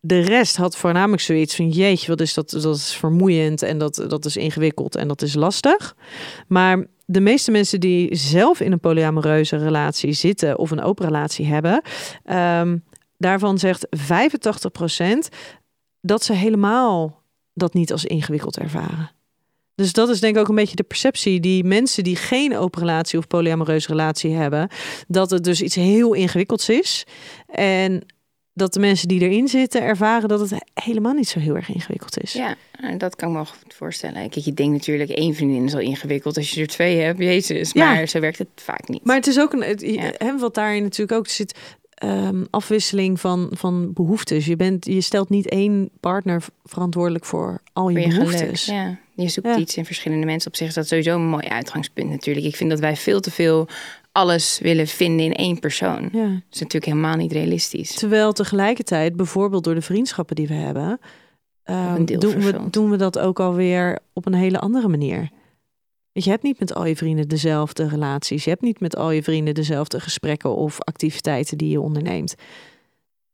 De 0.00 0.20
rest 0.20 0.56
had 0.56 0.76
voornamelijk 0.76 1.22
zoiets 1.22 1.56
van: 1.56 1.68
jeetje, 1.68 2.08
wat 2.08 2.20
is 2.20 2.34
dat? 2.34 2.50
Dat 2.50 2.76
is 2.76 2.94
vermoeiend 2.94 3.62
en 3.62 3.78
dat, 3.78 4.04
dat 4.08 4.24
is 4.24 4.36
ingewikkeld 4.36 4.96
en 4.96 5.08
dat 5.08 5.22
is 5.22 5.34
lastig. 5.34 5.96
Maar 6.48 6.86
de 7.04 7.20
meeste 7.20 7.50
mensen 7.50 7.80
die 7.80 8.16
zelf 8.16 8.60
in 8.60 8.72
een 8.72 8.80
polyamoreuze 8.80 9.56
relatie 9.56 10.12
zitten 10.12 10.58
of 10.58 10.70
een 10.70 10.82
open 10.82 11.04
relatie 11.04 11.46
hebben, 11.46 11.82
um, 12.60 12.82
Daarvan 13.22 13.58
zegt 13.58 13.86
85% 13.96 15.28
dat 16.00 16.24
ze 16.24 16.32
helemaal 16.32 17.22
dat 17.54 17.74
niet 17.74 17.92
als 17.92 18.04
ingewikkeld 18.04 18.58
ervaren. 18.58 19.10
Dus 19.74 19.92
dat 19.92 20.08
is 20.08 20.20
denk 20.20 20.34
ik 20.34 20.40
ook 20.40 20.48
een 20.48 20.54
beetje 20.54 20.76
de 20.76 20.82
perceptie 20.82 21.40
die 21.40 21.64
mensen 21.64 22.04
die 22.04 22.16
geen 22.16 22.56
open 22.56 22.80
relatie 22.80 23.18
of 23.18 23.26
polyamoreuze 23.26 23.88
relatie 23.88 24.34
hebben, 24.34 24.68
dat 25.08 25.30
het 25.30 25.44
dus 25.44 25.62
iets 25.62 25.74
heel 25.74 26.12
ingewikkelds 26.12 26.68
is. 26.68 27.04
En 27.46 28.06
dat 28.54 28.72
de 28.72 28.80
mensen 28.80 29.08
die 29.08 29.20
erin 29.20 29.48
zitten 29.48 29.82
ervaren 29.82 30.28
dat 30.28 30.40
het 30.40 30.64
helemaal 30.74 31.12
niet 31.12 31.28
zo 31.28 31.38
heel 31.38 31.56
erg 31.56 31.68
ingewikkeld 31.68 32.22
is. 32.22 32.32
Ja, 32.32 32.56
dat 32.98 33.16
kan 33.16 33.28
ik 33.28 33.34
me 33.34 33.42
wel 33.42 33.52
goed 33.52 33.74
voorstellen. 33.74 34.28
Kijk, 34.28 34.44
je 34.44 34.54
denkt 34.54 34.72
natuurlijk 34.72 35.10
één 35.10 35.34
vriendin 35.34 35.64
is 35.64 35.74
al 35.74 35.80
ingewikkeld 35.80 36.36
als 36.36 36.50
je 36.50 36.60
er 36.60 36.66
twee 36.66 37.00
hebt, 37.00 37.18
jezus. 37.18 37.74
Maar 37.74 38.00
ja. 38.00 38.06
zo 38.06 38.20
werkt 38.20 38.38
het 38.38 38.48
vaak 38.54 38.88
niet. 38.88 39.04
Maar 39.04 39.16
het 39.16 39.26
is 39.26 39.38
ook 39.38 39.52
een, 39.52 39.62
het, 39.62 39.80
ja. 39.80 40.38
wat 40.38 40.54
daarin 40.54 40.82
natuurlijk 40.82 41.18
ook 41.18 41.26
zit, 41.26 41.58
um, 42.04 42.46
afwisseling 42.50 43.20
van, 43.20 43.48
van 43.52 43.92
behoeftes. 43.92 44.46
Je, 44.46 44.56
bent, 44.56 44.86
je 44.86 45.00
stelt 45.00 45.28
niet 45.28 45.48
één 45.48 45.90
partner 46.00 46.44
verantwoordelijk 46.64 47.24
voor 47.24 47.60
al 47.72 47.88
je, 47.88 48.00
je 48.00 48.08
behoeftes. 48.08 48.64
ja. 48.64 48.98
Je 49.14 49.28
zoekt 49.28 49.46
ja. 49.46 49.56
iets 49.56 49.76
in 49.76 49.84
verschillende 49.84 50.26
mensen. 50.26 50.50
Op 50.50 50.56
zich 50.56 50.68
is 50.68 50.74
dat 50.74 50.86
sowieso 50.86 51.14
een 51.14 51.26
mooi 51.26 51.46
uitgangspunt 51.46 52.10
natuurlijk. 52.10 52.46
Ik 52.46 52.56
vind 52.56 52.70
dat 52.70 52.80
wij 52.80 52.96
veel 52.96 53.20
te 53.20 53.30
veel 53.30 53.68
alles 54.12 54.58
willen 54.62 54.86
vinden 54.86 55.26
in 55.26 55.34
één 55.34 55.58
persoon. 55.58 56.08
Ja. 56.12 56.26
Dat 56.28 56.42
is 56.50 56.60
natuurlijk 56.60 56.84
helemaal 56.84 57.16
niet 57.16 57.32
realistisch. 57.32 57.94
Terwijl 57.94 58.32
tegelijkertijd, 58.32 59.16
bijvoorbeeld 59.16 59.64
door 59.64 59.74
de 59.74 59.82
vriendschappen 59.82 60.36
die 60.36 60.48
we 60.48 60.54
hebben, 60.54 61.00
um, 61.64 62.04
doen, 62.04 62.40
we, 62.40 62.70
doen 62.70 62.90
we 62.90 62.96
dat 62.96 63.18
ook 63.18 63.40
alweer 63.40 63.98
op 64.12 64.26
een 64.26 64.34
hele 64.34 64.58
andere 64.58 64.88
manier. 64.88 65.30
Je 66.12 66.30
hebt 66.30 66.42
niet 66.42 66.58
met 66.58 66.74
al 66.74 66.84
je 66.84 66.96
vrienden 66.96 67.28
dezelfde 67.28 67.88
relaties. 67.88 68.44
Je 68.44 68.50
hebt 68.50 68.62
niet 68.62 68.80
met 68.80 68.96
al 68.96 69.10
je 69.10 69.22
vrienden 69.22 69.54
dezelfde 69.54 70.00
gesprekken 70.00 70.56
of 70.56 70.80
activiteiten 70.80 71.58
die 71.58 71.70
je 71.70 71.80
onderneemt. 71.80 72.34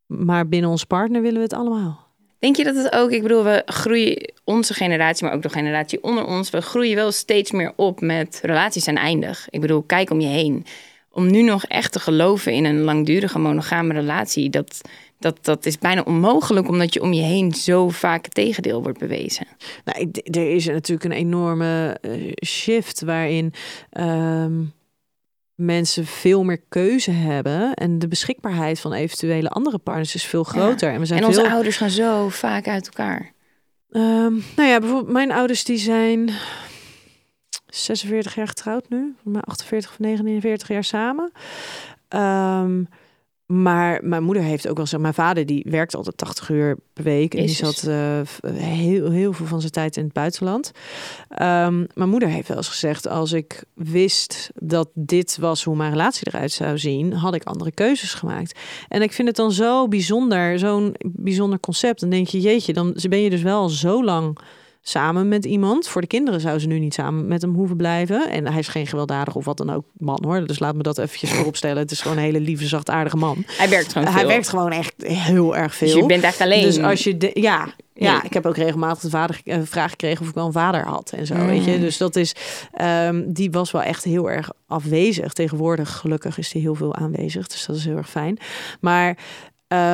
Maar 0.07 0.49
binnen 0.49 0.71
ons 0.71 0.85
partner 0.85 1.23
willen 1.23 1.37
we 1.37 1.43
het 1.43 1.53
allemaal. 1.53 2.07
Denk 2.39 2.57
je 2.57 2.65
dat 2.65 2.75
het 2.75 2.93
ook, 2.93 3.11
ik 3.11 3.23
bedoel, 3.23 3.45
we 3.45 3.63
groeien, 3.67 4.33
onze 4.45 4.75
generatie, 4.75 5.25
maar 5.27 5.35
ook 5.35 5.43
de 5.43 5.49
generatie 5.49 6.03
onder 6.03 6.27
ons, 6.27 6.51
we 6.51 6.61
groeien 6.61 6.95
wel 6.95 7.13
steeds 7.13 7.51
meer 7.51 7.73
op 7.77 8.01
met 8.01 8.41
relaties 8.43 8.85
zijn 8.85 8.97
eindig. 8.97 9.47
Ik 9.51 9.61
bedoel, 9.61 9.83
kijk 9.83 10.11
om 10.11 10.21
je 10.21 10.29
heen 10.29 10.67
om 11.19 11.31
nu 11.31 11.43
nog 11.43 11.65
echt 11.65 11.93
te 11.93 12.01
geloven 12.01 12.53
in 12.53 12.65
een 12.65 12.81
langdurige 12.81 13.39
monogame 13.39 13.93
relatie, 13.93 14.51
dat, 14.51 14.81
dat, 15.19 15.39
dat 15.43 15.67
is 15.67 15.79
bijna 15.79 16.03
onmogelijk, 16.03 16.69
omdat 16.69 16.95
je 16.95 17.03
om 17.03 17.13
je 17.13 17.23
heen 17.23 17.55
zo 17.55 17.89
vaak 17.89 18.25
het 18.25 18.35
tegendeel 18.35 18.83
wordt 18.83 18.99
bewezen. 18.99 19.47
Nou, 19.85 20.11
er 20.25 20.51
is 20.51 20.67
natuurlijk 20.67 21.05
een 21.05 21.19
enorme 21.19 21.99
uh, 22.03 22.33
shift 22.45 23.01
waarin. 23.01 23.53
Ehm, 23.91 24.63
mensen 25.55 26.07
veel 26.07 26.45
meer 26.45 26.61
keuze 26.69 27.11
hebben 27.11 27.75
en 27.75 27.99
de 27.99 28.09
beschikbaarheid 28.09 28.81
van 28.81 28.93
eventuele 28.93 29.49
andere 29.49 29.79
partners 29.79 30.15
is 30.15 30.25
veel 30.25 30.45
groter. 30.45 30.93
En, 30.93 31.01
we 31.01 31.07
zijn 31.07 31.21
en 31.21 31.27
onze 31.27 31.51
ouders 31.51 31.77
gaan 31.77 31.91
zo 31.91 32.29
vaak 32.29 32.69
uit 32.69 32.87
elkaar. 32.87 33.33
Um, 33.91 34.45
nou 34.57 34.69
ja, 34.69 34.79
bijvoorbeeld 34.79 35.13
mijn 35.13 35.33
ouders 35.33 35.65
die 35.65 35.79
zijn 35.79 36.31
46 37.69 38.35
jaar 38.35 38.49
getrouwd 38.49 38.89
nu, 38.89 39.15
maar 39.23 39.43
48 39.43 39.91
of 39.91 39.99
49 39.99 40.69
jaar 40.69 40.85
samen. 40.85 41.33
Um, 42.09 42.89
maar 43.49 44.01
mijn 44.03 44.23
moeder 44.23 44.43
heeft 44.43 44.69
ook 44.69 44.77
wel 44.77 44.87
zo. 44.87 44.99
Mijn 44.99 45.15
vader 45.15 45.47
die 45.47 45.67
werkt 45.69 45.95
altijd 45.95 46.17
80 46.17 46.49
uur 46.49 46.77
per 46.93 47.05
week. 47.05 47.35
En 47.35 47.47
die 47.47 47.55
zat 47.55 47.85
uh, 47.89 48.21
heel, 48.53 49.11
heel 49.11 49.33
veel 49.33 49.47
van 49.47 49.61
zijn 49.61 49.73
tijd 49.73 49.97
in 49.97 50.05
het 50.05 50.13
buitenland. 50.13 50.71
Um, 51.31 51.87
mijn 51.95 52.09
moeder 52.09 52.29
heeft 52.29 52.49
wel 52.49 52.57
eens 52.57 52.69
gezegd: 52.69 53.09
als 53.09 53.33
ik 53.33 53.65
wist 53.75 54.51
dat 54.55 54.89
dit 54.95 55.37
was 55.41 55.65
hoe 55.65 55.77
mijn 55.77 55.91
relatie 55.91 56.27
eruit 56.27 56.53
zou 56.53 56.79
zien, 56.79 57.13
had 57.13 57.35
ik 57.35 57.45
andere 57.45 57.71
keuzes 57.73 58.15
gemaakt. 58.15 58.59
En 58.89 59.03
ik 59.03 59.13
vind 59.13 59.29
het 59.29 59.37
dan 59.37 59.53
zo 59.53 59.89
bijzonder, 59.89 60.59
zo'n 60.59 60.95
bijzonder 61.05 61.61
concept. 61.61 62.01
Dan 62.01 62.11
denk 62.11 62.27
je, 62.27 62.41
jeetje, 62.41 62.73
dan 62.73 62.97
ben 63.09 63.21
je 63.21 63.31
dus 63.31 63.43
wel 63.43 63.69
zo 63.69 64.05
lang 64.05 64.39
samen 64.89 65.29
met 65.29 65.45
iemand. 65.45 65.89
Voor 65.89 66.01
de 66.01 66.07
kinderen 66.07 66.41
zou 66.41 66.59
ze 66.59 66.67
nu 66.67 66.79
niet 66.79 66.95
samen 66.95 67.27
met 67.27 67.43
hem 67.43 67.55
hoeven 67.55 67.77
blijven. 67.77 68.31
En 68.31 68.47
hij 68.47 68.59
is 68.59 68.69
geen 68.69 68.87
gewelddadig 68.87 69.35
of 69.35 69.45
wat 69.45 69.57
dan 69.57 69.71
ook 69.71 69.85
man 69.93 70.19
hoor. 70.25 70.47
Dus 70.47 70.59
laat 70.59 70.75
me 70.75 70.83
dat 70.83 70.99
eventjes 70.99 71.31
vooropstellen. 71.37 71.79
Het 71.79 71.91
is 71.91 72.01
gewoon 72.01 72.17
een 72.17 72.23
hele 72.23 72.41
lieve, 72.41 72.67
zachtaardige 72.67 73.17
man. 73.17 73.45
Hij 73.47 73.69
werkt 73.69 73.93
gewoon 73.93 74.09
Hij 74.09 74.27
werkt 74.27 74.49
gewoon 74.49 74.73
echt 74.73 74.95
heel 74.97 75.57
erg 75.57 75.75
veel. 75.75 75.89
Dus 75.89 75.97
je 75.97 76.07
bent 76.07 76.23
echt 76.23 76.41
alleen. 76.41 76.63
Dus 76.63 76.79
als 76.79 77.05
je... 77.05 77.17
De, 77.17 77.31
ja, 77.35 77.69
ja, 77.95 78.23
ik 78.23 78.33
heb 78.33 78.47
ook 78.47 78.57
regelmatig 78.57 79.03
de 79.03 79.11
vader, 79.11 79.41
uh, 79.45 79.59
vraag 79.63 79.91
gekregen 79.91 80.21
of 80.23 80.29
ik 80.29 80.35
wel 80.35 80.47
een 80.47 80.53
vader 80.53 80.85
had 80.85 81.13
en 81.17 81.27
zo, 81.27 81.35
mm. 81.35 81.47
weet 81.47 81.65
je. 81.65 81.81
Dus 81.81 81.97
dat 81.97 82.17
is, 82.17 82.35
um, 82.83 83.33
die 83.33 83.51
was 83.51 83.71
wel 83.71 83.83
echt 83.83 84.05
heel 84.05 84.31
erg 84.31 84.51
afwezig. 84.67 85.33
Tegenwoordig, 85.33 85.97
gelukkig, 85.97 86.39
is 86.39 86.51
die 86.51 86.63
heel 86.63 86.75
veel 86.75 86.95
aanwezig, 86.95 87.47
dus 87.47 87.67
dat 87.67 87.77
is 87.77 87.85
heel 87.85 87.97
erg 87.97 88.11
fijn. 88.11 88.39
Maar 88.81 89.19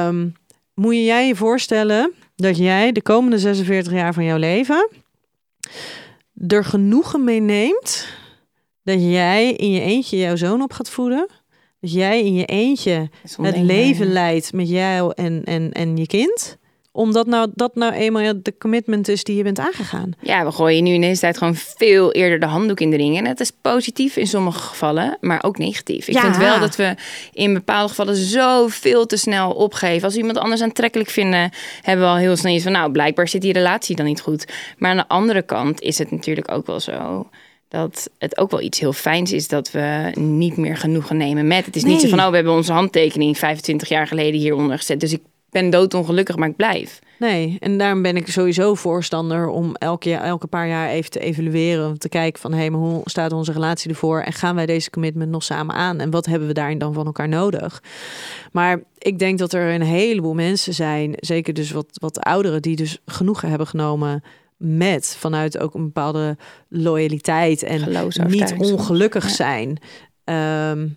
um, 0.06 0.34
moet 0.74 0.94
je 0.94 1.04
jij 1.04 1.26
je 1.26 1.36
voorstellen 1.36 2.12
dat 2.36 2.56
jij 2.56 2.92
de 2.92 3.02
komende 3.02 3.38
46 3.38 3.92
jaar 3.92 4.14
van 4.14 4.24
jouw 4.24 4.38
leven 4.38 4.88
er 6.46 6.64
genoegen 6.64 7.24
mee 7.24 7.40
neemt 7.40 8.08
dat 8.82 9.00
jij 9.00 9.52
in 9.52 9.70
je 9.70 9.80
eentje 9.80 10.16
jouw 10.16 10.36
zoon 10.36 10.62
op 10.62 10.72
gaat 10.72 10.90
voeden. 10.90 11.28
Dat 11.80 11.92
jij 11.92 12.24
in 12.24 12.34
je 12.34 12.44
eentje 12.44 13.10
het 13.36 13.56
leven 13.56 14.12
leidt 14.12 14.52
met 14.52 14.68
jou 14.68 15.12
en, 15.14 15.44
en, 15.44 15.72
en 15.72 15.96
je 15.96 16.06
kind 16.06 16.58
omdat 16.96 17.26
nou, 17.26 17.50
dat 17.54 17.74
nou 17.74 17.92
eenmaal 17.92 18.32
de 18.42 18.54
commitment 18.58 19.08
is 19.08 19.24
die 19.24 19.36
je 19.36 19.42
bent 19.42 19.58
aangegaan. 19.58 20.12
Ja, 20.20 20.44
we 20.44 20.52
gooien 20.52 20.84
nu 20.84 20.92
in 20.92 21.00
deze 21.00 21.20
tijd 21.20 21.38
gewoon 21.38 21.54
veel 21.54 22.12
eerder 22.12 22.40
de 22.40 22.46
handdoek 22.46 22.80
in 22.80 22.90
de 22.90 22.96
ring. 22.96 23.18
En 23.18 23.26
het 23.26 23.40
is 23.40 23.50
positief 23.50 24.16
in 24.16 24.26
sommige 24.26 24.58
gevallen, 24.58 25.16
maar 25.20 25.42
ook 25.44 25.58
negatief. 25.58 26.08
Ik 26.08 26.18
vind 26.18 26.36
wel 26.36 26.60
dat 26.60 26.76
we 26.76 26.94
in 27.32 27.54
bepaalde 27.54 27.88
gevallen 27.88 28.16
zo 28.16 28.68
veel 28.68 29.06
te 29.06 29.16
snel 29.16 29.50
opgeven. 29.50 30.04
Als 30.04 30.12
we 30.12 30.18
iemand 30.18 30.38
anders 30.38 30.62
aantrekkelijk 30.62 31.10
vinden, 31.10 31.50
hebben 31.82 32.04
we 32.04 32.12
al 32.12 32.18
heel 32.18 32.36
snel 32.36 32.54
iets 32.54 32.62
van... 32.62 32.72
nou, 32.72 32.90
blijkbaar 32.90 33.28
zit 33.28 33.42
die 33.42 33.52
relatie 33.52 33.96
dan 33.96 34.06
niet 34.06 34.20
goed. 34.20 34.52
Maar 34.78 34.90
aan 34.90 34.96
de 34.96 35.08
andere 35.08 35.42
kant 35.42 35.80
is 35.80 35.98
het 35.98 36.10
natuurlijk 36.10 36.50
ook 36.50 36.66
wel 36.66 36.80
zo 36.80 37.28
dat 37.68 38.10
het 38.18 38.38
ook 38.38 38.50
wel 38.50 38.60
iets 38.60 38.80
heel 38.80 38.92
fijns 38.92 39.32
is 39.32 39.48
dat 39.48 39.70
we 39.70 40.12
niet 40.14 40.56
meer 40.56 40.76
genoegen 40.76 41.16
nemen 41.16 41.46
met. 41.46 41.66
Het 41.66 41.76
is 41.76 41.84
niet 41.84 42.00
zo 42.00 42.08
van, 42.08 42.20
oh, 42.20 42.28
we 42.28 42.34
hebben 42.34 42.52
onze 42.52 42.72
handtekening 42.72 43.38
25 43.38 43.88
jaar 43.88 44.06
geleden 44.06 44.40
hieronder 44.40 44.78
gezet. 44.78 45.00
Dus 45.00 45.12
ik 45.12 45.20
ben 45.54 45.70
doodongelukkig, 45.70 46.36
maar 46.36 46.48
ik 46.48 46.56
blijf. 46.56 46.98
Nee, 47.18 47.56
en 47.60 47.78
daarom 47.78 48.02
ben 48.02 48.16
ik 48.16 48.28
sowieso 48.28 48.74
voorstander 48.74 49.48
om 49.48 49.74
elke, 49.74 50.08
jaar, 50.08 50.22
elke 50.22 50.46
paar 50.46 50.68
jaar 50.68 50.88
even 50.88 51.10
te 51.10 51.20
evalueren. 51.20 51.88
Om 51.88 51.98
te 51.98 52.08
kijken 52.08 52.40
van, 52.40 52.52
hé, 52.52 52.58
hey, 52.58 52.70
maar 52.70 52.80
hoe 52.80 53.00
staat 53.04 53.32
onze 53.32 53.52
relatie 53.52 53.90
ervoor? 53.90 54.20
En 54.20 54.32
gaan 54.32 54.54
wij 54.54 54.66
deze 54.66 54.90
commitment 54.90 55.30
nog 55.30 55.42
samen 55.42 55.74
aan? 55.74 56.00
En 56.00 56.10
wat 56.10 56.26
hebben 56.26 56.48
we 56.48 56.54
daarin 56.54 56.78
dan 56.78 56.94
van 56.94 57.06
elkaar 57.06 57.28
nodig? 57.28 57.82
Maar 58.52 58.82
ik 58.98 59.18
denk 59.18 59.38
dat 59.38 59.52
er 59.52 59.74
een 59.74 59.82
heleboel 59.82 60.34
mensen 60.34 60.74
zijn, 60.74 61.14
zeker 61.16 61.54
dus 61.54 61.70
wat, 61.70 61.86
wat 61.92 62.20
ouderen, 62.20 62.62
die 62.62 62.76
dus 62.76 62.98
genoegen 63.06 63.48
hebben 63.48 63.66
genomen 63.66 64.22
met 64.56 65.16
vanuit 65.18 65.58
ook 65.58 65.74
een 65.74 65.84
bepaalde 65.84 66.36
loyaliteit 66.68 67.62
en 67.62 68.08
niet 68.26 68.54
ongelukkig 68.58 69.30
zijn. 69.30 69.78
Um, 70.24 70.96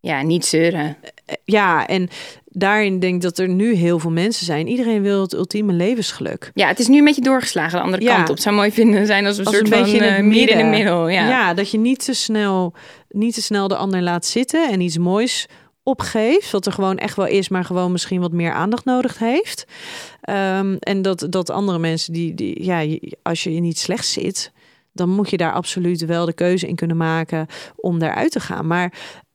ja, 0.00 0.22
niet 0.22 0.46
zeuren. 0.46 0.96
Eh, 1.26 1.36
ja, 1.44 1.86
en 1.86 2.08
daarin 2.44 2.98
denk 2.98 3.14
ik 3.14 3.20
dat 3.20 3.38
er 3.38 3.48
nu 3.48 3.74
heel 3.74 3.98
veel 3.98 4.10
mensen 4.10 4.46
zijn. 4.46 4.68
Iedereen 4.68 5.02
wil 5.02 5.20
het 5.20 5.34
ultieme 5.34 5.72
levensgeluk. 5.72 6.50
Ja, 6.54 6.68
het 6.68 6.78
is 6.78 6.88
nu 6.88 6.98
een 6.98 7.04
beetje 7.04 7.20
doorgeslagen 7.20 7.78
de 7.78 7.84
andere 7.84 8.04
kant 8.04 8.30
op. 8.30 8.38
Zou 8.38 8.54
mooi 8.54 8.72
vinden 8.72 9.06
zijn 9.06 9.26
als 9.26 9.38
een 9.38 9.44
als 9.44 9.54
soort 9.54 9.72
een 9.72 9.82
beetje 9.82 9.98
van 9.98 10.06
in 10.06 10.12
het 10.12 10.22
uh, 10.22 10.26
midden 10.26 10.58
in 10.58 10.66
het 10.66 10.76
middel. 10.76 11.08
Ja. 11.08 11.28
ja, 11.28 11.54
dat 11.54 11.70
je 11.70 11.78
niet 11.78 12.04
te 12.04 12.14
snel, 12.14 12.74
niet 13.08 13.34
te 13.34 13.42
snel 13.42 13.68
de 13.68 13.76
ander 13.76 14.02
laat 14.02 14.26
zitten 14.26 14.70
en 14.70 14.80
iets 14.80 14.98
moois 14.98 15.46
opgeeft. 15.82 16.50
Wat 16.50 16.66
er 16.66 16.72
gewoon 16.72 16.98
echt 16.98 17.16
wel 17.16 17.26
is, 17.26 17.48
maar 17.48 17.64
gewoon 17.64 17.92
misschien 17.92 18.20
wat 18.20 18.32
meer 18.32 18.52
aandacht 18.52 18.84
nodig 18.84 19.18
heeft. 19.18 19.64
Um, 20.30 20.76
en 20.78 21.02
dat, 21.02 21.26
dat 21.30 21.50
andere 21.50 21.78
mensen 21.78 22.12
die, 22.12 22.34
die, 22.34 22.64
ja, 22.64 22.98
als 23.22 23.42
je 23.42 23.50
niet 23.50 23.78
slecht 23.78 24.06
zit, 24.06 24.52
dan 24.92 25.08
moet 25.08 25.30
je 25.30 25.36
daar 25.36 25.52
absoluut 25.52 26.04
wel 26.04 26.26
de 26.26 26.32
keuze 26.32 26.68
in 26.68 26.74
kunnen 26.74 26.96
maken 26.96 27.46
om 27.76 27.98
daaruit 27.98 28.32
te 28.32 28.40
gaan. 28.40 28.66
Maar 28.66 28.92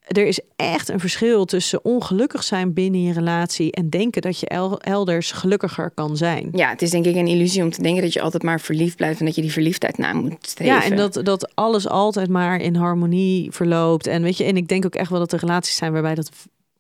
er 0.08 0.26
is 0.26 0.39
echt 0.56 0.89
een 0.89 0.99
verschil 0.99 1.45
tussen 1.45 1.86
ongelukkig 1.86 2.43
zijn 2.43 2.74
binnen 2.74 3.01
je 3.01 3.14
relatie 3.14 3.72
en 3.72 3.89
denken 3.89 4.22
dat 4.22 4.39
je 4.39 4.47
elders 4.80 5.32
gelukkiger 5.32 5.91
kan 5.91 6.18
zijn. 6.18 6.49
Ja, 6.51 6.70
het 6.70 6.82
is 6.82 6.89
denk 6.89 7.06
ik 7.06 7.16
een 7.16 7.28
illusie 7.28 7.64
om 7.64 7.72
te 7.72 7.82
denken 7.82 8.01
dat 8.01 8.14
je 8.14 8.22
altijd 8.22 8.43
maar 8.43 8.60
verliefd 8.60 8.95
blijft 8.95 9.20
en 9.20 9.26
dat 9.26 9.36
je 9.36 9.41
die 9.41 9.51
verliefdheid 9.51 9.97
na 9.97 10.14
moet 10.14 10.36
streven. 10.41 10.74
Ja, 10.74 10.84
en 10.84 10.95
dat, 10.95 11.20
dat 11.24 11.56
alles 11.56 11.88
altijd 11.88 12.30
maar 12.30 12.62
in 12.62 12.76
harmonie 12.76 13.51
verloopt. 13.51 14.08
En 14.08 14.24
weet 14.24 14.38
je, 14.38 14.43
en 14.43 14.58
ik 14.58 14.68
denk 14.68 14.86
ook 14.86 14.95
echt 14.95 15.10
wel 15.10 15.20
dat 15.20 15.32
er 15.32 15.39
relaties 15.39 15.76
zijn 15.76 15.91
waarbij 15.91 16.16
dat 16.16 16.30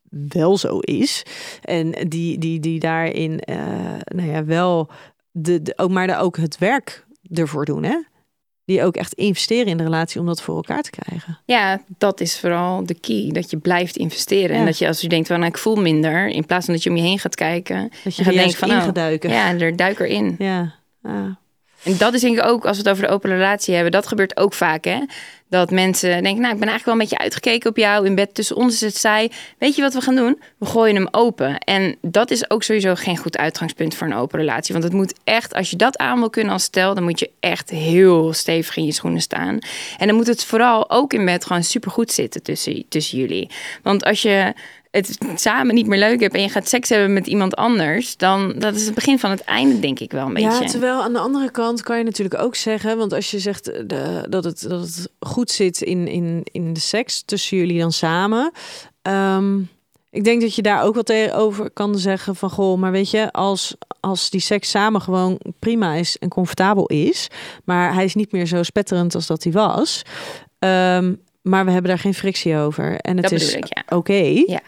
wel 0.09 0.57
zo 0.57 0.79
is. 0.79 1.25
En 1.61 1.91
die, 1.91 2.37
die, 2.37 2.59
die 2.59 2.79
daarin, 2.79 3.41
uh, 3.49 3.57
nou 4.05 4.29
ja, 4.29 4.45
wel 4.45 4.89
de, 5.31 5.61
de, 5.61 5.73
ook, 5.75 5.89
maar 5.89 6.21
ook 6.21 6.37
het 6.37 6.57
werk 6.57 7.05
ervoor 7.33 7.65
doen, 7.65 7.83
hè? 7.83 7.97
Die 8.65 8.83
ook 8.83 8.95
echt 8.95 9.13
investeren 9.13 9.67
in 9.67 9.77
de 9.77 9.83
relatie 9.83 10.19
om 10.19 10.25
dat 10.25 10.41
voor 10.41 10.55
elkaar 10.55 10.81
te 10.81 10.89
krijgen. 10.89 11.39
Ja, 11.45 11.81
dat 11.97 12.21
is 12.21 12.39
vooral 12.39 12.85
de 12.85 12.99
key. 12.99 13.29
Dat 13.31 13.49
je 13.49 13.57
blijft 13.57 13.95
investeren. 13.95 14.55
En 14.55 14.65
dat 14.65 14.77
je 14.77 14.87
als 14.87 15.01
je 15.01 15.07
denkt, 15.09 15.27
van, 15.27 15.39
nou, 15.39 15.51
ik 15.51 15.57
voel 15.57 15.75
minder. 15.75 16.27
In 16.27 16.45
plaats 16.45 16.65
van 16.65 16.73
dat 16.73 16.83
je 16.83 16.89
om 16.89 16.95
je 16.95 17.01
heen 17.01 17.19
gaat 17.19 17.35
kijken. 17.35 17.91
Dat 18.03 18.15
je 18.15 18.23
gaat 18.23 18.33
denken 18.33 18.57
van, 18.57 18.69
oh. 18.69 19.31
Ja, 19.31 19.59
er 19.59 19.75
duik 19.75 19.99
erin. 19.99 20.35
Ja. 20.39 20.75
En 21.83 21.97
dat 21.97 22.13
is 22.13 22.21
denk 22.21 22.37
ik 22.37 22.45
ook, 22.45 22.65
als 22.65 22.77
we 22.77 22.83
het 22.83 22.91
over 22.91 23.07
de 23.07 23.13
open 23.13 23.29
relatie 23.29 23.73
hebben, 23.73 23.91
dat 23.91 24.07
gebeurt 24.07 24.37
ook 24.37 24.53
vaak. 24.53 24.85
Hè? 24.85 24.99
Dat 25.49 25.71
mensen 25.71 26.23
denken, 26.23 26.41
nou, 26.41 26.53
ik 26.53 26.59
ben 26.59 26.69
eigenlijk 26.69 26.85
wel 26.85 26.93
een 26.93 26.99
beetje 26.99 27.17
uitgekeken 27.17 27.69
op 27.69 27.77
jou. 27.77 28.05
In 28.05 28.15
bed 28.15 28.33
tussen 28.33 28.55
ons 28.55 28.73
is 28.73 28.81
het 28.81 28.97
zij. 28.97 29.31
Weet 29.57 29.75
je 29.75 29.81
wat 29.81 29.93
we 29.93 30.01
gaan 30.01 30.15
doen? 30.15 30.41
We 30.57 30.65
gooien 30.65 30.95
hem 30.95 31.07
open. 31.11 31.57
En 31.57 31.95
dat 32.01 32.31
is 32.31 32.49
ook 32.49 32.63
sowieso 32.63 32.95
geen 32.95 33.17
goed 33.17 33.37
uitgangspunt 33.37 33.95
voor 33.95 34.07
een 34.07 34.15
open 34.15 34.39
relatie. 34.39 34.73
Want 34.73 34.85
het 34.85 34.93
moet 34.93 35.13
echt, 35.23 35.53
als 35.53 35.69
je 35.69 35.75
dat 35.75 35.97
aan 35.97 36.19
wil 36.19 36.29
kunnen 36.29 36.53
als 36.53 36.63
stel, 36.63 36.93
dan 36.93 37.03
moet 37.03 37.19
je 37.19 37.29
echt 37.39 37.69
heel 37.69 38.33
stevig 38.33 38.77
in 38.77 38.85
je 38.85 38.91
schoenen 38.91 39.21
staan. 39.21 39.59
En 39.97 40.07
dan 40.07 40.15
moet 40.15 40.27
het 40.27 40.43
vooral 40.43 40.89
ook 40.89 41.13
in 41.13 41.25
bed 41.25 41.45
gewoon 41.45 41.63
supergoed 41.63 42.11
zitten 42.11 42.43
tussen, 42.43 42.85
tussen 42.89 43.17
jullie. 43.17 43.49
Want 43.81 44.03
als 44.03 44.21
je 44.21 44.53
het 44.93 45.17
samen 45.35 45.75
niet 45.75 45.87
meer 45.87 45.99
leuk 45.99 46.19
hebt 46.19 46.33
en 46.33 46.41
je 46.41 46.49
gaat 46.49 46.67
seks 46.67 46.89
hebben 46.89 47.13
met 47.13 47.27
iemand 47.27 47.55
anders, 47.55 48.17
dan 48.17 48.53
dat 48.57 48.75
is 48.75 48.85
het 48.85 48.95
begin 48.95 49.19
van 49.19 49.29
het 49.29 49.41
einde, 49.41 49.79
denk 49.79 49.99
ik 49.99 50.11
wel 50.11 50.25
een 50.25 50.33
beetje. 50.33 50.49
Ja, 50.49 50.65
terwijl 50.65 51.01
aan 51.01 51.13
de 51.13 51.19
andere 51.19 51.51
kant 51.51 51.81
kan 51.81 51.97
je 51.97 52.03
natuurlijk 52.03 52.41
ook 52.41 52.55
zeggen, 52.55 52.97
want 52.97 53.13
als 53.13 53.31
je 53.31 53.39
zegt 53.39 53.71
eh, 53.71 53.81
de, 53.87 54.25
dat, 54.29 54.43
het, 54.43 54.65
dat 54.69 54.79
het 54.79 55.09
goed 55.19 55.51
zit 55.51 55.81
in, 55.81 56.07
in, 56.07 56.41
in 56.51 56.73
de 56.73 56.79
seks 56.79 57.21
tussen 57.21 57.57
jullie 57.57 57.79
dan 57.79 57.91
samen. 57.91 58.51
Ehm, 59.01 59.59
ik 60.09 60.23
denk 60.23 60.41
dat 60.41 60.55
je 60.55 60.61
daar 60.61 60.83
ook 60.83 60.95
wat 60.95 61.31
over 61.31 61.71
kan 61.71 61.97
zeggen 61.97 62.35
van 62.35 62.49
goh, 62.49 62.79
maar 62.79 62.91
weet 62.91 63.09
je, 63.09 63.31
als, 63.31 63.75
als 63.99 64.29
die 64.29 64.41
seks 64.41 64.69
samen 64.69 65.01
gewoon 65.01 65.39
prima 65.59 65.93
is 65.93 66.17
en 66.17 66.29
comfortabel 66.29 66.87
is, 66.87 67.27
maar 67.63 67.93
hij 67.93 68.03
is 68.03 68.15
niet 68.15 68.31
meer 68.31 68.45
zo 68.45 68.63
spetterend 68.63 69.15
als 69.15 69.27
dat 69.27 69.43
hij 69.43 69.53
was. 69.53 70.01
Um, 70.59 71.21
maar 71.41 71.65
we 71.65 71.71
hebben 71.71 71.89
daar 71.89 71.99
geen 71.99 72.13
frictie 72.13 72.57
over. 72.57 72.95
En 72.95 73.17
het 73.17 73.31
is 73.31 73.57
oké. 73.89 74.43
Ja. 74.45 74.61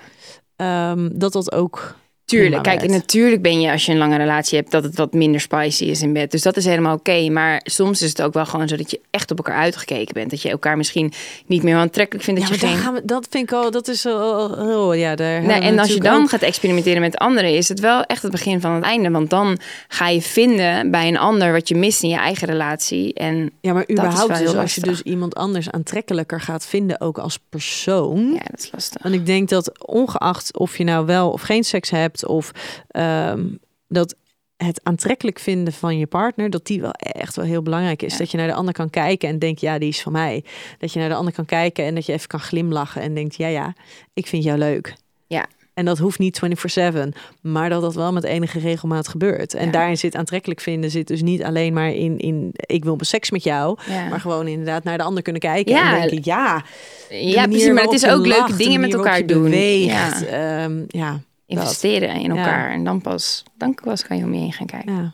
Um, 0.58 1.20
dat 1.20 1.34
dat 1.34 1.52
ook 1.52 1.96
Tuurlijk, 2.26 2.64
kijk, 2.64 2.82
en 2.82 2.90
natuurlijk 2.92 3.42
ben 3.42 3.62
je 3.62 3.72
als 3.72 3.86
je 3.86 3.92
een 3.92 3.98
lange 3.98 4.18
relatie 4.18 4.58
hebt 4.58 4.72
dat 4.72 4.84
het 4.84 4.96
wat 4.96 5.14
minder 5.14 5.42
spicy 5.42 5.84
is 5.86 6.02
in 6.02 6.14
bed. 6.14 6.32
Dus 6.32 6.42
dat 6.42 6.58
is 6.58 6.66
helemaal 6.66 6.96
oké. 6.96 7.30
Maar 7.30 7.62
soms 7.64 8.02
is 8.02 8.10
het 8.10 8.22
ook 8.22 8.34
wel 8.34 8.46
gewoon 8.46 8.68
zo 8.68 8.76
dat 8.76 8.92
je 8.92 9.00
echt 9.12 9.32
op 9.32 9.38
elkaar 9.38 9.56
uitgekeken 9.58 10.14
bent. 10.14 10.30
Dat 10.30 10.42
je 10.42 10.50
elkaar 10.50 10.78
misschien 10.78 11.14
niet 11.46 11.64
meer 11.64 11.76
aantrekkelijk 11.76 12.24
vindt. 12.26 12.42
Ja, 12.42 12.48
Dat 12.50 12.60
maar 12.60 12.70
je 12.70 12.76
geen... 12.76 12.84
gaan 12.86 12.94
we, 12.94 13.02
dat 13.06 13.28
vind 13.30 13.44
ik 13.44 13.56
al, 13.56 13.72
dat 13.72 13.88
is 13.88 14.06
al, 14.06 14.50
oh, 14.50 14.96
ja, 14.96 15.16
daar 15.16 15.44
en 15.44 15.80
als 15.80 15.94
je 15.94 16.00
dan 16.00 16.22
ook- 16.22 16.30
gaat 16.30 16.42
experimenteren 16.42 17.02
met 17.02 17.18
anderen, 17.18 17.54
is 17.56 17.68
het 17.70 17.80
wel 17.80 18.04
echt 18.04 18.22
het 18.22 18.32
begin 18.32 18.62
van 18.62 18.72
het 18.72 18.84
einde. 18.84 19.10
Want 19.10 19.30
dan 19.30 19.58
ga 19.88 20.08
je 20.10 20.22
vinden 20.22 20.92
bij 20.92 21.08
een 21.08 21.18
ander 21.18 21.52
wat 21.52 21.68
je 21.68 21.76
mist 21.76 22.04
in 22.04 22.10
je 22.10 22.18
eigen 22.18 22.48
relatie. 22.48 23.14
En 23.14 23.52
Ja, 23.62 23.74
maar 23.74 23.90
überhaupt 23.92 24.38
dus 24.38 24.56
als 24.56 24.76
je 24.76 24.82
dus 24.82 25.02
iemand 25.02 25.36
anders 25.36 25.72
aantrekkelijker 25.72 26.42
gaat 26.42 26.66
vinden, 26.66 27.02
ook 27.02 27.18
als 27.18 27.40
persoon. 27.50 28.32
ja, 28.34 28.44
dat 28.52 28.60
is 28.60 28.70
lastig. 28.72 29.02
Want 29.04 29.16
ik 29.16 29.26
denk 29.26 29.50
dat 29.50 29.86
ongeacht 29.88 30.58
of 30.58 30.78
je 30.78 30.84
nou 30.84 31.06
wel 31.06 31.30
of 31.30 31.42
geen 31.42 31.64
seks 31.64 31.90
hebt, 31.90 32.15
of 32.24 32.52
ehm, 32.88 33.44
dat 33.88 34.16
het 34.58 34.80
aantrekkelijk 34.84 35.40
vinden 35.40 35.74
van 35.74 35.98
je 35.98 36.08
partner, 36.08 36.50
dat 36.50 36.66
die 36.66 36.82
wel 36.82 36.92
echt 36.92 37.36
wel 37.36 37.46
heel 37.46 37.62
belangrijk 37.62 38.02
is. 38.02 38.12
Ja. 38.12 38.18
Dat 38.18 38.32
je 38.32 38.38
naar 38.38 38.48
de 38.48 38.54
ander 38.54 38.74
kan 38.74 38.90
kijken 38.90 39.30
en 39.30 39.40
denkt, 39.40 39.62
ja, 39.62 39.78
die 39.78 39.90
is 39.90 40.02
van 40.02 40.12
mij. 40.12 40.44
Dat 40.78 40.94
je 40.94 41.00
naar 41.00 41.10
de 41.10 41.16
ander 41.16 41.34
kan 41.34 41.46
kijken 41.46 41.86
en 41.86 41.96
dat 41.96 42.06
je 42.06 42.14
even 42.14 42.28
kan 42.28 42.40
glimlachen 42.40 43.02
en 43.02 43.14
denkt, 43.14 43.36
ja, 43.36 43.48
ja, 43.48 43.74
ik 44.14 44.28
vind 44.28 44.44
jou 44.44 44.58
leuk. 44.58 44.96
Ja. 45.28 45.46
En 45.74 45.86
dat 45.86 45.98
hoeft 45.98 46.20
niet 46.20 46.36
24/7, 46.36 47.14
maar 47.42 47.70
dat 47.70 47.82
dat 47.82 47.96
wel 47.96 48.14
met 48.14 48.24
enige 48.24 48.60
regelmaat 48.60 49.08
gebeurt. 49.08 49.54
En 49.54 49.66
Ja. 49.66 49.72
daarin 49.72 49.98
zit 49.98 50.16
aantrekkelijk 50.16 50.60
vinden, 50.60 50.92
zit 50.92 51.08
dus 51.08 51.22
niet 51.22 51.44
alleen 51.44 51.74
maar 51.74 51.90
in, 51.94 52.18
in 52.18 52.50
ik 52.54 52.84
wil 52.84 52.98
seks 53.00 53.32
met 53.32 53.44
jou, 53.44 53.78
Ja. 53.90 54.08
maar 54.10 54.20
gewoon 54.20 54.48
inderdaad 54.48 54.84
naar 54.84 54.98
de 54.98 55.04
ander 55.04 55.24
kunnen 55.24 55.42
kijken 55.42 55.74
Ja. 55.74 55.94
en 55.94 56.00
denken, 56.10 56.22
ja, 56.24 56.64
Ja, 57.10 57.48
precies. 57.48 57.72
Maar 57.72 57.84
het 57.84 57.94
is 57.94 58.08
ook 58.08 58.26
leuke 58.26 58.56
dingen 58.56 58.80
met 58.82 58.94
elkaar 58.94 59.26
doen. 59.26 59.44
Beweegt, 59.44 59.86
Ja. 59.86 60.64
Ehm, 60.64 60.84
ja, 60.88 61.20
Investeren 61.48 62.10
in 62.16 62.34
Ja. 62.34 62.40
elkaar. 62.40 62.72
En 62.72 62.84
dan 62.84 63.02
pas, 63.02 63.44
dan 63.58 63.76
pas 63.84 64.04
kan 64.08 64.18
je 64.18 64.24
om 64.24 64.34
je 64.34 64.40
heen 64.40 64.54
gaan 64.54 64.68
kijken. 64.68 64.94
ja. 64.96 65.14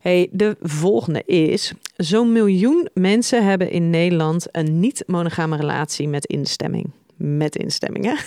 Hey, 0.00 0.28
de 0.32 0.56
volgende 0.60 1.22
is: 1.24 1.72
zo'n 1.96 2.32
miljoen 2.32 2.88
mensen 2.94 3.44
hebben 3.44 3.70
in 3.70 3.90
Nederland 3.90 4.46
een 4.52 4.80
niet-monogame 4.80 5.56
relatie 5.56 6.08
met 6.08 6.26
instemming. 6.26 6.90
Met 7.16 7.56
instemming, 7.56 8.04
hè? 8.04 8.12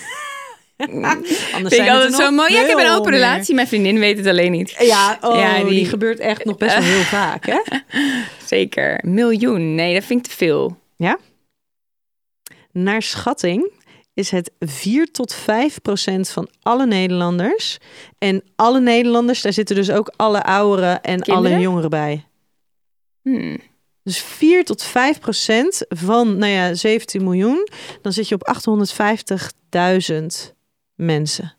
Anders 0.88 1.30
Vind 1.54 1.74
ik 1.74 1.89
altijd 1.89 2.14
zo 2.14 2.32
mooi. 2.32 2.54
Ja, 2.54 2.62
ik 2.62 2.68
heb 2.68 2.78
een 2.78 2.91
open 2.91 3.12
relatie. 3.12 3.56
Mijn 3.56 3.68
vriendin 3.68 3.99
weet 3.99 4.18
het 4.18 4.28
alleen 4.28 4.52
niet. 4.52 4.76
Ja, 4.80 5.18
oh, 5.22 5.36
Ja, 5.36 5.56
die... 5.64 5.70
die- 5.70 5.86
gebeurt 5.86 6.20
echt 6.20 6.45
nog 6.45 6.58
best 6.58 6.74
wel 6.74 6.84
heel 6.84 7.02
vaak, 7.20 7.45
hè? 7.45 7.60
Zeker. 8.45 8.99
Miljoen. 9.06 9.76
Nee, 9.76 9.93
dat 9.93 10.04
vind 10.04 10.26
ik 10.26 10.32
te 10.32 10.38
veel. 10.38 10.78
Naar 12.72 13.02
schatting 13.02 13.72
is 14.14 14.30
het 14.32 14.51
4 14.59 15.12
tot 15.12 15.34
5 15.34 15.82
procent 15.82 16.30
van 16.30 16.49
alle 16.62 16.86
Nederlanders. 16.86 17.78
En 18.18 18.43
alle 18.55 18.80
Nederlanders, 18.80 19.41
daar 19.41 19.53
zitten 19.53 19.76
dus 19.76 19.91
ook 19.91 20.14
alle 20.16 20.43
ouderen 20.43 21.01
en 21.01 21.22
Kinderen? 21.22 21.51
alle 21.51 21.62
jongeren 21.62 21.89
bij. 21.89 22.26
Hmm. 23.22 23.57
Dus 24.03 24.20
4 24.22 24.66
tot 24.66 24.84
5 24.84 25.20
procent 25.20 25.86
van, 25.89 26.38
nou 26.38 26.51
ja, 26.51 26.74
17 26.74 27.24
miljoen. 27.24 27.68
Dan 28.01 28.14
zit 28.14 28.28
je 28.28 28.36
op 28.36 28.57
850.000 30.47 30.53
mensen. 30.95 31.53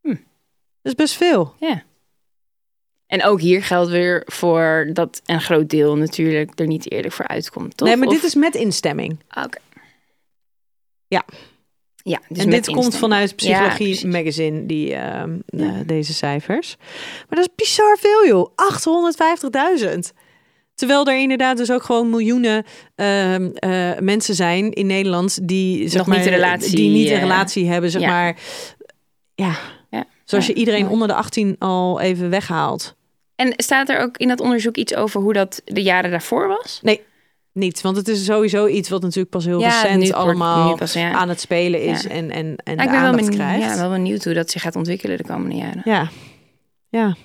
Hm. 0.00 0.08
Dat 0.08 0.16
is 0.82 0.94
best 0.94 1.14
veel. 1.14 1.54
En 3.06 3.24
ook 3.24 3.40
hier 3.40 3.62
geldt 3.62 3.90
weer 3.90 4.22
voor 4.26 4.90
dat 4.92 5.20
een 5.24 5.40
groot 5.40 5.68
deel 5.70 5.96
natuurlijk 5.96 6.58
er 6.58 6.66
niet 6.66 6.90
eerlijk 6.90 7.14
voor 7.14 7.26
uitkomt, 7.28 7.76
toch? 7.76 7.88
nee, 7.88 7.96
maar 7.96 8.06
Of- 8.06 8.14
dit 8.14 8.22
is 8.22 8.34
met 8.34 8.54
instemming. 8.54 9.18
Ah, 9.28 9.44
Oké. 9.44 9.58
Ja. 11.08 11.24
Ja, 12.02 12.20
dus 12.28 12.44
en 12.44 12.50
dit 12.50 12.70
komt 12.70 12.96
vanuit 12.96 13.36
Psychologie. 13.36 14.06
Magazine, 14.06 14.66
die, 14.66 14.94
ehm, 14.94 15.38
eh, 15.46 15.70
deze 15.86 16.14
cijfers. 16.14 16.76
Maar 17.28 17.38
dat 17.38 17.38
is 17.38 17.54
bizar 17.54 17.98
veel, 18.00 18.26
joh. 18.26 18.52
850.000. 18.54 20.12
Terwijl 20.74 21.06
er 21.06 21.18
inderdaad 21.18 21.56
dus 21.56 21.70
ook 21.70 21.82
gewoon 21.82 22.10
miljoenen 22.10 22.64
ehm, 22.94 23.50
eh, 23.54 23.98
mensen 23.98 24.34
zijn 24.34 24.72
in 24.72 24.86
Nederland 24.86 25.48
die 25.48 25.88
zeg 25.88 25.98
Nog 25.98 26.06
maar, 26.06 26.16
niet 26.16 26.26
een 26.26 26.32
relatie, 26.32 26.76
die 26.76 26.90
niet 26.90 27.08
een 27.08 27.14
eh, 27.14 27.20
relatie 27.20 27.68
hebben, 27.68 27.90
zeg 27.90 28.02
ja. 28.02 28.08
maar. 28.08 28.36
Ja. 29.34 29.56
Ja. 29.90 30.04
Zoals 30.24 30.46
Ja, 30.46 30.52
je 30.52 30.58
iedereen 30.58 30.88
onder 30.88 31.08
de 31.08 31.14
18 31.14 31.56
al 31.58 32.00
even 32.00 32.30
weghaalt. 32.30 32.96
En 33.36 33.52
staat 33.56 33.88
er 33.88 34.00
ook 34.00 34.16
in 34.16 34.28
dat 34.28 34.40
onderzoek 34.40 34.76
iets 34.76 34.94
over 34.94 35.20
hoe 35.20 35.32
dat 35.32 35.62
de 35.64 35.82
jaren 35.82 36.10
daarvoor 36.10 36.48
was? 36.48 36.80
Niet, 37.58 37.80
want 37.80 37.96
het 37.96 38.08
is 38.08 38.24
sowieso 38.24 38.66
iets 38.66 38.88
wat 38.88 39.02
natuurlijk 39.02 39.30
pas 39.30 39.44
heel 39.44 39.60
Ja, 39.60 39.82
recent 39.82 40.12
allemaal 40.12 40.68
nu 40.70 40.74
pas, 40.76 40.92
ja. 40.92 41.12
aan 41.12 41.28
het 41.28 41.40
spelen 41.40 41.82
is 41.82 42.02
Ja. 42.02 42.08
en, 42.08 42.30
en, 42.30 42.56
en 42.64 42.78
ik 42.78 42.90
ben 42.90 43.02
wel 43.02 43.10
benieuwd, 43.14 43.34
krijgt. 43.34 43.62
ja, 43.64 43.76
wel 43.76 43.90
benieuwd 43.90 44.24
hoe 44.24 44.34
dat 44.34 44.50
zich 44.50 44.62
gaat 44.62 44.76
ontwikkelen 44.76 45.16
de 45.16 45.24
komende 45.24 45.56
jaren. 45.56 45.82
Ja, 45.84 46.08
ja. 46.88 47.16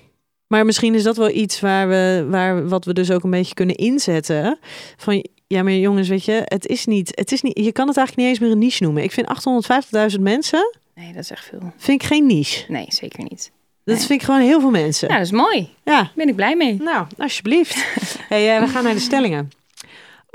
Maar 0.48 0.66
misschien 0.66 0.96
is 0.96 1.04
dat 1.04 1.18
wel 1.18 1.30
iets 1.30 1.60
waar 1.60 1.88
we, 1.90 2.28
waar, 2.30 2.68
wat 2.68 2.86
we 2.86 2.94
dus 2.94 3.12
ook 3.12 3.24
een 3.24 3.30
beetje 3.30 3.54
kunnen 3.54 3.76
inzetten. 3.76 4.60
Van 4.98 5.26
ja, 5.48 5.64
maar 5.64 5.74
jongens, 5.74 6.08
weet 6.08 6.26
je, 6.26 6.42
het 6.46 6.66
is 6.68 6.86
niet, 6.86 7.12
het 7.16 7.32
is 7.32 7.42
niet, 7.42 7.60
je 7.60 7.72
kan 7.72 7.88
het 7.88 7.98
eigenlijk 7.98 8.28
niet 8.28 8.28
eens 8.28 8.40
meer 8.40 8.52
een 8.52 8.64
niche 8.64 8.84
noemen. 8.84 9.04
Ik 9.04 9.12
vind 9.12 9.28
850.000 10.16 10.20
mensen, 10.22 10.78
Nee, 10.96 11.14
dat 11.14 11.24
is 11.24 11.32
echt 11.32 11.46
veel. 11.46 11.74
vind 11.78 12.02
ik 12.02 12.08
geen 12.08 12.26
niche. 12.26 12.66
Nee, 12.72 12.86
zeker 12.88 13.24
niet. 13.24 13.52
Dat 13.86 13.96
Nee. 13.98 14.06
vind 14.06 14.20
ik 14.20 14.26
gewoon 14.26 14.42
heel 14.42 14.60
veel 14.60 14.70
mensen. 14.70 15.08
Ja, 15.10 15.14
dat 15.18 15.26
is 15.26 15.32
mooi. 15.32 15.58
Ja, 15.84 15.92
Daar 16.02 16.12
ben 16.16 16.28
ik 16.28 16.36
blij 16.36 16.56
mee. 16.56 16.82
nou, 16.82 17.08
alsjeblieft. 17.18 17.86
hey, 18.30 18.56
eh, 18.56 18.62
we 18.64 18.68
gaan 18.68 18.84
naar 18.84 18.94
de 18.94 19.00
stellingen. 19.00 19.52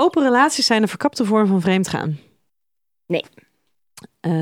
Open 0.01 0.23
relaties 0.23 0.67
zijn 0.67 0.83
een 0.83 0.89
verkapte 0.89 1.25
vorm 1.25 1.47
van 1.47 1.61
vreemdgaan. 1.61 2.19
Nee. 3.07 3.25
Eh, 4.21 4.33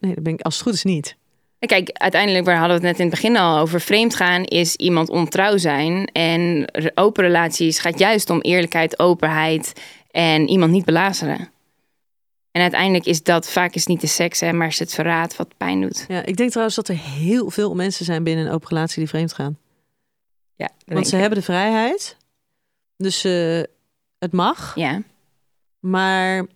nee, 0.00 0.14
dat 0.14 0.22
ben 0.22 0.32
ik 0.32 0.40
als 0.40 0.54
het 0.54 0.62
goed 0.62 0.74
is 0.74 0.84
niet. 0.84 1.16
Kijk, 1.58 1.90
uiteindelijk, 1.92 2.44
waar 2.44 2.58
hadden 2.58 2.80
we 2.80 2.86
het 2.86 2.96
net 2.96 3.00
in 3.04 3.10
het 3.10 3.20
begin 3.20 3.36
al 3.36 3.58
over. 3.58 3.80
Vreemdgaan 3.80 4.44
is 4.44 4.76
iemand 4.76 5.08
ontrouw 5.08 5.56
zijn. 5.56 6.06
En 6.06 6.68
open 6.94 7.24
relaties 7.24 7.78
gaat 7.78 7.98
juist 7.98 8.30
om 8.30 8.40
eerlijkheid, 8.40 8.98
openheid 8.98 9.72
en 10.10 10.48
iemand 10.48 10.72
niet 10.72 10.84
belazeren. 10.84 11.50
En 12.50 12.62
uiteindelijk 12.62 13.06
is 13.06 13.22
dat 13.22 13.50
vaak 13.50 13.74
is 13.74 13.86
niet 13.86 14.00
de 14.00 14.06
seks, 14.06 14.40
hè, 14.40 14.52
maar 14.52 14.66
is 14.66 14.78
het 14.78 14.94
verraad 14.94 15.36
wat 15.36 15.56
pijn 15.56 15.80
doet. 15.80 16.04
Ja, 16.08 16.24
ik 16.24 16.36
denk 16.36 16.50
trouwens 16.50 16.76
dat 16.76 16.88
er 16.88 16.98
heel 16.98 17.50
veel 17.50 17.74
mensen 17.74 18.04
zijn 18.04 18.24
binnen 18.24 18.46
een 18.46 18.52
open 18.52 18.68
relatie 18.68 18.98
die 18.98 19.08
vreemd 19.08 19.32
gaan. 19.32 19.58
Ja, 20.56 20.70
Want 20.84 21.08
ze 21.08 21.16
hebben 21.16 21.38
de 21.38 21.44
vrijheid. 21.44 22.16
Dus 22.96 23.24
eh, 23.24 23.62
het 24.22 24.32
mag. 24.32 24.72
Ja, 24.74 25.02
Maar 25.80 26.46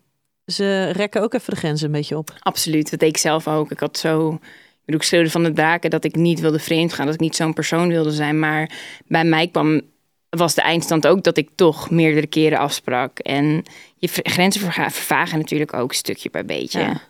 ze 0.47 0.91
rekken 0.91 1.23
ook 1.23 1.35
even 1.35 1.53
de 1.53 1.59
grenzen 1.59 1.87
een 1.87 1.93
beetje 1.93 2.17
op. 2.17 2.35
absoluut. 2.39 2.91
Dat 2.91 3.01
deed 3.01 3.09
ik 3.09 3.17
zelf 3.17 3.49
ook. 3.49 3.71
Ik 3.71 3.81
had 3.81 3.99
zo. 3.99 4.33
Ik 4.33 4.93
bedoel, 4.93 5.01
ik 5.01 5.07
schreeuwde 5.07 5.31
van 5.31 5.43
de 5.43 5.53
daken 5.53 5.91
dat 5.91 6.05
ik 6.05 6.15
niet 6.15 6.41
wilde 6.41 6.59
vreemd 6.59 6.93
gaan, 6.93 7.07
dat 7.07 7.15
ik 7.15 7.21
niet 7.21 7.37
zo'n 7.37 7.53
persoon 7.53 7.89
wilde 7.89 8.11
zijn. 8.11 8.39
Maar 8.39 8.71
bij 9.07 9.25
mij 9.25 9.49
kwam, 9.49 9.81
was 10.29 10.55
de 10.55 10.63
eindstand 10.63 11.07
ook 11.07 11.23
dat 11.23 11.37
ik 11.37 11.49
toch 11.55 11.91
meerdere 11.91 12.27
keren 12.27 12.59
afsprak. 12.59 13.19
En 13.19 13.63
je 13.97 14.09
grenzen 14.09 14.73
vervagen 14.73 15.39
natuurlijk 15.39 15.73
ook 15.73 15.93
stukje 15.93 16.31
bij 16.31 16.45
beetje. 16.45 16.81
Ja. 16.81 17.01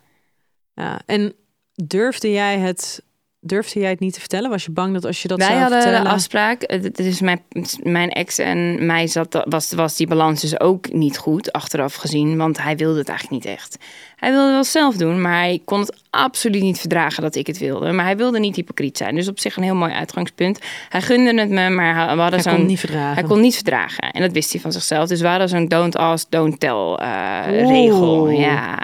Ja. 0.75 1.01
En 1.07 1.35
durfde 1.75 2.31
jij 2.31 2.59
het, 2.59 3.03
durfde 3.47 3.81
jij 3.81 3.91
het 3.91 4.01
niet 4.01 4.13
te 4.13 4.21
vertellen? 4.21 4.51
Was 4.51 4.65
je 4.65 4.71
bang 4.71 4.95
dat 4.95 5.05
als 5.05 5.23
je 5.23 5.29
dat 5.29 5.39
Wij 5.39 5.47
zou 5.47 5.61
hadden 5.61 5.81
vertellen... 5.83 6.05
de 6.05 6.11
afspraak. 6.11 6.63
eh, 6.63 6.83
Het 6.83 6.99
is 6.99 7.21
mijn, 7.21 7.41
mijn 7.83 8.11
ex 8.11 8.39
en 8.39 8.87
mij 8.87 9.07
zat, 9.07 9.45
was, 9.49 9.73
was 9.73 9.97
die 9.97 10.07
balans 10.07 10.41
dus 10.41 10.61
ook 10.61 10.93
niet 10.93 11.19
goed, 11.19 11.53
achteraf 11.53 11.95
gezien. 11.95 12.37
Want 12.37 12.63
hij 12.63 12.77
wilde 12.77 12.99
het 12.99 13.09
eigenlijk 13.09 13.45
niet 13.45 13.55
echt. 13.55 13.77
Hij 14.17 14.31
wilde 14.31 14.45
het 14.45 14.55
wel 14.55 14.65
zelf 14.65 14.97
doen, 14.97 15.21
maar 15.21 15.39
hij 15.39 15.61
kon 15.65 15.81
het 15.81 15.97
absoluut 16.11 16.63
niet 16.63 16.79
verdragen 16.81 17.23
dat 17.23 17.35
ik 17.35 17.47
het 17.47 17.59
wilde. 17.59 17.93
Maar 17.93 18.05
hij 18.05 18.17
wilde 18.17 18.39
niet 18.39 18.57
hypocriet 18.57 18.97
zijn. 18.97 19.15
Dus 19.15 19.29
op 19.29 19.41
zich 19.41 19.57
een 19.57 19.63
heel 19.63 19.75
mooi 19.75 19.93
uitgangspunt. 19.93 20.59
Hij 20.89 21.03
gunde 21.03 21.41
het 21.41 21.51
me, 21.51 21.69
maar 21.71 21.95
we 21.95 22.21
hadden 22.23 22.27
Hij 22.31 22.41
zo'n... 22.41 22.51
kon 22.53 22.61
het 22.61 22.69
niet 22.71 22.81
verdragen. 22.81 23.15
Hij 23.15 23.23
kon 23.23 23.41
niet 23.41 23.55
verdragen. 23.55 24.11
En 24.11 24.21
dat 24.21 24.33
wist 24.33 24.53
hij 24.53 24.61
van 24.61 24.73
zichzelf. 24.73 25.09
Dus 25.09 25.21
we 25.21 25.27
hadden 25.27 25.49
zo'n 25.49 25.69
don't 25.69 25.97
ask, 25.97 26.27
don't 26.31 26.61
tell 26.61 26.95
eh, 26.99 27.43
regel. 27.69 28.29
Ja. 28.31 28.79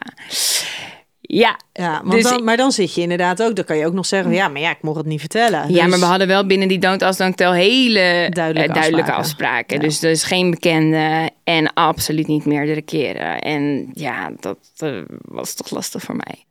Ja, 1.34 1.56
Ja, 1.72 2.00
want 2.04 2.12
Dus 2.12 2.22
dan, 2.22 2.44
maar 2.44 2.56
dan 2.56 2.72
zit 2.72 2.94
je 2.94 3.00
inderdaad 3.00 3.42
ook... 3.42 3.56
Dan 3.56 3.64
kan 3.64 3.76
je 3.76 3.86
ook 3.86 3.92
nog 3.92 4.06
zeggen... 4.06 4.32
Ja, 4.32 4.48
maar 4.48 4.60
ja, 4.60 4.70
ik 4.70 4.82
mocht 4.82 4.96
het 4.96 5.06
niet 5.06 5.20
vertellen. 5.20 5.72
Ja, 5.72 5.82
Dus- 5.82 5.90
maar 5.90 5.98
we 5.98 6.04
hadden 6.04 6.26
wel 6.26 6.46
binnen 6.46 6.68
die 6.68 6.78
don't 6.78 7.02
ask, 7.02 7.18
don't 7.18 7.36
tell 7.36 7.52
hele 7.52 7.98
eh, 7.98 8.30
Duidelijke 8.30 8.72
duidelijke, 8.72 9.12
afspraken. 9.12 9.14
afspraken. 9.14 9.76
Ja. 9.76 9.82
Dus 9.82 9.98
dus 9.98 10.24
geen 10.24 10.50
bekende 10.50 11.30
en 11.44 11.72
absoluut 11.72 12.26
niet 12.26 12.44
meerdere 12.44 12.82
keren. 12.82 13.40
En 13.40 13.90
ja, 13.92 14.30
dat 14.40 14.58
eh, 14.76 14.98
was 15.22 15.54
toch 15.54 15.70
lastig 15.70 16.02
voor 16.02 16.16
mij. 16.16 16.44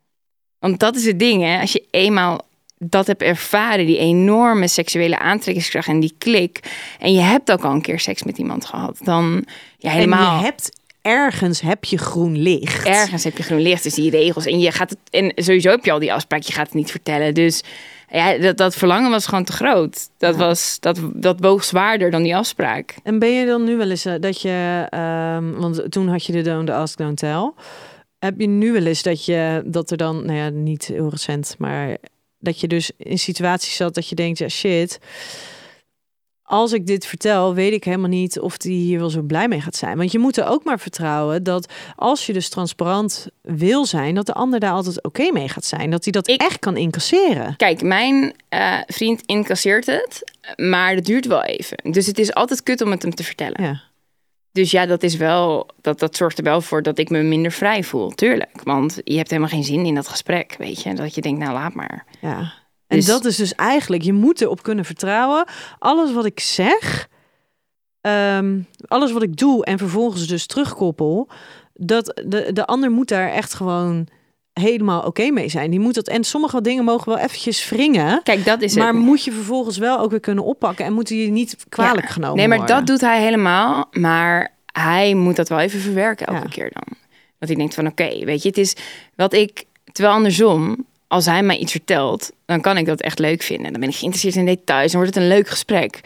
Want 0.59 0.79
dat 0.79 0.95
is 0.95 1.05
het 1.05 1.19
ding, 1.19 1.43
hè. 1.43 1.59
Als 1.59 1.71
je 1.71 1.85
eenmaal 1.91 2.41
dat 2.77 3.07
hebt 3.07 3.21
ervaren, 3.21 3.85
die 3.85 3.97
enorme 3.97 4.67
seksuele 4.67 5.19
aantrekkingskracht 5.19 5.87
en 5.87 5.99
die 5.99 6.15
klik... 6.17 6.59
en 6.99 7.13
je 7.13 7.19
hebt 7.21 7.51
ook 7.51 7.63
al 7.63 7.71
een 7.71 7.81
keer 7.81 7.99
seks 7.99 8.23
met 8.23 8.37
iemand 8.37 8.65
gehad, 8.65 8.97
dan 9.03 9.45
ja, 9.77 9.91
helemaal... 9.91 10.31
En 10.33 10.37
je 10.37 10.43
hebt... 10.43 10.79
Ergens 11.01 11.61
heb 11.61 11.83
je 11.83 11.97
groen 11.97 12.37
licht. 12.37 12.85
Ergens 12.85 13.23
heb 13.23 13.37
je 13.37 13.43
groen 13.43 13.61
licht, 13.61 13.83
dus 13.83 13.93
die 13.93 14.11
regels. 14.11 14.45
En 14.45 14.59
je 14.59 14.71
gaat 14.71 14.89
het. 14.89 14.99
En 15.09 15.31
sowieso 15.35 15.69
heb 15.69 15.85
je 15.85 15.91
al 15.91 15.99
die 15.99 16.13
afspraak, 16.13 16.41
je 16.41 16.53
gaat 16.53 16.65
het 16.65 16.75
niet 16.75 16.91
vertellen. 16.91 17.33
Dus 17.33 17.63
ja, 18.09 18.37
dat, 18.37 18.57
dat 18.57 18.75
verlangen 18.75 19.09
was 19.09 19.25
gewoon 19.25 19.43
te 19.43 19.51
groot. 19.51 20.09
Dat, 20.17 20.35
was, 20.35 20.77
dat, 20.79 20.99
dat 21.13 21.39
woog 21.39 21.63
zwaarder 21.63 22.11
dan 22.11 22.23
die 22.23 22.35
afspraak. 22.35 22.95
En 23.03 23.19
ben 23.19 23.29
je 23.29 23.45
dan 23.45 23.63
nu 23.63 23.77
wel 23.77 23.89
eens 23.89 24.05
eh, 24.05 24.13
dat 24.19 24.41
je, 24.41 24.87
ehm, 24.89 25.51
want 25.51 25.91
toen 25.91 26.07
had 26.07 26.25
je 26.25 26.31
de 26.31 26.41
don't 26.41 26.69
ask, 26.69 26.97
don't 26.97 27.17
tell. 27.17 27.51
Heb 28.19 28.39
je 28.39 28.47
nu 28.47 28.71
wel 28.71 28.85
eens 28.85 29.03
dat 29.03 29.25
je 29.25 29.63
dat 29.65 29.91
er 29.91 29.97
dan, 29.97 30.25
nou 30.25 30.37
ja, 30.37 30.49
niet 30.49 30.85
heel 30.85 31.09
recent, 31.09 31.55
maar 31.57 31.97
dat 32.39 32.59
je 32.59 32.67
dus 32.67 32.91
in 32.97 33.19
situaties 33.19 33.75
zat 33.75 33.95
dat 33.95 34.07
je 34.07 34.15
denkt, 34.15 34.37
ja 34.37 34.47
shit, 34.47 34.99
als 36.51 36.71
ik 36.73 36.87
dit 36.87 37.05
vertel, 37.05 37.53
weet 37.53 37.73
ik 37.73 37.83
helemaal 37.83 38.09
niet 38.09 38.39
of 38.39 38.57
die 38.57 38.77
hier 38.83 38.99
wel 38.99 39.09
zo 39.09 39.21
blij 39.21 39.47
mee 39.47 39.61
gaat 39.61 39.75
zijn. 39.75 39.97
Want 39.97 40.11
je 40.11 40.19
moet 40.19 40.37
er 40.37 40.47
ook 40.47 40.63
maar 40.63 40.79
vertrouwen 40.79 41.43
dat 41.43 41.73
als 41.95 42.25
je 42.25 42.33
dus 42.33 42.49
transparant 42.49 43.27
wil 43.41 43.85
zijn, 43.85 44.15
dat 44.15 44.25
de 44.25 44.33
ander 44.33 44.59
daar 44.59 44.71
altijd 44.71 45.03
oké 45.03 45.31
mee 45.31 45.49
gaat 45.49 45.65
zijn. 45.65 45.89
Dat 45.89 46.03
hij 46.03 46.11
dat 46.11 46.27
Ik- 46.29 46.41
echt 46.41 46.59
kan 46.59 46.77
incasseren. 46.77 47.55
Kijk, 47.55 47.81
mijn 47.81 48.33
eh, 48.49 48.77
vriend 48.87 49.21
incasseert 49.25 49.85
het, 49.85 50.31
maar 50.55 50.95
dat 50.95 51.05
duurt 51.05 51.25
wel 51.25 51.43
even. 51.43 51.77
Dus 51.91 52.05
het 52.05 52.19
is 52.19 52.33
altijd 52.33 52.63
kut 52.63 52.81
om 52.81 52.91
het 52.91 53.01
hem 53.01 53.15
te 53.15 53.23
vertellen. 53.23 53.63
Ja. 53.63 53.81
Dus 54.51 54.71
ja, 54.71 54.85
dat 54.85 55.03
is 55.03 55.15
wel, 55.15 55.67
dat, 55.81 55.99
dat 55.99 56.15
zorgt 56.15 56.37
er 56.37 56.43
wel 56.43 56.61
voor 56.61 56.81
dat 56.83 56.97
ik 56.97 57.09
me 57.09 57.21
minder 57.21 57.51
vrij 57.51 57.83
voel, 57.83 58.09
tuurlijk. 58.09 58.49
Want 58.63 58.99
je 59.03 59.17
hebt 59.17 59.29
helemaal 59.29 59.51
geen 59.51 59.63
zin 59.63 59.85
in 59.85 59.95
dat 59.95 60.07
gesprek, 60.07 60.55
weet 60.57 60.81
je. 60.83 60.93
Dat 60.93 61.15
je 61.15 61.21
denkt, 61.21 61.39
nou 61.39 61.53
laat 61.53 61.73
maar. 61.73 62.05
Ja. 62.21 62.53
En 62.91 62.97
Dus- 62.97 63.05
dat 63.05 63.25
is 63.25 63.35
dus 63.35 63.55
eigenlijk, 63.55 64.01
je 64.03 64.13
moet 64.13 64.41
erop 64.41 64.63
kunnen 64.63 64.85
vertrouwen. 64.85 65.45
Alles 65.79 66.13
wat 66.13 66.25
ik 66.25 66.39
zeg, 66.39 67.07
ehm, 68.01 68.59
alles 68.87 69.11
wat 69.11 69.21
ik 69.23 69.37
doe 69.37 69.65
en 69.65 69.77
vervolgens 69.77 70.27
dus 70.27 70.45
terugkoppel, 70.45 71.29
dat 71.73 72.21
de, 72.25 72.49
de 72.53 72.65
ander 72.65 72.91
moet 72.91 73.07
daar 73.07 73.29
echt 73.31 73.53
gewoon 73.53 74.07
helemaal 74.53 75.01
oké 75.01 75.29
mee 75.29 75.49
zijn. 75.49 75.71
Die 75.71 75.79
moet 75.79 75.93
dat, 75.93 76.07
en 76.07 76.23
sommige 76.23 76.61
dingen 76.61 76.83
mogen 76.83 77.09
wel 77.09 77.17
eventjes 77.17 77.69
wringen. 77.69 78.23
Kijk, 78.23 78.45
dat 78.45 78.61
is 78.61 78.75
Maar 78.75 78.87
het. 78.87 78.95
moet 78.95 79.23
je 79.23 79.31
vervolgens 79.31 79.77
wel 79.77 79.99
ook 79.99 80.11
weer 80.11 80.19
kunnen 80.19 80.43
oppakken 80.43 80.85
en 80.85 80.93
moet 80.93 81.09
je 81.09 81.15
niet 81.15 81.55
kwalijk 81.69 82.05
Ja. 82.07 82.11
genomen 82.13 82.37
Nee, 82.37 82.47
maar 82.47 82.57
worden. 82.57 82.75
dat 82.75 82.87
doet 82.87 83.01
hij 83.01 83.21
helemaal. 83.21 83.87
Maar 83.91 84.53
hij 84.65 85.13
moet 85.13 85.35
dat 85.35 85.49
wel 85.49 85.59
even 85.59 85.79
verwerken 85.79 86.27
elke 86.27 86.41
Ja. 86.41 86.49
keer 86.49 86.69
dan. 86.73 86.97
Dat 87.39 87.49
hij 87.49 87.57
denkt 87.57 87.73
van 87.73 87.87
oké, 87.87 88.25
weet 88.25 88.41
je, 88.41 88.47
het 88.47 88.57
is 88.57 88.75
wat 89.15 89.33
ik... 89.33 89.63
Terwijl 89.91 90.15
andersom, 90.15 90.85
als 91.07 91.25
hij 91.25 91.43
mij 91.43 91.57
iets 91.57 91.71
vertelt, 91.71 92.31
dan 92.51 92.61
kan 92.61 92.77
ik 92.77 92.85
dat 92.85 93.01
echt 93.01 93.19
leuk 93.19 93.41
vinden. 93.41 93.71
Dan 93.71 93.79
ben 93.81 93.89
ik 93.89 93.95
geïnteresseerd 93.95 94.35
in 94.35 94.45
details, 94.55 94.91
dan 94.91 95.01
wordt 95.01 95.15
het 95.15 95.23
een 95.23 95.29
leuk 95.29 95.47
gesprek. 95.49 95.99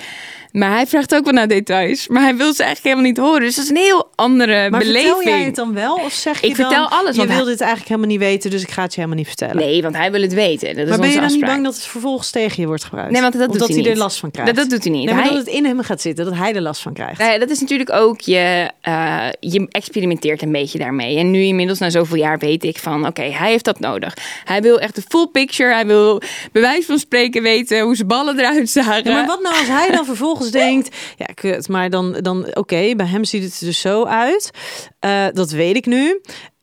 Maar 0.52 0.72
hij 0.72 0.88
vraagt 0.88 1.16
ook 1.16 1.24
wel 1.24 1.34
naar 1.34 1.48
details. 1.48 2.08
Maar 2.08 2.22
hij 2.22 2.36
wil 2.36 2.54
ze 2.54 2.64
eigenlijk 2.64 2.84
helemaal 2.96 3.04
niet 3.12 3.18
horen. 3.18 3.41
Dus 3.41 3.56
dat 3.56 3.64
is 3.64 3.70
een 3.70 3.76
heel 3.78 4.10
andere 4.16 4.70
Maar 4.70 4.80
beleving. 4.80 5.14
vertel 5.16 5.32
jij 5.32 5.43
het 5.43 5.56
dan 5.56 5.74
wel? 5.74 5.96
Of 5.96 6.12
zeg 6.14 6.41
je 6.41 6.48
Ik 6.48 6.58
dan, 6.58 6.66
vertel 6.66 6.89
alles, 6.89 7.16
je 7.16 7.26
wil 7.28 7.36
hij- 7.36 7.46
dit 7.46 7.60
eigenlijk 7.62 7.89
helemaal 7.89 8.10
niet 8.10 8.20
weten, 8.20 8.50
dus 8.50 8.62
ik 8.62 8.72
ga 8.72 8.82
het 8.82 8.91
je 8.93 8.96
helemaal 9.00 9.20
niet 9.20 9.28
vertellen. 9.28 9.56
Nee, 9.56 9.82
want 9.82 9.96
hij 9.96 10.12
wil 10.12 10.22
het 10.22 10.34
weten. 10.34 10.68
Dat 10.76 10.84
is 10.84 10.89
maar 10.89 11.00
ben 11.00 11.10
je 11.10 11.20
dan 11.20 11.32
niet 11.32 11.46
bang 11.46 11.64
dat 11.64 11.76
het 11.76 11.84
vervolgens 11.86 12.30
tegen 12.32 12.62
je 12.62 12.68
wordt 12.68 12.84
gebruikt? 12.84 13.12
Nee, 13.12 13.22
want 13.22 13.34
dat 13.38 13.50
of 13.50 13.58
doet 13.58 13.68
hij 13.68 13.76
hij 13.76 13.86
er 13.86 13.89
niet. 13.91 14.00
last 14.00 14.20
van 14.20 14.32
krijgt? 14.32 14.56
Dat, 14.56 14.62
dat 14.62 14.70
doet 14.74 14.84
hij 14.84 14.93
niet. 14.93 15.06
Nee, 15.06 15.14
maar 15.14 15.24
Hij- 15.24 15.34
dat 15.34 15.46
het 15.46 15.56
in 15.56 15.66
hem 15.66 15.82
gaat 15.82 16.02
zitten, 16.02 16.26
dat 16.26 16.34
hij 16.36 16.54
er 16.54 16.62
last 16.62 16.82
van 16.82 16.93
krijgt. 16.93 17.20
Ja, 17.20 17.38
dat 17.39 17.50
is 17.50 17.60
natuurlijk 17.60 17.91
ook 17.93 18.22
je, 18.22 18.70
eh, 18.82 19.28
je 19.39 19.68
experimenteert 19.70 20.41
een 20.41 20.52
beetje 20.52 20.78
daarmee. 20.80 21.18
En 21.18 21.32
nu 21.32 21.41
inmiddels 21.41 21.80
na 21.80 21.89
zoveel 21.89 22.18
jaar 22.18 22.38
weet 22.39 22.64
ik 22.64 22.78
van, 22.78 23.08
oké, 23.08 23.22
hij 23.24 23.50
heeft 23.52 23.66
dat 23.66 23.80
nodig. 23.80 24.14
Hij 24.46 24.62
wil 24.62 24.80
echt 24.80 24.96
de 24.96 25.04
full 25.08 25.28
picture. 25.32 25.74
Hij 25.74 25.86
wil 25.86 26.22
bij 26.52 26.62
wijze 26.62 26.88
van 26.88 27.00
spreken 27.00 27.42
weten 27.42 27.80
hoe 27.80 27.96
zijn 27.96 28.08
ballen 28.08 28.40
eruit 28.40 28.70
zagen. 28.70 29.04
Ja, 29.04 29.14
maar 29.14 29.26
wat 29.26 29.42
nou 29.42 29.58
als 29.58 29.68
hij 29.68 29.92
dan 29.92 30.06
vervolgens 30.06 30.52
denkt, 30.66 30.96
ja, 31.18 31.26
kut, 31.26 31.68
maar 31.68 31.90
dan, 31.90 32.14
dan 32.14 32.56
oké, 32.56 32.96
bij 32.96 33.06
hem 33.06 33.24
ziet 33.24 33.44
het 33.44 33.60
er 33.60 33.66
dus 33.66 33.80
zo 33.80 34.06
uit. 34.06 34.52
Eh, 35.00 35.26
dat 35.34 35.52
weet 35.52 35.76
ik 35.76 35.86
nu. 35.86 36.22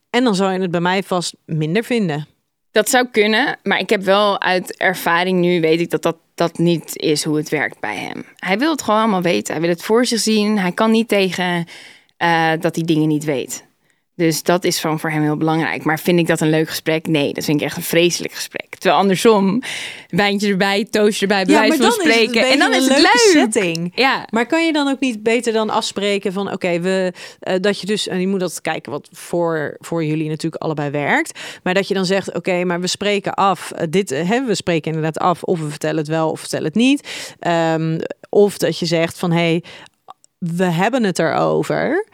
En 0.09 0.23
dan 0.23 0.35
zou 0.35 0.53
je 0.53 0.59
het 0.59 0.71
bij 0.71 0.79
mij 0.79 1.03
vast 1.03 1.35
minder 1.45 1.83
vinden. 1.83 2.27
Dat 2.71 2.89
zou 2.89 3.07
kunnen, 3.11 3.59
maar 3.63 3.79
ik 3.79 3.89
heb 3.89 4.03
wel 4.03 4.41
uit 4.41 4.77
ervaring 4.77 5.39
nu 5.39 5.61
weet 5.61 5.79
ik 5.79 5.89
dat 5.89 6.01
dat, 6.01 6.17
dat 6.35 6.57
niet 6.57 6.97
is 6.97 7.23
hoe 7.23 7.37
het 7.37 7.49
werkt 7.49 7.79
bij 7.79 7.95
hem. 7.95 8.25
Hij 8.35 8.57
wil 8.57 8.71
het 8.71 8.81
gewoon 8.81 8.99
allemaal 8.99 9.21
weten. 9.21 9.53
Hij 9.53 9.61
wil 9.61 9.71
het 9.71 9.83
voor 9.83 10.05
zich 10.05 10.19
zien. 10.19 10.59
Hij 10.59 10.71
kan 10.71 10.91
niet 10.91 11.07
tegen 11.07 11.65
eh, 12.17 12.51
dat 12.59 12.75
hij 12.75 12.85
dingen 12.85 13.07
niet 13.07 13.23
weet. 13.23 13.65
Dus 14.15 14.43
dat 14.43 14.63
is 14.63 14.79
van 14.79 14.99
voor 14.99 15.09
hem 15.09 15.21
heel 15.21 15.37
belangrijk. 15.37 15.83
Maar 15.83 15.99
vind 15.99 16.19
ik 16.19 16.27
dat 16.27 16.41
een 16.41 16.49
leuk 16.49 16.69
gesprek? 16.69 17.07
Nee, 17.07 17.33
dat 17.33 17.43
vind 17.43 17.59
ik 17.59 17.65
echt 17.65 17.77
een 17.77 17.83
vreselijk 17.83 18.33
gesprek. 18.33 18.75
Terwijl 18.75 19.01
andersom, 19.01 19.61
wijntje 20.07 20.49
erbij, 20.49 20.87
toastje 20.89 21.21
erbij, 21.21 21.45
bij 21.45 21.55
wijze 21.55 21.83
van 21.83 21.91
spreken. 21.91 22.49
en 22.49 22.59
dan 22.59 22.73
is 22.73 22.87
het 22.87 22.97
leuk. 22.97 23.29
setting. 23.31 23.91
Ja, 23.95 24.27
Maar 24.29 24.45
kan 24.45 24.65
je 24.65 24.73
dan 24.73 24.87
ook 24.87 24.99
niet 24.99 25.23
beter 25.23 25.53
dan 25.53 25.69
afspreken 25.69 26.33
van 26.33 26.51
oké, 26.51 26.79
we 26.79 27.13
eh, 27.39 27.55
dat 27.59 27.79
je 27.79 27.85
dus 27.85 28.07
en 28.07 28.19
je 28.19 28.27
moet 28.27 28.39
dat 28.39 28.61
kijken 28.61 28.91
wat 28.91 29.09
voor, 29.11 29.75
voor 29.79 30.03
jullie 30.03 30.29
natuurlijk 30.29 30.63
allebei 30.63 30.89
werkt, 30.89 31.39
maar 31.63 31.73
dat 31.73 31.87
je 31.87 31.93
dan 31.93 32.05
zegt 32.05 32.35
oké, 32.35 32.63
maar 32.63 32.81
we 32.81 32.87
spreken 32.87 33.33
af 33.33 33.71
eh, 33.71 33.87
dit 33.89 34.09
hè, 34.09 34.45
we 34.45 34.55
spreken 34.55 34.93
inderdaad 34.93 35.17
af 35.23 35.43
of 35.43 35.59
we 35.59 35.69
vertellen 35.69 35.97
het 35.97 36.07
wel 36.07 36.31
of 36.31 36.39
vertellen 36.39 36.65
het 36.65 36.75
niet, 36.75 37.35
Ehm, 37.39 37.99
of 38.29 38.57
dat 38.57 38.79
je 38.79 38.85
zegt 38.85 39.19
van 39.19 39.31
hé, 39.31 39.37
hey, 39.37 39.63
we 40.37 40.65
hebben 40.65 41.03
het 41.03 41.19
erover. 41.19 42.05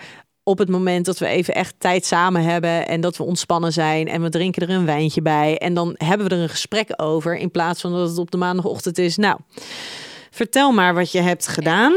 Op 0.43 0.57
het 0.57 0.69
moment 0.69 1.05
dat 1.05 1.17
we 1.17 1.27
even 1.27 1.53
echt 1.53 1.75
tijd 1.77 2.05
samen 2.05 2.43
hebben 2.43 2.87
en 2.87 3.01
dat 3.01 3.17
we 3.17 3.23
ontspannen 3.23 3.73
zijn 3.73 4.07
en 4.07 4.21
we 4.21 4.29
drinken 4.29 4.61
er 4.61 4.75
een 4.75 4.85
wijntje 4.85 5.21
bij 5.21 5.57
en 5.57 5.73
dan 5.73 5.95
hebben 5.97 6.27
we 6.27 6.35
er 6.35 6.41
een 6.41 6.49
gesprek 6.49 6.93
over 6.95 7.37
in 7.37 7.51
plaats 7.51 7.81
van 7.81 7.91
dat 7.91 8.09
het 8.09 8.17
op 8.17 8.31
de 8.31 8.37
maandagochtend 8.37 8.97
is. 8.97 9.17
Nou, 9.17 9.39
vertel 10.31 10.71
maar 10.71 10.93
wat 10.93 11.11
je 11.11 11.21
hebt 11.21 11.47
gedaan. 11.47 11.93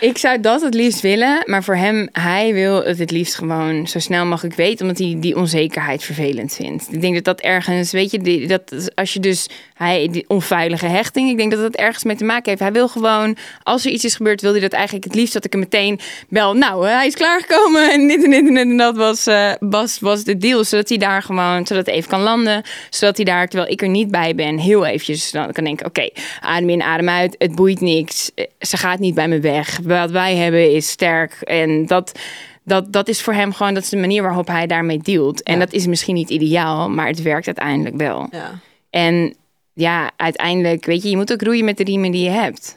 ik 0.00 0.18
zou 0.18 0.40
dat 0.40 0.60
het 0.60 0.74
liefst 0.74 1.00
willen. 1.00 1.42
Maar 1.44 1.64
voor 1.64 1.76
hem, 1.76 2.08
hij 2.12 2.52
wil 2.52 2.84
het 2.84 2.98
het 2.98 3.10
liefst 3.10 3.34
gewoon 3.34 3.86
zo 3.86 3.98
snel 3.98 4.26
mogelijk 4.26 4.54
weten. 4.54 4.86
Omdat 4.86 4.98
hij 4.98 5.16
die 5.20 5.36
onzekerheid 5.36 6.02
vervelend 6.02 6.54
vindt. 6.54 6.92
Ik 6.92 7.00
denk 7.00 7.14
dat 7.14 7.24
dat 7.24 7.40
ergens, 7.40 7.92
weet 7.92 8.10
je, 8.10 8.46
dat 8.46 8.90
als 8.94 9.12
je 9.12 9.20
dus, 9.20 9.48
hij, 9.74 10.08
die 10.10 10.24
onveilige 10.28 10.86
hechting. 10.86 11.30
Ik 11.30 11.36
denk 11.36 11.50
dat 11.50 11.60
dat 11.60 11.74
ergens 11.74 12.04
mee 12.04 12.16
te 12.16 12.24
maken 12.24 12.48
heeft. 12.48 12.60
Hij 12.60 12.72
wil 12.72 12.88
gewoon, 12.88 13.36
als 13.62 13.84
er 13.84 13.90
iets 13.90 14.04
is 14.04 14.16
gebeurd, 14.16 14.40
wil 14.40 14.52
hij 14.52 14.60
dat 14.60 14.72
eigenlijk 14.72 15.04
het 15.04 15.14
liefst 15.14 15.32
dat 15.32 15.44
ik 15.44 15.52
hem 15.52 15.60
meteen 15.60 16.00
bel. 16.28 16.54
Nou, 16.54 16.86
hij 16.86 17.06
is 17.06 17.14
klaargekomen 17.14 17.92
en 17.92 18.08
dit 18.08 18.24
en 18.24 18.30
dit 18.30 18.48
en 18.48 18.54
dit 18.54 18.64
en 18.64 18.76
dat 18.76 18.96
was, 18.96 19.26
eh, 19.26 19.52
was, 19.60 20.00
was 20.00 20.24
de 20.24 20.36
deal. 20.36 20.64
Zodat 20.64 20.88
hij 20.88 20.98
daar 20.98 21.22
gewoon, 21.22 21.66
zodat 21.66 21.86
het 21.86 21.94
even 21.94 22.08
kan 22.08 22.20
landen. 22.20 22.62
Zodat 22.90 23.16
hij 23.16 23.24
daar, 23.24 23.48
terwijl 23.48 23.72
ik 23.72 23.82
er 23.82 23.88
niet 23.88 24.10
bij 24.10 24.34
ben, 24.34 24.58
heel 24.58 24.86
eventjes 24.86 25.30
dan 25.30 25.52
kan 25.52 25.64
denken. 25.64 25.86
Oké, 25.86 26.10
adem 26.40 26.68
in, 26.68 26.82
adem 26.82 27.08
uit. 27.08 27.34
Het 27.38 27.54
boeit 27.54 27.75
niks. 27.80 28.30
Eh, 28.34 28.44
Ze 28.58 28.76
gaat 28.76 28.98
niet 28.98 29.14
bij 29.14 29.28
me 29.28 29.40
weg. 29.40 29.78
Wat 29.82 30.10
wij 30.10 30.36
hebben 30.36 30.72
is 30.74 30.88
sterk. 30.90 31.32
En 31.40 31.86
dat, 31.86 32.18
dat, 32.64 32.92
dat 32.92 33.08
is 33.08 33.22
voor 33.22 33.32
hem 33.34 33.52
gewoon, 33.52 33.74
dat 33.74 33.82
is 33.82 33.88
de 33.88 33.96
manier 33.96 34.22
waarop 34.22 34.46
hij 34.46 34.66
daarmee 34.66 34.98
dealt. 34.98 35.42
En 35.42 35.52
Ja. 35.52 35.58
dat 35.58 35.72
is 35.72 35.86
misschien 35.86 36.14
niet 36.14 36.30
ideaal, 36.30 36.90
maar 36.90 37.06
het 37.06 37.22
werkt 37.22 37.46
uiteindelijk 37.46 37.96
wel. 37.96 38.28
Ja. 38.30 38.58
En 38.90 39.34
ja, 39.72 40.10
uiteindelijk, 40.16 40.84
weet 40.84 41.02
je, 41.02 41.08
je 41.10 41.16
moet 41.16 41.32
ook 41.32 41.42
roeien 41.42 41.64
met 41.64 41.76
de 41.76 41.84
riemen 41.84 42.10
die 42.10 42.24
je 42.24 42.30
hebt. 42.30 42.76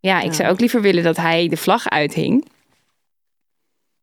Ja, 0.00 0.18
ik 0.20 0.24
Ja. 0.26 0.32
zou 0.32 0.48
ook 0.50 0.60
liever 0.60 0.80
willen 0.80 1.02
dat 1.02 1.16
hij 1.16 1.48
de 1.48 1.56
vlag 1.56 1.88
uithing. 1.88 2.44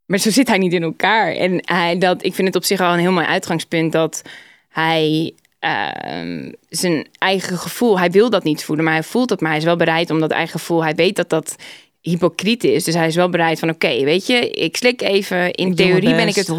Maar 0.06 0.20
zo 0.20 0.30
zit 0.30 0.48
hij 0.48 0.58
niet 0.58 0.74
in 0.74 0.84
elkaar. 0.84 1.32
En 1.32 1.60
hij, 1.66 1.98
dat, 1.98 2.24
ik 2.24 2.34
vind 2.34 2.48
het 2.48 2.56
op 2.58 2.64
zich 2.64 2.80
al 2.80 2.94
een 2.94 3.00
heel 3.00 3.12
mooi 3.12 3.26
uitgangspunt 3.26 3.92
dat 3.92 4.22
hij 4.70 5.34
ehm, 5.62 6.52
zijn 6.70 7.08
eigen 7.18 7.58
gevoel, 7.58 8.00
hij 8.00 8.12
wil 8.12 8.30
dat 8.30 8.44
niet 8.44 8.64
voelen, 8.64 8.86
maar 8.86 8.94
hij 8.94 9.04
voelt 9.04 9.30
dat, 9.30 9.42
maar 9.42 9.50
hij 9.50 9.60
is 9.60 9.66
wel 9.66 9.76
bereid 9.76 10.10
om 10.10 10.20
dat 10.20 10.32
eigen 10.32 10.60
gevoel, 10.60 10.84
hij 10.84 10.96
weet 10.96 11.16
dat 11.16 11.30
dat 11.30 11.56
hypocriet 12.02 12.64
is. 12.64 12.84
Dus 12.84 12.94
hij 12.94 13.08
is 13.08 13.16
wel 13.16 13.30
bereid 13.30 13.60
van, 13.60 13.70
oké, 13.70 14.04
weet 14.04 14.28
je, 14.28 14.50
ik 14.50 14.78
slik 14.78 15.02
even. 15.02 15.54
In 15.54 15.68
Ik 15.70 15.76
theorie 15.76 16.16
ben 16.16 16.28
ik 16.28 16.36
het 16.36 16.50
100% 16.50 16.54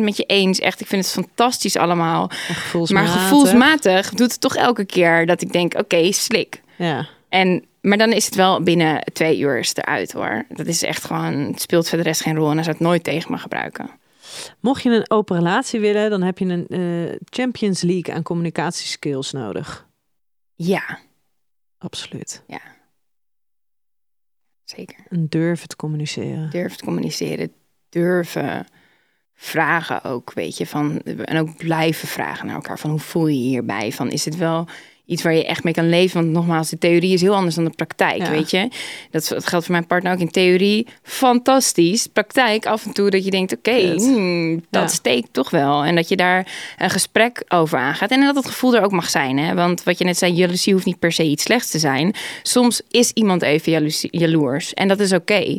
met 0.00 0.16
je 0.16 0.24
eens. 0.26 0.58
Echt, 0.58 0.80
ik 0.80 0.86
vind 0.86 1.04
het 1.04 1.12
fantastisch 1.14 1.76
allemaal. 1.76 2.26
Maar 2.26 2.36
Maar 2.46 2.56
gevoelsmatig. 2.56 3.12
gevoelsmatig 3.12 4.10
doet 4.10 4.30
het 4.32 4.40
toch 4.40 4.56
elke 4.56 4.84
keer 4.84 5.26
dat 5.26 5.42
ik 5.42 5.52
denk, 5.52 5.74
oké, 5.78 6.12
slik. 6.12 6.60
Ja. 6.76 7.06
En, 7.28 7.64
maar 7.80 7.98
dan 7.98 8.12
is 8.12 8.24
het 8.24 8.34
wel 8.34 8.62
binnen 8.62 9.04
twee 9.12 9.38
uur 9.38 9.70
eruit 9.72 10.12
hoor. 10.12 10.44
Dat 10.48 10.66
is 10.66 10.82
echt 10.82 11.04
gewoon, 11.04 11.34
het 11.34 11.60
speelt 11.60 11.88
voor 11.88 11.98
de 11.98 12.04
rest 12.04 12.20
geen 12.20 12.36
rol 12.36 12.48
en 12.48 12.54
hij 12.54 12.64
zou 12.64 12.76
het 12.76 12.86
nooit 12.86 13.04
tegen 13.04 13.32
me 13.32 13.38
gebruiken. 13.38 13.90
Mocht 14.60 14.82
je 14.82 14.90
een 14.90 15.10
open 15.10 15.36
relatie 15.36 15.80
willen, 15.80 16.10
dan 16.10 16.22
heb 16.22 16.38
je 16.38 16.44
een 16.44 16.66
eh, 16.66 17.16
Champions 17.24 17.82
League 17.82 18.14
aan 18.14 18.22
communicatieskills 18.22 19.32
nodig. 19.32 19.88
Ja, 20.54 20.98
Absoluut. 21.78 22.42
zeker. 24.64 25.04
En 25.08 25.26
durven 25.28 25.68
te 25.68 25.76
communiceren. 25.76 26.50
Durven 26.50 26.78
te 26.78 26.84
communiceren, 26.84 27.52
durven 27.88 28.66
vragen 29.34 30.04
ook, 30.04 30.32
weet 30.32 30.56
je. 30.56 30.66
Van, 30.66 31.00
en 31.02 31.38
ook 31.38 31.56
blijven 31.56 32.08
vragen 32.08 32.46
naar 32.46 32.54
elkaar. 32.54 32.78
Van 32.78 32.90
hoe 32.90 32.98
voel 32.98 33.26
je 33.26 33.42
je 33.42 33.48
hierbij? 33.48 33.92
Van 33.92 34.10
is 34.10 34.24
het 34.24 34.36
wel 34.36 34.68
iets 35.06 35.22
waar 35.22 35.34
je 35.34 35.46
echt 35.46 35.64
mee 35.64 35.72
kan 35.72 35.88
leven? 35.88 36.20
Want 36.20 36.32
nogmaals, 36.32 36.70
de 36.70 36.78
theorie 36.78 37.12
is 37.12 37.20
heel 37.20 37.34
anders 37.34 37.54
dan 37.54 37.64
de 37.64 37.70
praktijk, 37.70 38.16
Ja. 38.18 38.30
weet 38.30 38.50
je. 38.50 38.68
Dat, 39.10 39.28
dat 39.28 39.46
geldt 39.46 39.64
voor 39.64 39.74
mijn 39.74 39.86
partner 39.86 40.12
ook 40.12 40.18
in 40.18 40.30
theorie. 40.30 40.86
Fantastisch. 41.02 42.06
Praktijk 42.06 42.66
af 42.66 42.84
en 42.86 42.92
toe 42.92 43.10
dat 43.10 43.24
je 43.24 43.30
denkt, 43.30 43.56
oké, 43.56 43.92
hmm, 43.96 44.54
dat 44.70 44.82
Ja. 44.82 44.88
steekt 44.88 45.28
toch 45.32 45.50
wel. 45.50 45.84
En 45.84 45.94
dat 45.94 46.08
je 46.08 46.16
daar 46.16 46.46
een 46.78 46.90
gesprek 46.90 47.42
over 47.48 47.78
aangaat. 47.78 48.10
En 48.10 48.20
dat 48.20 48.34
het 48.36 48.46
gevoel 48.46 48.74
er 48.74 48.82
ook 48.82 48.90
mag 48.90 49.10
zijn. 49.10 49.38
Hè? 49.38 49.54
Want 49.54 49.82
wat 49.82 49.98
je 49.98 50.04
net 50.04 50.18
zei, 50.18 50.32
jaloezie 50.32 50.72
hoeft 50.72 50.84
niet 50.86 50.98
per 50.98 51.12
se 51.12 51.22
iets 51.24 51.42
slechts 51.42 51.70
te 51.70 51.78
zijn. 51.78 52.14
Soms 52.42 52.80
is 52.90 53.10
iemand 53.10 53.42
even 53.42 53.72
jaloezie, 53.72 54.08
jaloers. 54.18 54.74
En 54.74 54.88
dat 54.88 55.00
is 55.00 55.12
oké. 55.12 55.58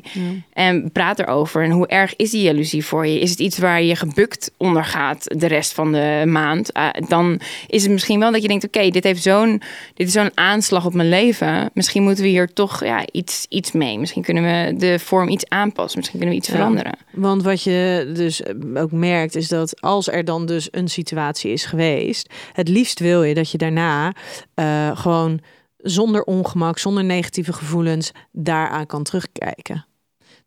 En 0.54 0.91
praat 0.91 1.20
erover. 1.20 1.64
En 1.64 1.72
hoe 1.72 1.88
erg 1.88 2.16
is 2.16 2.30
die 2.32 2.41
jaloezie 2.41 2.86
voor 2.86 3.08
je? 3.08 3.20
Is 3.20 3.30
het 3.30 3.39
iets 3.39 3.58
waar 3.58 3.82
je 3.82 3.95
gebukt 3.95 4.52
onder 4.58 4.86
gaat 4.86 5.24
de 5.39 5.48
rest 5.48 5.74
van 5.74 5.91
de 5.91 6.24
maand? 6.26 6.74
Ah, 6.74 6.89
dan 7.08 7.39
is 7.68 7.84
het 7.84 7.91
misschien 7.91 8.20
wel 8.20 8.32
dat 8.32 8.41
je 8.41 8.48
denkt, 8.48 8.66
oké, 8.66 8.89
dit 8.89 9.04
heeft 9.04 9.22
zo 9.24 9.37
zo'n, 9.38 9.62
dit 9.94 10.08
is 10.08 10.14
zo'n 10.14 10.32
aanslag 10.34 10.86
op 10.86 10.94
mijn 10.94 11.10
leven. 11.10 11.70
Misschien 11.74 12.04
moeten 12.04 12.24
we 12.24 12.30
hier 12.30 12.54
toch 12.54 12.84
ja, 12.84 13.06
iets, 13.12 13.46
iets 13.50 13.72
mee. 13.72 14.00
Misschien 14.00 14.24
kunnen 14.24 14.44
we 14.44 14.76
de 14.78 15.00
vorm 15.00 15.30
iets 15.30 15.50
aanpassen. 15.50 16.00
Misschien 16.00 16.20
kunnen 16.20 16.38
we 16.38 16.42
iets 16.42 16.52
veranderen. 16.52 16.98
Want 17.12 17.44
wat 17.44 17.64
je 17.64 18.12
dus 18.16 18.42
ook 18.74 18.92
merkt 18.92 19.36
is 19.36 19.48
dat 19.48 19.82
als 19.82 20.08
er 20.08 20.26
dan 20.26 20.46
dus 20.46 20.68
een 20.72 20.88
situatie 20.88 21.52
is 21.52 21.66
geweest, 21.66 22.34
het 22.54 22.68
liefst 22.68 23.00
wil 23.00 23.24
je 23.24 23.34
dat 23.34 23.52
je 23.52 23.58
daarna 23.58 24.14
uh, 24.56 24.98
gewoon 24.98 25.40
zonder 25.78 26.24
ongemak, 26.24 26.78
zonder 26.80 27.04
negatieve 27.04 27.54
gevoelens 27.54 28.12
daaraan 28.32 28.86
kan 28.86 29.04
terugkijken. 29.04 29.86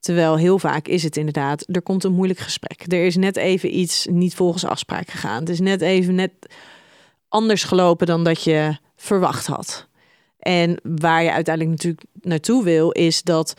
Terwijl 0.00 0.36
heel 0.36 0.58
vaak 0.58 0.88
is 0.88 1.02
het 1.02 1.16
inderdaad, 1.16 1.64
er 1.66 1.82
komt 1.82 2.04
een 2.04 2.12
moeilijk 2.12 2.38
gesprek. 2.38 2.92
Er 2.92 3.04
is 3.04 3.16
net 3.16 3.36
even 3.36 3.78
iets 3.78 4.06
niet 4.10 4.34
volgens 4.34 4.64
afspraak 4.64 5.10
gegaan. 5.10 5.40
Het 5.40 5.48
is 5.48 5.60
net 5.60 5.80
even 5.80 6.14
net 6.14 6.32
anders 7.30 7.64
gelopen 7.64 8.06
dan 8.06 8.24
dat 8.24 8.44
je 8.44 8.76
verwacht 8.96 9.46
had. 9.46 9.88
En 10.38 10.80
waar 10.82 11.22
je 11.22 11.32
uiteindelijk 11.32 11.76
natuurlijk 11.76 12.06
naartoe 12.20 12.64
wil, 12.64 12.90
is 12.90 13.22
dat 13.22 13.54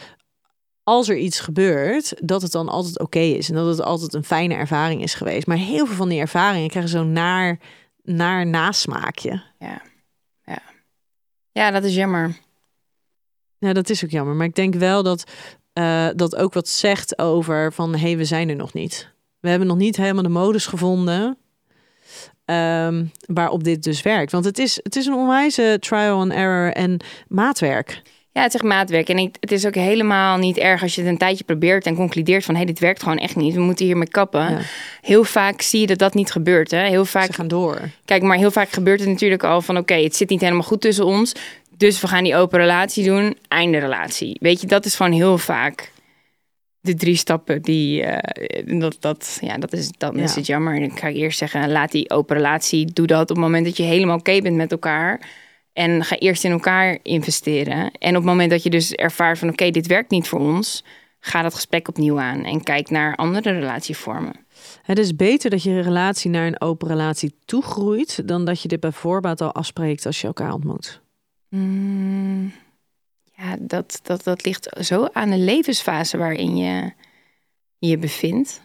als 0.83 1.09
er 1.09 1.17
iets 1.17 1.39
gebeurt, 1.39 2.13
dat 2.27 2.41
het 2.41 2.51
dan 2.51 2.69
altijd 2.69 2.99
oké 2.99 3.19
is. 3.19 3.49
En 3.49 3.55
dat 3.55 3.67
het 3.67 3.81
altijd 3.81 4.13
een 4.13 4.23
fijne 4.23 4.53
ervaring 4.53 5.01
is 5.01 5.13
geweest. 5.13 5.47
Maar 5.47 5.57
heel 5.57 5.85
veel 5.85 5.95
van 5.95 6.09
die 6.09 6.19
ervaringen 6.19 6.69
krijgen 6.69 6.91
zo'n 6.91 7.11
naar, 7.11 7.59
naar 8.03 8.47
nasmaakje. 8.47 9.43
Ja. 9.59 9.81
ja. 10.45 10.61
Ja, 11.51 11.71
dat 11.71 11.83
is 11.83 11.95
jammer. 11.95 12.37
Ja, 13.57 13.73
dat 13.73 13.89
is 13.89 14.03
ook 14.03 14.09
jammer. 14.09 14.35
Maar 14.35 14.47
ik 14.47 14.55
denk 14.55 14.75
wel 14.75 15.03
dat 15.03 15.23
uh, 15.73 16.07
dat 16.15 16.35
ook 16.35 16.53
wat 16.53 16.67
zegt 16.67 17.19
over 17.19 17.73
van 17.73 17.93
hé, 17.93 17.99
hey, 17.99 18.17
we 18.17 18.25
zijn 18.25 18.49
er 18.49 18.55
nog 18.55 18.73
niet. 18.73 19.13
We 19.39 19.49
hebben 19.49 19.67
nog 19.67 19.77
niet 19.77 19.97
helemaal 19.97 20.23
de 20.23 20.29
modus 20.29 20.65
gevonden 20.65 21.37
um, 22.51 23.11
waarop 23.25 23.63
dit 23.63 23.83
dus 23.83 24.01
werkt. 24.01 24.31
Want 24.31 24.45
het 24.45 24.59
is, 24.59 24.79
het 24.83 24.95
is 24.95 25.05
een 25.05 25.13
onwijze 25.13 25.77
trial 25.79 26.19
and 26.19 26.31
error 26.31 26.73
en 26.73 26.99
maatwerk. 27.27 28.01
Ja, 28.33 28.41
het 28.41 28.53
is 28.53 28.59
echt 28.59 28.69
maatwerk. 28.69 29.09
En 29.09 29.31
het 29.39 29.51
is 29.51 29.65
ook 29.65 29.75
helemaal 29.75 30.37
niet 30.37 30.57
erg 30.57 30.81
als 30.81 30.95
je 30.95 31.01
het 31.01 31.09
een 31.09 31.17
tijdje 31.17 31.43
probeert 31.43 31.85
en 31.85 31.95
concludeert 31.95 32.45
van 32.45 32.53
hé, 32.53 32.61
hey, 32.61 32.69
dit 32.69 32.79
werkt 32.79 33.03
gewoon 33.03 33.17
echt 33.17 33.35
niet. 33.35 33.53
We 33.53 33.61
moeten 33.61 33.85
hiermee 33.85 34.07
kappen. 34.07 34.57
Heel 35.01 35.23
vaak 35.23 35.61
zie 35.61 35.79
je 35.79 35.87
dat 35.87 35.97
dat 35.97 36.13
niet 36.13 36.31
gebeurt. 36.31 36.71
Hè? 36.71 36.87
Heel 36.87 37.05
vaak 37.05 37.25
Ze 37.25 37.33
gaan 37.33 37.47
door. 37.47 37.79
Kijk, 38.05 38.21
maar 38.21 38.37
heel 38.37 38.51
vaak 38.51 38.69
gebeurt 38.69 38.99
het 38.99 39.09
natuurlijk 39.09 39.43
al 39.43 39.61
van 39.61 39.77
oké, 39.77 39.93
het 39.93 40.15
zit 40.15 40.29
niet 40.29 40.41
helemaal 40.41 40.63
goed 40.63 40.81
tussen 40.81 41.05
ons. 41.05 41.33
Dus 41.77 42.01
we 42.01 42.07
gaan 42.07 42.23
die 42.23 42.35
open 42.35 42.59
relatie 42.59 43.03
doen, 43.03 43.37
einde 43.47 43.77
relatie. 43.77 44.37
Weet 44.39 44.61
je, 44.61 44.67
dat 44.67 44.85
is 44.85 44.95
gewoon 44.95 45.11
heel 45.11 45.37
vaak 45.37 45.91
de 46.81 46.95
drie 46.95 47.15
stappen 47.15 47.61
die. 47.61 48.01
Uh, 48.01 48.79
dat, 48.79 48.97
dat, 48.99 49.37
ja, 49.41 49.57
dat 49.57 49.73
is, 49.73 49.91
dan 49.97 50.19
is 50.19 50.35
het 50.35 50.45
jammer. 50.45 50.75
En 50.75 50.83
ik 50.83 50.99
ga 50.99 51.09
eerst 51.09 51.37
zeggen: 51.37 51.71
laat 51.71 51.91
die 51.91 52.09
open 52.09 52.35
relatie. 52.35 52.93
Doe 52.93 53.07
dat 53.07 53.21
op 53.21 53.27
het 53.27 53.37
moment 53.37 53.65
dat 53.65 53.77
je 53.77 53.83
helemaal 53.83 54.17
oké 54.17 54.41
bent 54.41 54.55
met 54.55 54.71
elkaar. 54.71 55.29
En 55.73 56.03
ga 56.03 56.17
eerst 56.17 56.43
in 56.43 56.51
elkaar 56.51 56.99
investeren. 57.03 57.91
En 57.91 58.09
op 58.09 58.15
het 58.15 58.23
moment 58.23 58.49
dat 58.49 58.63
je 58.63 58.69
dus 58.69 58.91
ervaart 58.91 59.39
van: 59.39 59.49
oké, 59.49 59.69
dit 59.69 59.87
werkt 59.87 60.11
niet 60.11 60.27
voor 60.27 60.39
ons. 60.39 60.83
Ga 61.19 61.41
dat 61.41 61.53
gesprek 61.53 61.87
opnieuw 61.87 62.19
aan 62.19 62.43
en 62.43 62.63
kijk 62.63 62.89
naar 62.89 63.15
andere 63.15 63.51
relatievormen. 63.51 64.33
Het 64.81 64.97
is 64.97 65.15
beter 65.15 65.49
dat 65.49 65.63
je 65.63 65.81
relatie 65.81 66.29
naar 66.29 66.47
een 66.47 66.61
open 66.61 66.87
relatie 66.87 67.35
toegroeit. 67.45 68.27
dan 68.27 68.45
dat 68.45 68.61
je 68.61 68.67
dit 68.67 68.79
bij 68.79 68.91
voorbaat 68.91 69.41
al 69.41 69.51
afspreekt 69.51 70.05
als 70.05 70.21
je 70.21 70.27
elkaar 70.27 70.53
ontmoet. 70.53 71.01
Mm, 71.49 72.51
ja, 73.41 73.55
dat, 73.59 73.99
dat, 74.03 74.23
dat 74.23 74.45
ligt 74.45 74.69
zo 74.79 75.07
aan 75.11 75.29
de 75.29 75.37
levensfase 75.37 76.17
waarin 76.17 76.57
je 76.57 76.91
je 77.77 77.97
bevindt. 77.97 78.61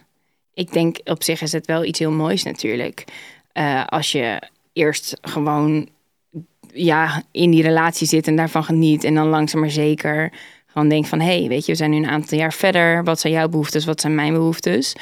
Ik 0.53 0.73
denk 0.73 0.97
op 1.03 1.23
zich 1.23 1.41
is 1.41 1.51
het 1.51 1.65
wel 1.65 1.83
iets 1.83 1.99
heel 1.99 2.11
moois 2.11 2.43
natuurlijk. 2.43 3.03
Uh, 3.53 3.85
als 3.85 4.11
je 4.11 4.41
eerst 4.73 5.17
gewoon 5.21 5.89
ja, 6.73 7.23
in 7.31 7.51
die 7.51 7.61
relatie 7.61 8.07
zit 8.07 8.27
en 8.27 8.35
daarvan 8.35 8.63
geniet. 8.63 9.03
En 9.03 9.13
dan 9.13 9.27
langzaam 9.27 9.59
maar 9.59 9.69
zeker 9.69 10.31
gewoon 10.65 10.89
denkt 10.89 11.07
van... 11.07 11.19
hé, 11.19 11.39
hey, 11.39 11.47
weet 11.47 11.65
je, 11.65 11.71
we 11.71 11.77
zijn 11.77 11.91
nu 11.91 11.97
een 11.97 12.09
aantal 12.09 12.37
jaar 12.37 12.53
verder. 12.53 13.03
Wat 13.03 13.19
zijn 13.19 13.33
jouw 13.33 13.49
behoeftes, 13.49 13.85
wat 13.85 14.01
zijn 14.01 14.15
mijn 14.15 14.33
behoeftes? 14.33 14.95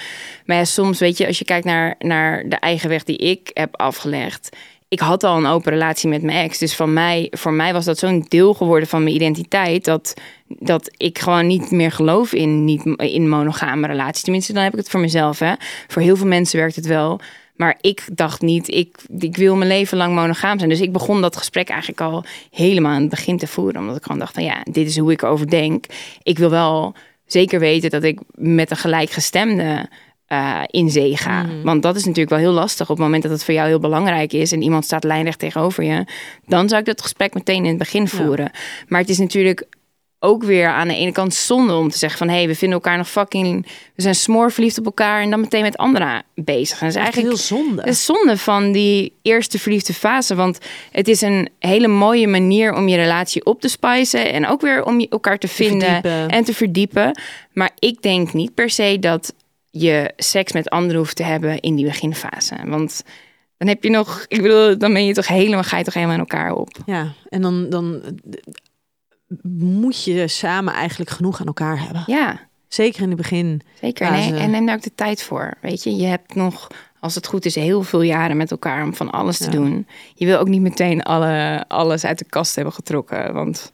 Maar 0.45 0.65
soms, 0.65 0.99
weet 0.99 1.17
je, 1.17 1.27
als 1.27 1.39
je 1.39 1.45
kijkt 1.45 1.65
naar, 1.65 1.95
naar 1.99 2.49
de 2.49 2.55
eigen 2.55 2.89
weg 2.89 3.03
die 3.03 3.17
ik 3.17 3.51
heb 3.53 3.75
afgelegd 3.77 4.49
ik 4.95 5.01
had 5.01 5.23
al 5.23 5.37
een 5.37 5.45
open 5.45 5.71
relatie 5.71 6.09
met 6.09 6.21
mijn 6.21 6.37
ex. 6.37 6.57
Dus 6.57 6.75
van 6.75 6.93
mij, 6.93 7.27
voor 7.31 7.53
mij 7.53 7.73
was 7.73 7.85
dat 7.85 7.97
zo'n 7.97 8.25
deel 8.27 8.53
geworden 8.53 8.89
van 8.89 9.03
mijn 9.03 9.15
identiteit. 9.15 9.85
Dat, 9.85 10.13
dat 10.47 10.91
ik 10.97 11.19
gewoon 11.19 11.47
niet 11.47 11.71
meer 11.71 11.91
geloof 11.91 12.33
in, 12.33 12.65
niet, 12.65 12.85
in 12.97 13.29
monogame 13.29 13.87
relaties. 13.87 14.23
Tenminste, 14.23 14.53
dan 14.53 14.63
heb 14.63 14.71
ik 14.71 14.79
het 14.79 14.89
voor 14.89 14.99
mezelf. 14.99 15.39
Hè. 15.39 15.53
Voor 15.87 16.01
heel 16.01 16.15
veel 16.15 16.27
mensen 16.27 16.59
werkt 16.59 16.75
het 16.75 16.85
wel. 16.85 17.19
Maar 17.55 17.77
ik 17.81 18.07
dacht 18.11 18.41
niet, 18.41 18.73
ik, 18.73 18.97
ik 19.19 19.37
wil 19.37 19.55
mijn 19.55 19.69
leven 19.69 19.97
lang 19.97 20.15
monogaam 20.15 20.57
zijn. 20.57 20.69
Dus 20.69 20.81
ik 20.81 20.91
begon 20.91 21.21
dat 21.21 21.37
gesprek 21.37 21.69
eigenlijk 21.69 22.01
al 22.01 22.23
helemaal 22.51 22.93
aan 22.93 23.01
het 23.01 23.09
begin 23.09 23.37
te 23.37 23.47
voeren. 23.47 23.81
Omdat 23.81 23.95
ik 23.95 24.03
gewoon 24.03 24.19
dacht 24.19 24.33
van 24.33 24.43
ja, 24.43 24.63
dit 24.71 24.87
is 24.87 24.97
hoe 24.97 25.11
ik 25.11 25.23
over 25.23 25.49
denk. 25.49 25.85
Ik 26.23 26.37
wil 26.37 26.49
wel 26.49 26.93
zeker 27.25 27.59
weten 27.59 27.89
dat 27.89 28.03
ik 28.03 28.19
met 28.35 28.71
een 28.71 28.77
gelijkgestemde 28.77 29.89
uh, 30.29 30.61
in 30.67 30.89
zee 30.89 31.17
ga. 31.17 31.43
Mhm. 31.43 31.61
Want 31.63 31.83
dat 31.83 31.95
is 31.95 32.01
natuurlijk 32.01 32.29
wel 32.29 32.39
heel 32.39 32.51
lastig 32.51 32.89
op 32.89 32.95
het 32.95 33.05
moment 33.05 33.23
dat 33.23 33.31
het 33.31 33.43
voor 33.43 33.53
jou 33.53 33.67
heel 33.67 33.79
belangrijk 33.79 34.33
is 34.33 34.51
en 34.51 34.61
iemand 34.61 34.85
staat 34.85 35.03
lijnrecht 35.03 35.39
tegenover 35.39 35.83
je. 35.83 36.05
Dan 36.45 36.69
zou 36.69 36.81
ik 36.81 36.87
dat 36.87 37.01
gesprek 37.01 37.33
meteen 37.33 37.63
in 37.63 37.69
het 37.69 37.77
begin 37.77 38.07
voeren. 38.07 38.51
Maar 38.87 38.99
het 38.99 39.09
is 39.09 39.17
natuurlijk 39.17 39.67
ook 40.25 40.43
weer 40.43 40.67
aan 40.67 40.87
de 40.87 40.95
ene 40.95 41.11
kant 41.11 41.33
zonde 41.33 41.73
om 41.73 41.89
te 41.89 41.97
zeggen 41.97 42.17
van 42.17 42.27
hé, 42.27 42.35
hey, 42.35 42.47
we 42.47 42.55
vinden 42.55 42.77
elkaar 42.77 42.97
nog 42.97 43.09
fucking, 43.09 43.65
we 43.95 44.01
zijn 44.01 44.15
smoorverliefd 44.15 44.77
op 44.77 44.85
elkaar 44.85 45.21
en 45.21 45.29
dan 45.29 45.39
meteen 45.39 45.61
met 45.61 45.77
anderen 45.77 46.23
bezig. 46.35 46.79
dat 46.79 46.89
is 46.89 46.95
eigenlijk 46.95 47.27
heel 47.27 47.37
zonde. 47.37 47.81
Het 47.81 47.89
is 47.89 48.05
zonde 48.05 48.37
van 48.37 48.71
die 48.71 49.13
eerste 49.21 49.59
verliefde 49.59 49.93
fase, 49.93 50.35
want 50.35 50.59
het 50.91 51.07
is 51.07 51.21
een 51.21 51.49
hele 51.59 51.87
mooie 51.87 52.27
manier 52.27 52.73
om 52.73 52.87
je 52.87 52.95
relatie 52.95 53.45
op 53.45 53.61
te 53.61 53.67
spicen 53.67 54.33
en 54.33 54.47
ook 54.47 54.61
weer 54.61 54.83
om 54.83 54.99
elkaar 54.99 55.37
te 55.37 55.47
vinden 55.47 56.01
en 56.29 56.43
te 56.43 56.53
verdiepen. 56.53 57.19
Maar 57.53 57.71
ik 57.79 58.01
denk 58.01 58.33
niet 58.33 58.53
per 58.53 58.69
se 58.69 58.97
dat 58.99 59.33
je 59.77 60.13
seks 60.17 60.51
met 60.51 60.69
anderen 60.69 60.97
hoeft 60.97 61.15
te 61.15 61.23
hebben 61.23 61.59
in 61.59 61.75
die 61.75 61.85
beginfase. 61.85 62.55
Want 62.65 63.03
dan 63.57 63.67
heb 63.67 63.83
je 63.83 63.89
nog, 63.89 64.25
ik 64.27 64.41
bedoel, 64.41 64.77
dan 64.77 64.93
ben 64.93 65.05
je 65.05 65.13
toch 65.13 65.27
helemaal, 65.27 65.63
ga 65.63 65.77
je 65.77 65.83
toch 65.83 65.93
helemaal 65.93 66.15
in 66.15 66.21
elkaar 66.21 66.53
op. 66.53 66.77
Ja, 66.85 67.13
en 67.29 67.41
dan, 67.41 67.69
dan 67.69 68.01
moet 69.59 70.03
je 70.03 70.27
samen 70.27 70.73
eigenlijk 70.73 71.09
genoeg 71.09 71.39
aan 71.39 71.45
elkaar 71.45 71.79
hebben. 71.79 72.03
Ja. 72.05 72.39
Zeker 72.67 73.01
in 73.01 73.07
het 73.07 73.17
begin. 73.17 73.61
Zeker. 73.81 74.11
Nee, 74.11 74.33
en 74.33 74.51
neem 74.51 74.65
daar 74.65 74.75
ook 74.75 74.81
de 74.81 74.95
tijd 74.95 75.23
voor. 75.23 75.53
Weet 75.61 75.83
je, 75.83 75.95
je 75.95 76.05
hebt 76.05 76.35
nog, 76.35 76.67
als 76.99 77.15
het 77.15 77.27
goed 77.27 77.45
is, 77.45 77.55
heel 77.55 77.83
veel 77.83 78.01
jaren 78.01 78.37
met 78.37 78.51
elkaar 78.51 78.83
om 78.83 78.95
van 78.95 79.09
alles 79.09 79.37
te 79.37 79.49
doen. 79.49 79.87
Je 80.13 80.25
wil 80.25 80.39
ook 80.39 80.47
niet 80.47 80.61
meteen 80.61 81.03
alle, 81.03 81.65
alles 81.67 82.05
uit 82.05 82.19
de 82.19 82.25
kast 82.25 82.55
hebben 82.55 82.73
getrokken. 82.73 83.33
Want 83.33 83.73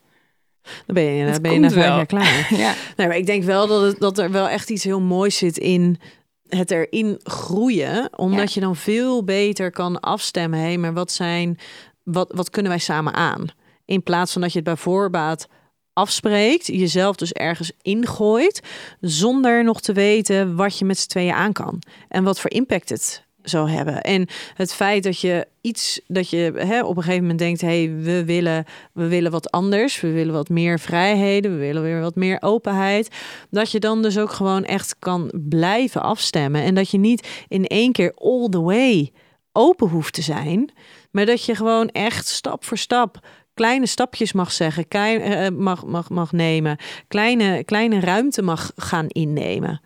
dan 0.85 0.95
ben 0.95 1.03
je, 1.03 1.31
dan 1.31 1.41
ben 1.41 1.53
je 1.53 1.59
na 1.59 1.69
vijf 1.69 1.85
jaar 1.85 2.05
klaar. 2.05 2.47
ja. 2.63 2.73
Nee, 2.95 3.07
maar 3.07 3.17
ik 3.17 3.25
denk 3.25 3.43
wel 3.43 3.67
dat, 3.67 3.81
het, 3.81 3.99
dat 3.99 4.17
er 4.17 4.31
wel 4.31 4.47
echt 4.47 4.69
iets 4.69 4.83
heel 4.83 5.01
moois 5.01 5.37
zit 5.37 5.57
in 5.57 5.99
het 6.47 6.71
erin 6.71 7.19
groeien. 7.23 8.17
Omdat 8.17 8.53
je 8.53 8.59
dan 8.59 8.75
veel 8.75 9.23
beter 9.23 9.71
kan 9.71 9.99
afstemmen. 9.99 10.59
Hé, 10.59 10.77
maar 10.77 10.93
wat 10.93 11.11
zijn, 11.11 11.59
wat, 12.03 12.31
wat 12.35 12.49
kunnen 12.49 12.71
wij 12.71 12.79
samen 12.79 13.13
aan? 13.13 13.45
In 13.85 14.03
plaats 14.03 14.31
van 14.31 14.41
dat 14.41 14.51
je 14.51 14.57
het 14.57 14.67
bij 14.67 14.77
voorbaat 14.77 15.47
afspreekt, 15.93 16.67
jezelf 16.67 17.15
dus 17.15 17.31
ergens 17.31 17.71
ingooit, 17.81 18.61
zonder 18.99 19.63
nog 19.63 19.81
te 19.81 19.93
weten 19.93 20.55
wat 20.55 20.77
je 20.77 20.85
met 20.85 20.97
z'n 20.97 21.07
tweeën 21.07 21.33
aan 21.33 21.53
kan. 21.53 21.81
En 22.07 22.23
wat 22.23 22.39
voor 22.39 22.51
impact 22.51 22.89
het 22.89 23.25
zou 23.43 23.69
hebben. 23.69 24.01
En 24.01 24.27
het 24.53 24.73
feit 24.73 25.03
dat 25.03 25.19
je 25.19 25.47
iets, 25.61 26.01
dat 26.07 26.29
je 26.29 26.53
hè, 26.55 26.83
op 26.83 26.97
een 26.97 27.03
gegeven 27.03 27.21
moment 27.21 27.39
denkt, 27.39 27.61
hé, 27.61 27.67
hey, 27.85 27.95
we, 27.95 28.25
willen, 28.25 28.65
we 28.93 29.07
willen 29.07 29.31
wat 29.31 29.51
anders, 29.51 30.01
we 30.01 30.11
willen 30.11 30.33
wat 30.33 30.49
meer 30.49 30.79
vrijheden, 30.79 31.51
we 31.51 31.57
willen 31.57 31.83
weer 31.83 32.01
wat 32.01 32.15
meer 32.15 32.37
openheid, 32.41 33.09
dat 33.49 33.71
je 33.71 33.79
dan 33.79 34.01
dus 34.01 34.17
ook 34.17 34.31
gewoon 34.31 34.63
echt 34.63 34.95
kan 34.99 35.31
blijven 35.49 36.01
afstemmen. 36.01 36.61
En 36.61 36.75
dat 36.75 36.89
je 36.89 36.97
niet 36.97 37.45
in 37.47 37.65
één 37.65 37.91
keer 37.91 38.13
all 38.15 38.49
the 38.49 38.61
way 38.61 39.11
open 39.51 39.87
hoeft 39.87 40.13
te 40.13 40.21
zijn, 40.21 40.71
maar 41.11 41.25
dat 41.25 41.45
je 41.45 41.55
gewoon 41.55 41.89
echt 41.89 42.27
stap 42.27 42.65
voor 42.65 42.77
stap 42.77 43.19
kleine 43.53 43.85
stapjes 43.85 44.33
mag 44.33 44.51
zeggen, 44.51 44.87
klein, 44.87 45.31
uh, 45.31 45.59
mag, 45.59 45.85
mag, 45.85 46.09
mag 46.09 46.31
nemen, 46.31 46.77
kleine, 47.07 47.63
kleine 47.63 47.99
ruimte 47.99 48.41
mag 48.41 48.71
gaan 48.75 49.07
innemen. 49.07 49.81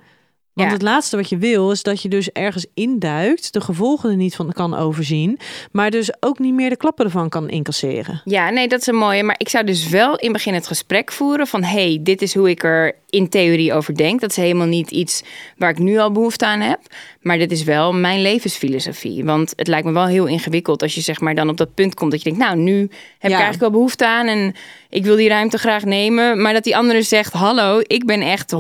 Want 0.55 0.71
het 0.71 0.81
laatste 0.81 1.15
wat 1.15 1.29
je 1.29 1.37
wil 1.37 1.71
is 1.71 1.83
dat 1.83 2.01
je 2.01 2.09
dus 2.09 2.31
ergens 2.31 2.65
induikt, 2.73 3.53
de 3.53 3.61
gevolgen 3.61 4.09
er 4.09 4.15
niet 4.15 4.35
van 4.35 4.51
kan 4.51 4.75
overzien, 4.75 5.39
maar 5.71 5.91
dus 5.91 6.13
ook 6.19 6.39
niet 6.39 6.53
meer 6.53 6.69
de 6.69 6.77
klappen 6.77 7.05
ervan 7.05 7.29
kan 7.29 7.49
incasseren. 7.49 8.21
Ja, 8.25 8.49
nee, 8.49 8.67
dat 8.67 8.79
is 8.79 8.87
een 8.87 8.95
mooie. 8.95 9.23
Maar 9.23 9.35
ik 9.37 9.49
zou 9.49 9.65
dus 9.65 9.89
wel 9.89 10.11
in 10.11 10.23
het 10.23 10.31
begin 10.31 10.53
het 10.53 10.67
gesprek 10.67 11.11
voeren 11.11 11.47
van, 11.47 11.63
hey, 11.63 11.99
dit 12.01 12.21
is 12.21 12.33
hoe 12.33 12.49
ik 12.49 12.63
er 12.63 12.95
in 13.09 13.29
theorie 13.29 13.73
over 13.73 13.95
denk. 13.95 14.21
Dat 14.21 14.29
is 14.29 14.35
helemaal 14.35 14.67
niet 14.67 14.91
iets 14.91 15.23
waar 15.57 15.69
ik 15.69 15.79
nu 15.79 15.97
al 15.97 16.11
behoefte 16.11 16.45
aan 16.45 16.59
heb. 16.59 16.79
Maar 17.25 17.37
dit 17.37 17.51
is 17.51 17.63
wel 17.63 17.93
mijn 17.93 18.21
levensfilosofie. 18.21 19.23
Want 19.23 19.53
het 19.55 19.67
lijkt 19.67 19.85
me 19.85 19.91
wel 19.91 20.05
heel 20.05 20.25
ingewikkeld 20.25 20.81
als 20.81 20.95
je 20.95 21.01
zeg 21.01 21.19
maar 21.19 21.35
dan 21.35 21.49
op 21.49 21.57
dat 21.57 21.73
punt 21.73 21.93
komt 21.93 22.11
dat 22.11 22.23
je 22.23 22.29
denkt, 22.29 22.45
nou, 22.45 22.57
nu 22.57 22.79
heb 22.79 23.31
ik 23.31 23.37
eigenlijk 23.37 23.59
wel 23.59 23.71
behoefte 23.71 24.07
aan 24.07 24.27
en 24.27 24.55
ik 24.89 25.03
wil 25.05 25.15
die 25.15 25.29
ruimte 25.29 25.57
graag 25.57 25.83
nemen. 25.83 26.41
Maar 26.41 26.53
dat 26.53 26.63
die 26.63 26.77
andere 26.77 27.01
zegt, 27.01 27.33
hallo, 27.33 27.79
ik 27.81 28.05
ben 28.05 28.21
echt 28.21 28.55
100% 28.55 28.57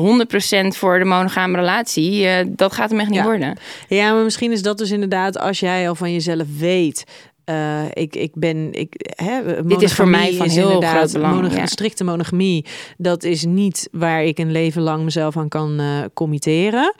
voor 0.67 0.99
de 0.99 1.05
monogame 1.05 1.57
relatie. 1.57 2.23
Uh, 2.23 2.35
dat 2.47 2.73
gaat 2.73 2.89
hem 2.89 2.99
echt 2.99 3.09
niet 3.09 3.23
worden. 3.23 3.57
Ja, 3.87 4.13
maar 4.13 4.23
misschien 4.23 4.51
is 4.51 4.61
dat 4.61 4.77
dus 4.77 4.91
inderdaad 4.91 5.39
als 5.39 5.59
jij 5.59 5.89
al 5.89 5.95
van 5.95 6.13
jezelf 6.13 6.47
weet 6.57 7.03
Uh, 7.49 7.81
ik, 7.93 8.15
ik 8.15 8.31
ben, 8.33 8.73
ik, 8.73 8.93
hè, 9.15 9.63
Dit 9.65 9.81
is 9.81 9.93
voor 9.93 10.07
mij 10.07 10.33
van 10.33 10.49
heel 10.49 10.81
groot 10.81 11.11
belang. 11.11 11.35
Monog 11.35 11.55
ja. 11.55 11.65
Strikte 11.65 12.03
monogamie, 12.03 12.65
dat 12.97 13.23
is 13.23 13.45
niet 13.45 13.87
waar 13.91 14.23
ik 14.23 14.39
een 14.39 14.51
leven 14.51 14.81
lang 14.81 15.03
mezelf 15.03 15.37
aan 15.37 15.47
kan 15.47 15.81
uh, 15.81 15.99
committeren. 16.13 16.95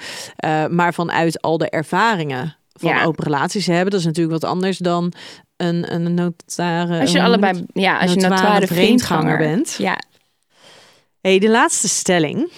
Uh, 0.46 0.68
maar 0.68 0.94
vanuit 0.94 1.42
al 1.42 1.58
de 1.58 1.70
ervaringen 1.70 2.56
van 2.74 2.90
Ja. 2.90 3.04
open 3.04 3.24
relaties 3.24 3.66
hebben, 3.66 3.92
dat 3.92 4.00
is 4.00 4.06
natuurlijk 4.06 4.42
wat 4.42 4.52
anders 4.52 4.78
dan 4.78 5.12
een, 5.58 5.94
een 5.94 6.14
notare. 6.14 7.00
Als 7.00 7.12
je 7.12 7.24
allebei, 7.24 7.66
ja, 7.74 8.00
als 8.00 8.14
je 8.14 8.20
notoire 8.20 8.68
vreemdganger 8.68 9.38
bent. 9.38 9.76
Ja, 9.78 9.98
Hey, 11.22 11.40
de 11.40 11.50
laatste 11.50 11.88
stelling. 11.88 12.52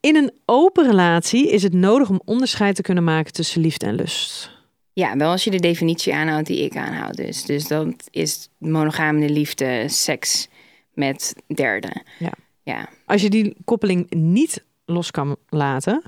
In 0.00 0.16
een 0.16 0.32
open 0.44 0.86
relatie 0.86 1.50
is 1.50 1.62
het 1.62 1.72
nodig 1.72 2.08
om 2.08 2.20
onderscheid 2.24 2.74
te 2.76 2.82
kunnen 2.82 3.04
maken 3.04 3.32
tussen 3.32 3.60
liefde 3.60 3.86
en 3.86 3.94
lust. 3.94 4.50
Ja, 4.94 5.16
wel 5.16 5.30
als 5.30 5.44
je 5.44 5.50
de 5.50 5.60
definitie 5.60 6.14
aanhoudt 6.14 6.46
die 6.46 6.64
ik 6.64 6.76
aanhoud. 6.76 7.16
Dus, 7.16 7.44
dus 7.44 7.66
dat 7.66 8.08
is 8.10 8.48
monogame 8.58 9.28
liefde, 9.28 9.84
seks 9.88 10.48
met 10.92 11.34
derden. 11.46 12.02
Ja. 12.18 12.32
ja, 12.62 12.88
Als 13.06 13.22
je 13.22 13.30
die 13.30 13.56
koppeling 13.64 14.10
niet 14.10 14.64
los 14.84 15.10
kan 15.10 15.36
laten, 15.48 16.02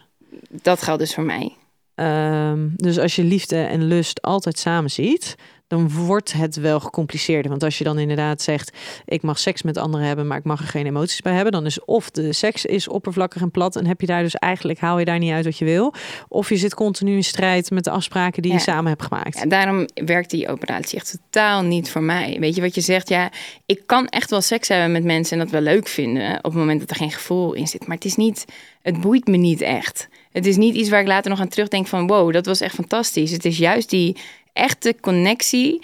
dat 0.48 0.82
geldt 0.82 1.00
dus 1.00 1.14
voor 1.14 1.24
mij. 1.24 1.56
Ehm, 1.94 2.68
dus 2.76 2.98
als 2.98 3.16
je 3.16 3.24
liefde 3.24 3.56
en 3.56 3.84
lust 3.84 4.22
altijd 4.22 4.58
samen 4.58 4.90
ziet, 4.90 5.34
dan 5.66 5.90
wordt 5.90 6.32
het 6.32 6.56
wel 6.56 6.80
gecompliceerder. 6.80 7.50
Want 7.50 7.62
als 7.62 7.78
je 7.78 7.84
dan 7.84 7.98
inderdaad 7.98 8.42
zegt, 8.42 8.76
ik 9.04 9.22
mag 9.22 9.38
seks 9.38 9.62
met 9.62 9.76
anderen 9.76 10.06
hebben, 10.06 10.26
maar 10.26 10.38
ik 10.38 10.44
mag 10.44 10.60
er 10.60 10.66
geen 10.66 10.86
emoties 10.86 11.20
bij 11.20 11.32
hebben, 11.32 11.52
dan 11.52 11.66
is 11.66 11.84
of 11.84 12.10
de 12.10 12.32
seks 12.32 12.64
is 12.64 12.88
oppervlakkig 12.88 13.42
en 13.42 13.50
plat 13.50 13.76
en 13.76 13.86
heb 13.86 14.00
je 14.00 14.06
daar 14.06 14.22
dus 14.22 14.34
eigenlijk, 14.34 14.78
haal 14.78 14.98
je 14.98 15.04
daar 15.04 15.18
niet 15.18 15.32
uit 15.32 15.44
wat 15.44 15.58
je 15.58 15.64
wil. 15.64 15.94
Of 16.28 16.48
je 16.48 16.56
zit 16.56 16.74
continu 16.74 17.14
in 17.14 17.24
strijd 17.24 17.70
met 17.70 17.84
de 17.84 17.90
afspraken 17.90 18.42
die 18.42 18.52
je 18.52 18.58
samen 18.58 18.90
hebt 18.90 19.02
gemaakt. 19.02 19.38
Ja, 19.38 19.46
daarom 19.46 19.86
werkt 19.94 20.30
die 20.30 20.48
operatie 20.48 20.98
echt 20.98 21.18
totaal 21.30 21.62
niet 21.62 21.90
voor 21.90 22.02
mij. 22.02 22.36
Weet 22.40 22.54
je 22.54 22.60
wat 22.60 22.74
je 22.74 22.80
zegt? 22.80 23.08
Ja, 23.08 23.30
ik 23.66 23.82
kan 23.86 24.08
echt 24.08 24.30
wel 24.30 24.40
seks 24.40 24.68
hebben 24.68 24.92
met 24.92 25.04
mensen 25.04 25.38
en 25.38 25.44
dat 25.44 25.52
wel 25.52 25.60
leuk 25.60 25.88
vinden 25.88 26.36
op 26.36 26.42
het 26.42 26.54
moment 26.54 26.80
dat 26.80 26.90
er 26.90 26.96
geen 26.96 27.10
gevoel 27.10 27.52
in 27.52 27.66
zit. 27.66 27.86
Maar 27.86 27.96
het 27.96 28.04
is 28.04 28.16
niet, 28.16 28.44
het 28.82 29.00
boeit 29.00 29.26
me 29.26 29.36
niet 29.36 29.60
echt. 29.60 30.08
Het 30.32 30.46
is 30.46 30.56
niet 30.56 30.74
iets 30.74 30.88
waar 30.88 31.00
ik 31.00 31.06
later 31.06 31.30
nog 31.30 31.40
aan 31.40 31.48
terugdenk 31.48 31.86
van 31.86 32.06
wow, 32.06 32.32
dat 32.32 32.46
was 32.46 32.60
echt 32.60 32.74
fantastisch. 32.74 33.30
Het 33.30 33.44
is 33.44 33.58
juist 33.58 33.90
die 33.90 34.16
echte 34.56 34.94
connectie 35.00 35.82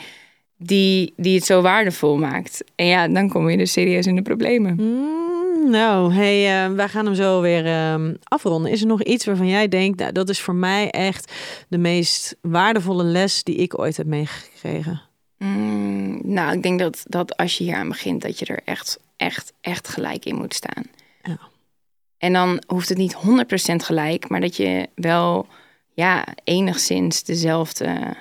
die, 0.57 1.13
die 1.17 1.35
het 1.35 1.45
zo 1.45 1.61
waardevol 1.61 2.17
maakt. 2.17 2.65
En 2.75 2.87
ja, 2.87 3.09
dan 3.09 3.29
kom 3.29 3.51
je 3.51 3.57
dus 3.57 3.73
serieus 3.73 4.07
in 4.07 4.17
de 4.17 4.23
problemen. 4.23 4.75
Mm, 4.75 5.71
nou, 5.71 6.13
hey, 6.13 6.65
eh, 6.65 6.75
wij 6.75 6.89
gaan 6.89 7.05
hem 7.05 7.15
zo 7.15 7.41
weer 7.41 7.67
ehm, 7.67 8.15
afronden. 8.23 8.71
Is 8.71 8.81
er 8.81 8.87
nog 8.87 9.03
iets 9.03 9.25
waarvan 9.25 9.49
jij 9.49 9.69
denkt, 9.69 9.99
nou, 9.99 10.13
dat 10.13 10.29
is 10.29 10.41
voor 10.41 10.55
mij 10.55 10.91
echt 10.91 11.33
de 11.69 11.79
meest 11.79 12.37
waardevolle 12.41 13.05
les 13.05 13.43
die 13.43 13.57
ik 13.57 13.79
ooit 13.79 13.97
heb 13.97 14.07
meegekregen? 14.07 15.03
Mm, 15.39 16.21
nou, 16.25 16.57
ik 16.57 16.63
denk 16.63 16.79
dat, 16.79 17.03
dat 17.07 17.37
als 17.37 17.59
je 17.59 17.65
hier 17.65 17.75
aan 17.75 17.89
begint, 17.89 18.23
dat 18.23 18.39
je 18.39 18.45
er 18.45 18.61
echt, 18.65 18.99
echt, 19.17 19.53
echt 19.61 19.89
gelijk 19.89 20.25
in 20.25 20.37
moet 20.37 20.55
staan. 20.55 20.85
Ja. 21.23 21.39
En 22.19 22.33
dan 22.33 22.63
hoeft 22.67 22.89
het 22.89 22.99
niet 22.99 23.17
100% 23.17 23.17
gelijk, 23.77 24.29
maar 24.29 24.41
dat 24.41 24.57
je 24.57 24.89
wel 24.95 25.47
ja, 25.95 26.27
enigszins 26.45 27.23
dezelfde 27.23 28.17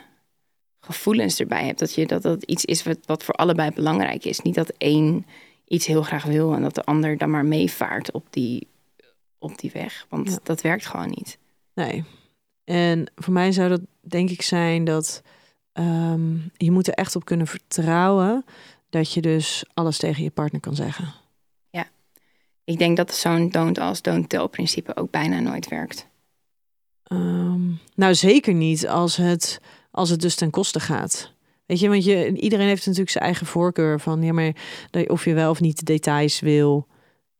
gevoelens 0.81 1.39
erbij 1.39 1.65
hebt. 1.65 1.79
Dat 1.79 1.95
je, 1.95 2.05
dat, 2.05 2.21
dat 2.21 2.43
iets 2.43 2.65
is 2.65 2.83
wat, 2.83 2.97
wat 3.05 3.23
voor 3.23 3.33
allebei 3.33 3.71
belangrijk 3.71 4.25
is. 4.25 4.39
Niet 4.39 4.55
dat 4.55 4.73
één 4.77 5.25
iets 5.67 5.85
heel 5.85 6.01
graag 6.03 6.23
wil 6.23 6.53
en 6.53 6.61
dat 6.61 6.75
de 6.75 6.83
ander 6.83 7.17
dan 7.17 7.29
maar 7.29 7.45
meevaart 7.45 8.11
op 8.11 8.25
die, 8.29 8.67
op 9.39 9.59
die 9.59 9.71
weg. 9.71 10.05
Want 10.09 10.29
Ja. 10.29 10.39
dat 10.43 10.61
werkt 10.61 10.85
gewoon 10.85 11.09
niet. 11.09 11.37
Nee. 11.73 12.03
En 12.63 13.11
voor 13.15 13.33
mij 13.33 13.51
zou 13.51 13.69
dat 13.69 13.81
denk 14.01 14.29
ik 14.29 14.41
zijn 14.41 14.83
dat 14.83 15.21
ehm, 15.73 16.35
je 16.57 16.71
moet 16.71 16.87
er 16.87 16.93
echt 16.93 17.15
op 17.15 17.25
kunnen 17.25 17.47
vertrouwen 17.47 18.45
dat 18.89 19.13
je 19.13 19.21
dus 19.21 19.63
alles 19.73 19.97
tegen 19.97 20.23
je 20.23 20.31
partner 20.31 20.61
kan 20.61 20.75
zeggen. 20.75 21.13
Ik 22.63 22.77
denk 22.77 22.97
dat 22.97 23.15
zo'n 23.15 23.49
don't 23.49 23.79
als 23.79 24.01
don't 24.01 24.29
tell 24.29 24.47
principe 24.47 24.95
ook 24.95 25.11
bijna 25.11 25.39
nooit 25.39 25.67
werkt. 25.67 26.07
Ehm, 27.03 27.61
nou, 27.95 28.15
zeker 28.15 28.53
niet 28.53 28.87
als 28.87 29.15
het, 29.15 29.61
als 29.91 30.09
het 30.09 30.21
dus 30.21 30.35
ten 30.35 30.49
koste 30.49 30.79
gaat. 30.79 31.33
Weet 31.65 31.79
je, 31.79 31.89
want 31.89 32.03
je, 32.03 32.31
iedereen 32.35 32.67
heeft 32.67 32.83
natuurlijk 32.85 33.11
zijn 33.11 33.23
eigen 33.23 33.45
voorkeur 33.45 33.99
van 33.99 34.23
ja, 34.23 34.33
maar 34.33 34.53
of 35.07 35.25
je 35.25 35.33
wel 35.33 35.49
of 35.49 35.59
niet 35.59 35.77
de 35.79 35.85
details 35.85 36.39
wil 36.39 36.87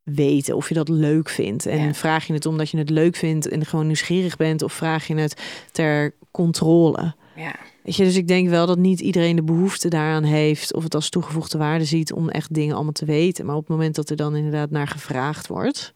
weten, 0.04 0.56
of 0.56 0.68
je 0.68 0.74
dat 0.74 0.90
leuk 0.90 1.30
vindt. 1.30 1.66
En 1.66 1.80
Ja. 1.86 1.94
vraag 1.94 2.28
je 2.28 2.34
het 2.34 2.46
omdat 2.46 2.70
je 2.70 2.78
het 2.78 2.90
leuk 2.90 3.16
vindt 3.16 3.48
en 3.48 3.66
gewoon 3.66 3.86
nieuwsgierig 3.86 4.38
bent, 4.38 4.62
of 4.62 4.74
vraag 4.74 5.08
je 5.08 5.16
het 5.16 5.42
ter 5.72 6.16
controle. 6.32 7.16
Ja. 7.36 7.56
Weet 7.84 7.96
je, 7.96 8.04
dus 8.04 8.16
ik 8.16 8.28
denk 8.28 8.50
wel 8.50 8.66
dat 8.66 8.78
niet 8.78 9.00
iedereen 9.00 9.36
de 9.36 9.44
behoefte 9.44 9.88
daaraan 9.88 10.24
heeft 10.24 10.74
of 10.74 10.84
het 10.84 10.96
als 10.96 11.10
toegevoegde 11.10 11.58
waarde 11.58 11.86
ziet 11.86 12.14
om 12.14 12.30
echt 12.30 12.54
dingen 12.54 12.76
allemaal 12.76 12.92
te 12.92 13.06
weten. 13.06 13.46
Maar 13.46 13.56
op 13.56 13.62
het 13.62 13.70
moment 13.78 13.96
dat 13.96 14.10
er 14.10 14.16
dan 14.16 14.36
inderdaad 14.36 14.70
naar 14.70 14.88
gevraagd 14.88 15.48
wordt, 15.48 15.94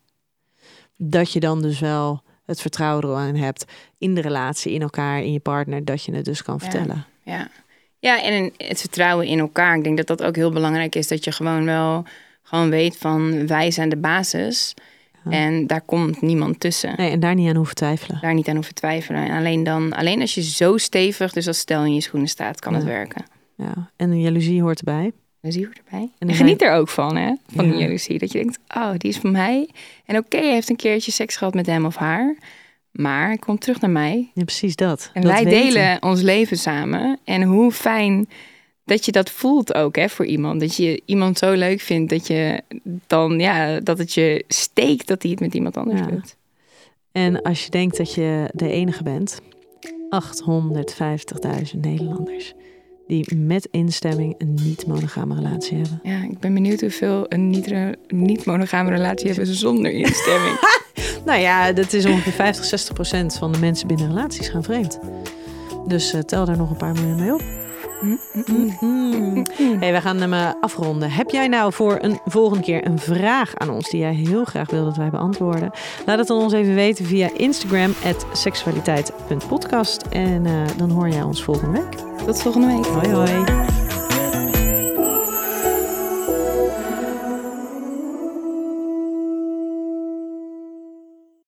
dat 0.97 1.32
je 1.32 1.39
dan 1.39 1.62
dus 1.62 1.80
wel 1.80 2.24
het 2.46 2.62
vertrouwen 2.62 3.06
eraan 3.06 3.36
hebt 3.36 3.66
in 3.98 4.16
de 4.16 4.22
relatie, 4.22 4.74
in 4.74 4.82
elkaar, 4.82 5.22
in 5.22 5.32
je 5.32 5.39
partner, 5.39 5.86
dat 5.86 6.04
je 6.04 6.16
het 6.16 6.26
dus 6.26 6.43
kan 6.43 6.60
vertellen. 6.60 7.06
Ja. 7.24 7.50
ja, 8.00 8.24
en 8.24 8.54
het 8.58 8.80
vertrouwen 8.80 9.28
in 9.28 9.39
elkaar. 9.39 9.78
Ik 9.78 9.84
denk 9.84 9.98
dat 9.98 10.08
dat 10.08 10.24
ook 10.24 10.36
heel 10.36 10.52
belangrijk 10.52 10.96
is. 10.96 11.08
Dat 11.08 11.24
je 11.24 11.32
gewoon 11.32 11.66
wel 11.66 12.06
gewoon 12.43 12.70
weet 12.70 12.98
van 12.98 13.48
wij 13.48 13.72
zijn 13.72 13.89
de 13.89 13.98
basis. 13.98 14.74
Ja. 15.24 15.32
En 15.32 15.68
daar 15.68 15.82
komt 15.82 16.22
niemand 16.22 16.60
tussen. 16.60 16.93
Nee, 16.98 17.12
en 17.12 17.20
daar 17.20 17.36
niet 17.36 17.50
aan 17.50 17.56
hoeven 17.56 17.76
twijfelen. 17.76 18.18
Daar 18.22 18.34
niet 18.34 18.48
aan 18.48 18.56
hoeven 18.56 18.74
twijfelen. 18.74 19.26
En 19.26 19.38
alleen, 19.38 19.64
dan, 19.64 19.93
alleen 19.93 20.22
als 20.22 20.36
je 20.36 20.41
zo 20.41 20.78
stevig, 20.78 21.34
dus 21.34 21.48
als 21.48 21.58
stel 21.58 21.86
in 21.86 21.93
je 21.93 22.02
schoenen 22.02 22.30
staat, 22.30 22.60
kan 22.60 22.74
het 22.74 22.84
werken. 22.84 23.26
Ja. 23.56 23.91
En 23.96 24.22
jaloezie 24.22 24.62
hoort 24.62 24.80
erbij. 24.80 25.12
Je 25.54 25.70
erbij. 25.84 26.10
En 26.18 26.28
En 26.30 26.36
geniet 26.36 26.62
er 26.62 26.72
ook 26.74 26.89
van, 26.89 27.16
hè? 27.18 27.34
Van 27.56 27.66
Ja. 27.66 27.72
die 27.72 27.82
jaloezie. 27.82 28.20
Dat 28.20 28.32
je 28.32 28.38
denkt, 28.38 28.60
oh, 28.76 28.91
die 28.98 29.10
is 29.10 29.18
van 29.18 29.32
mij. 29.32 29.70
En 30.06 30.18
oké, 30.18 30.38
hij 30.38 30.52
heeft 30.54 30.70
een 30.70 30.76
keertje 30.76 31.12
seks 31.12 31.36
gehad 31.36 31.54
met 31.54 31.66
hem 31.66 31.86
of 31.86 31.96
haar. 31.96 32.36
Maar 32.91 33.28
hij 33.28 33.38
komt 33.38 33.62
terug 33.62 33.82
naar 33.82 33.89
mij. 33.89 34.30
Ja, 34.34 34.43
precies 34.43 34.76
dat. 34.76 35.10
En 35.14 35.22
Dat 35.22 35.32
wij 35.32 35.43
weten. 35.43 35.60
delen 35.74 36.02
ons 36.04 36.22
leven 36.22 36.58
samen. 36.58 37.20
En 37.24 37.43
hoe 37.43 37.72
fijn 37.72 38.30
dat 38.86 39.06
je 39.06 39.12
dat 39.12 39.30
voelt 39.32 39.74
ook 39.74 39.96
hè, 39.96 40.10
voor 40.10 40.26
iemand. 40.26 40.60
Dat 40.60 40.76
je 40.76 41.02
iemand 41.06 41.38
zo 41.38 41.52
leuk 41.54 41.80
vindt 41.82 42.10
dat 42.10 42.28
je 42.28 42.62
dan, 43.08 43.39
ja, 43.39 43.80
dat 43.80 43.98
het 43.98 44.14
je 44.14 44.43
steekt 44.48 45.08
dat 45.08 45.22
hij 45.22 45.32
het 45.32 45.39
met 45.39 45.54
iemand 45.54 45.78
anders 45.78 46.00
Ja. 46.00 46.06
doet. 46.08 46.36
En 47.12 47.41
als 47.41 47.64
je 47.66 47.70
denkt 47.72 47.98
dat 47.98 48.14
je 48.14 48.50
de 48.54 48.70
enige 48.70 49.04
bent, 49.04 49.39
850.000 50.10 51.80
Nederlanders 51.82 52.54
die 53.08 53.36
met 53.36 53.68
instemming 53.72 54.36
een 54.38 54.53
niet-monogame 54.64 55.36
relatie 55.36 55.78
hebben. 55.78 55.99
Ja, 56.03 56.24
ik 56.24 56.39
ben 56.39 56.53
benieuwd 56.53 56.82
hoeveel 56.82 57.26
een 57.30 57.49
niet, 57.49 57.74
niet 58.08 58.45
monogame 58.45 58.89
relatie 58.89 59.28
hebben 59.28 59.47
zonder 59.47 59.91
instemming. 59.91 60.58
Nou 61.26 61.39
ja, 61.39 61.72
dat 61.72 61.93
is 61.93 62.06
ongeveer 62.06 62.32
50, 62.32 62.66
60 62.66 62.93
procent 62.93 63.34
van 63.34 63.51
de 63.51 63.60
mensen 63.60 63.88
binnen 63.88 64.08
relaties 64.08 64.49
gaan 64.49 64.64
vreemd. 64.64 64.99
Dus 65.88 66.14
eh, 66.14 66.22
tel 66.22 66.45
daar 66.45 66.58
nog 66.58 66.70
een 66.70 66.78
paar 66.78 66.93
miljoen 66.93 67.20
mee 67.20 67.34
op. 67.34 67.64
Mhm. 68.34 69.43
Hey, 69.80 69.93
we 69.93 70.01
gaan 70.01 70.18
hem 70.18 70.34
eh, 70.34 70.49
afronden. 70.62 71.12
Heb 71.12 71.30
jij 71.30 71.47
nou 71.47 71.74
voor 71.74 71.97
een 72.01 72.20
volgende 72.26 72.64
keer 72.64 72.88
een 72.88 72.99
vraag 72.99 73.56
aan 73.56 73.70
ons 73.70 73.89
die 73.89 73.99
jij 73.99 74.14
heel 74.14 74.45
graag 74.45 74.70
wil 74.70 74.86
dat 74.86 74.97
wij 74.97 75.10
beantwoorden? 75.10 75.72
Laat 76.06 76.18
het 76.18 76.28
dan 76.28 76.41
ons 76.41 76.53
even 76.53 76.76
weten 76.76 77.06
via 77.06 77.30
Instagram 77.34 77.93
seksualiteit.podcast. 78.34 80.01
En 80.01 80.45
eh, 80.45 80.53
dan 80.78 80.89
hoor 80.89 81.10
jij 81.10 81.22
ons 81.22 81.43
volgende 81.43 81.82
week. 81.82 82.26
Tot 82.26 82.41
volgende 82.41 82.68
week. 82.68 82.86
Hoi 82.86 83.10
hoi. 83.10 83.85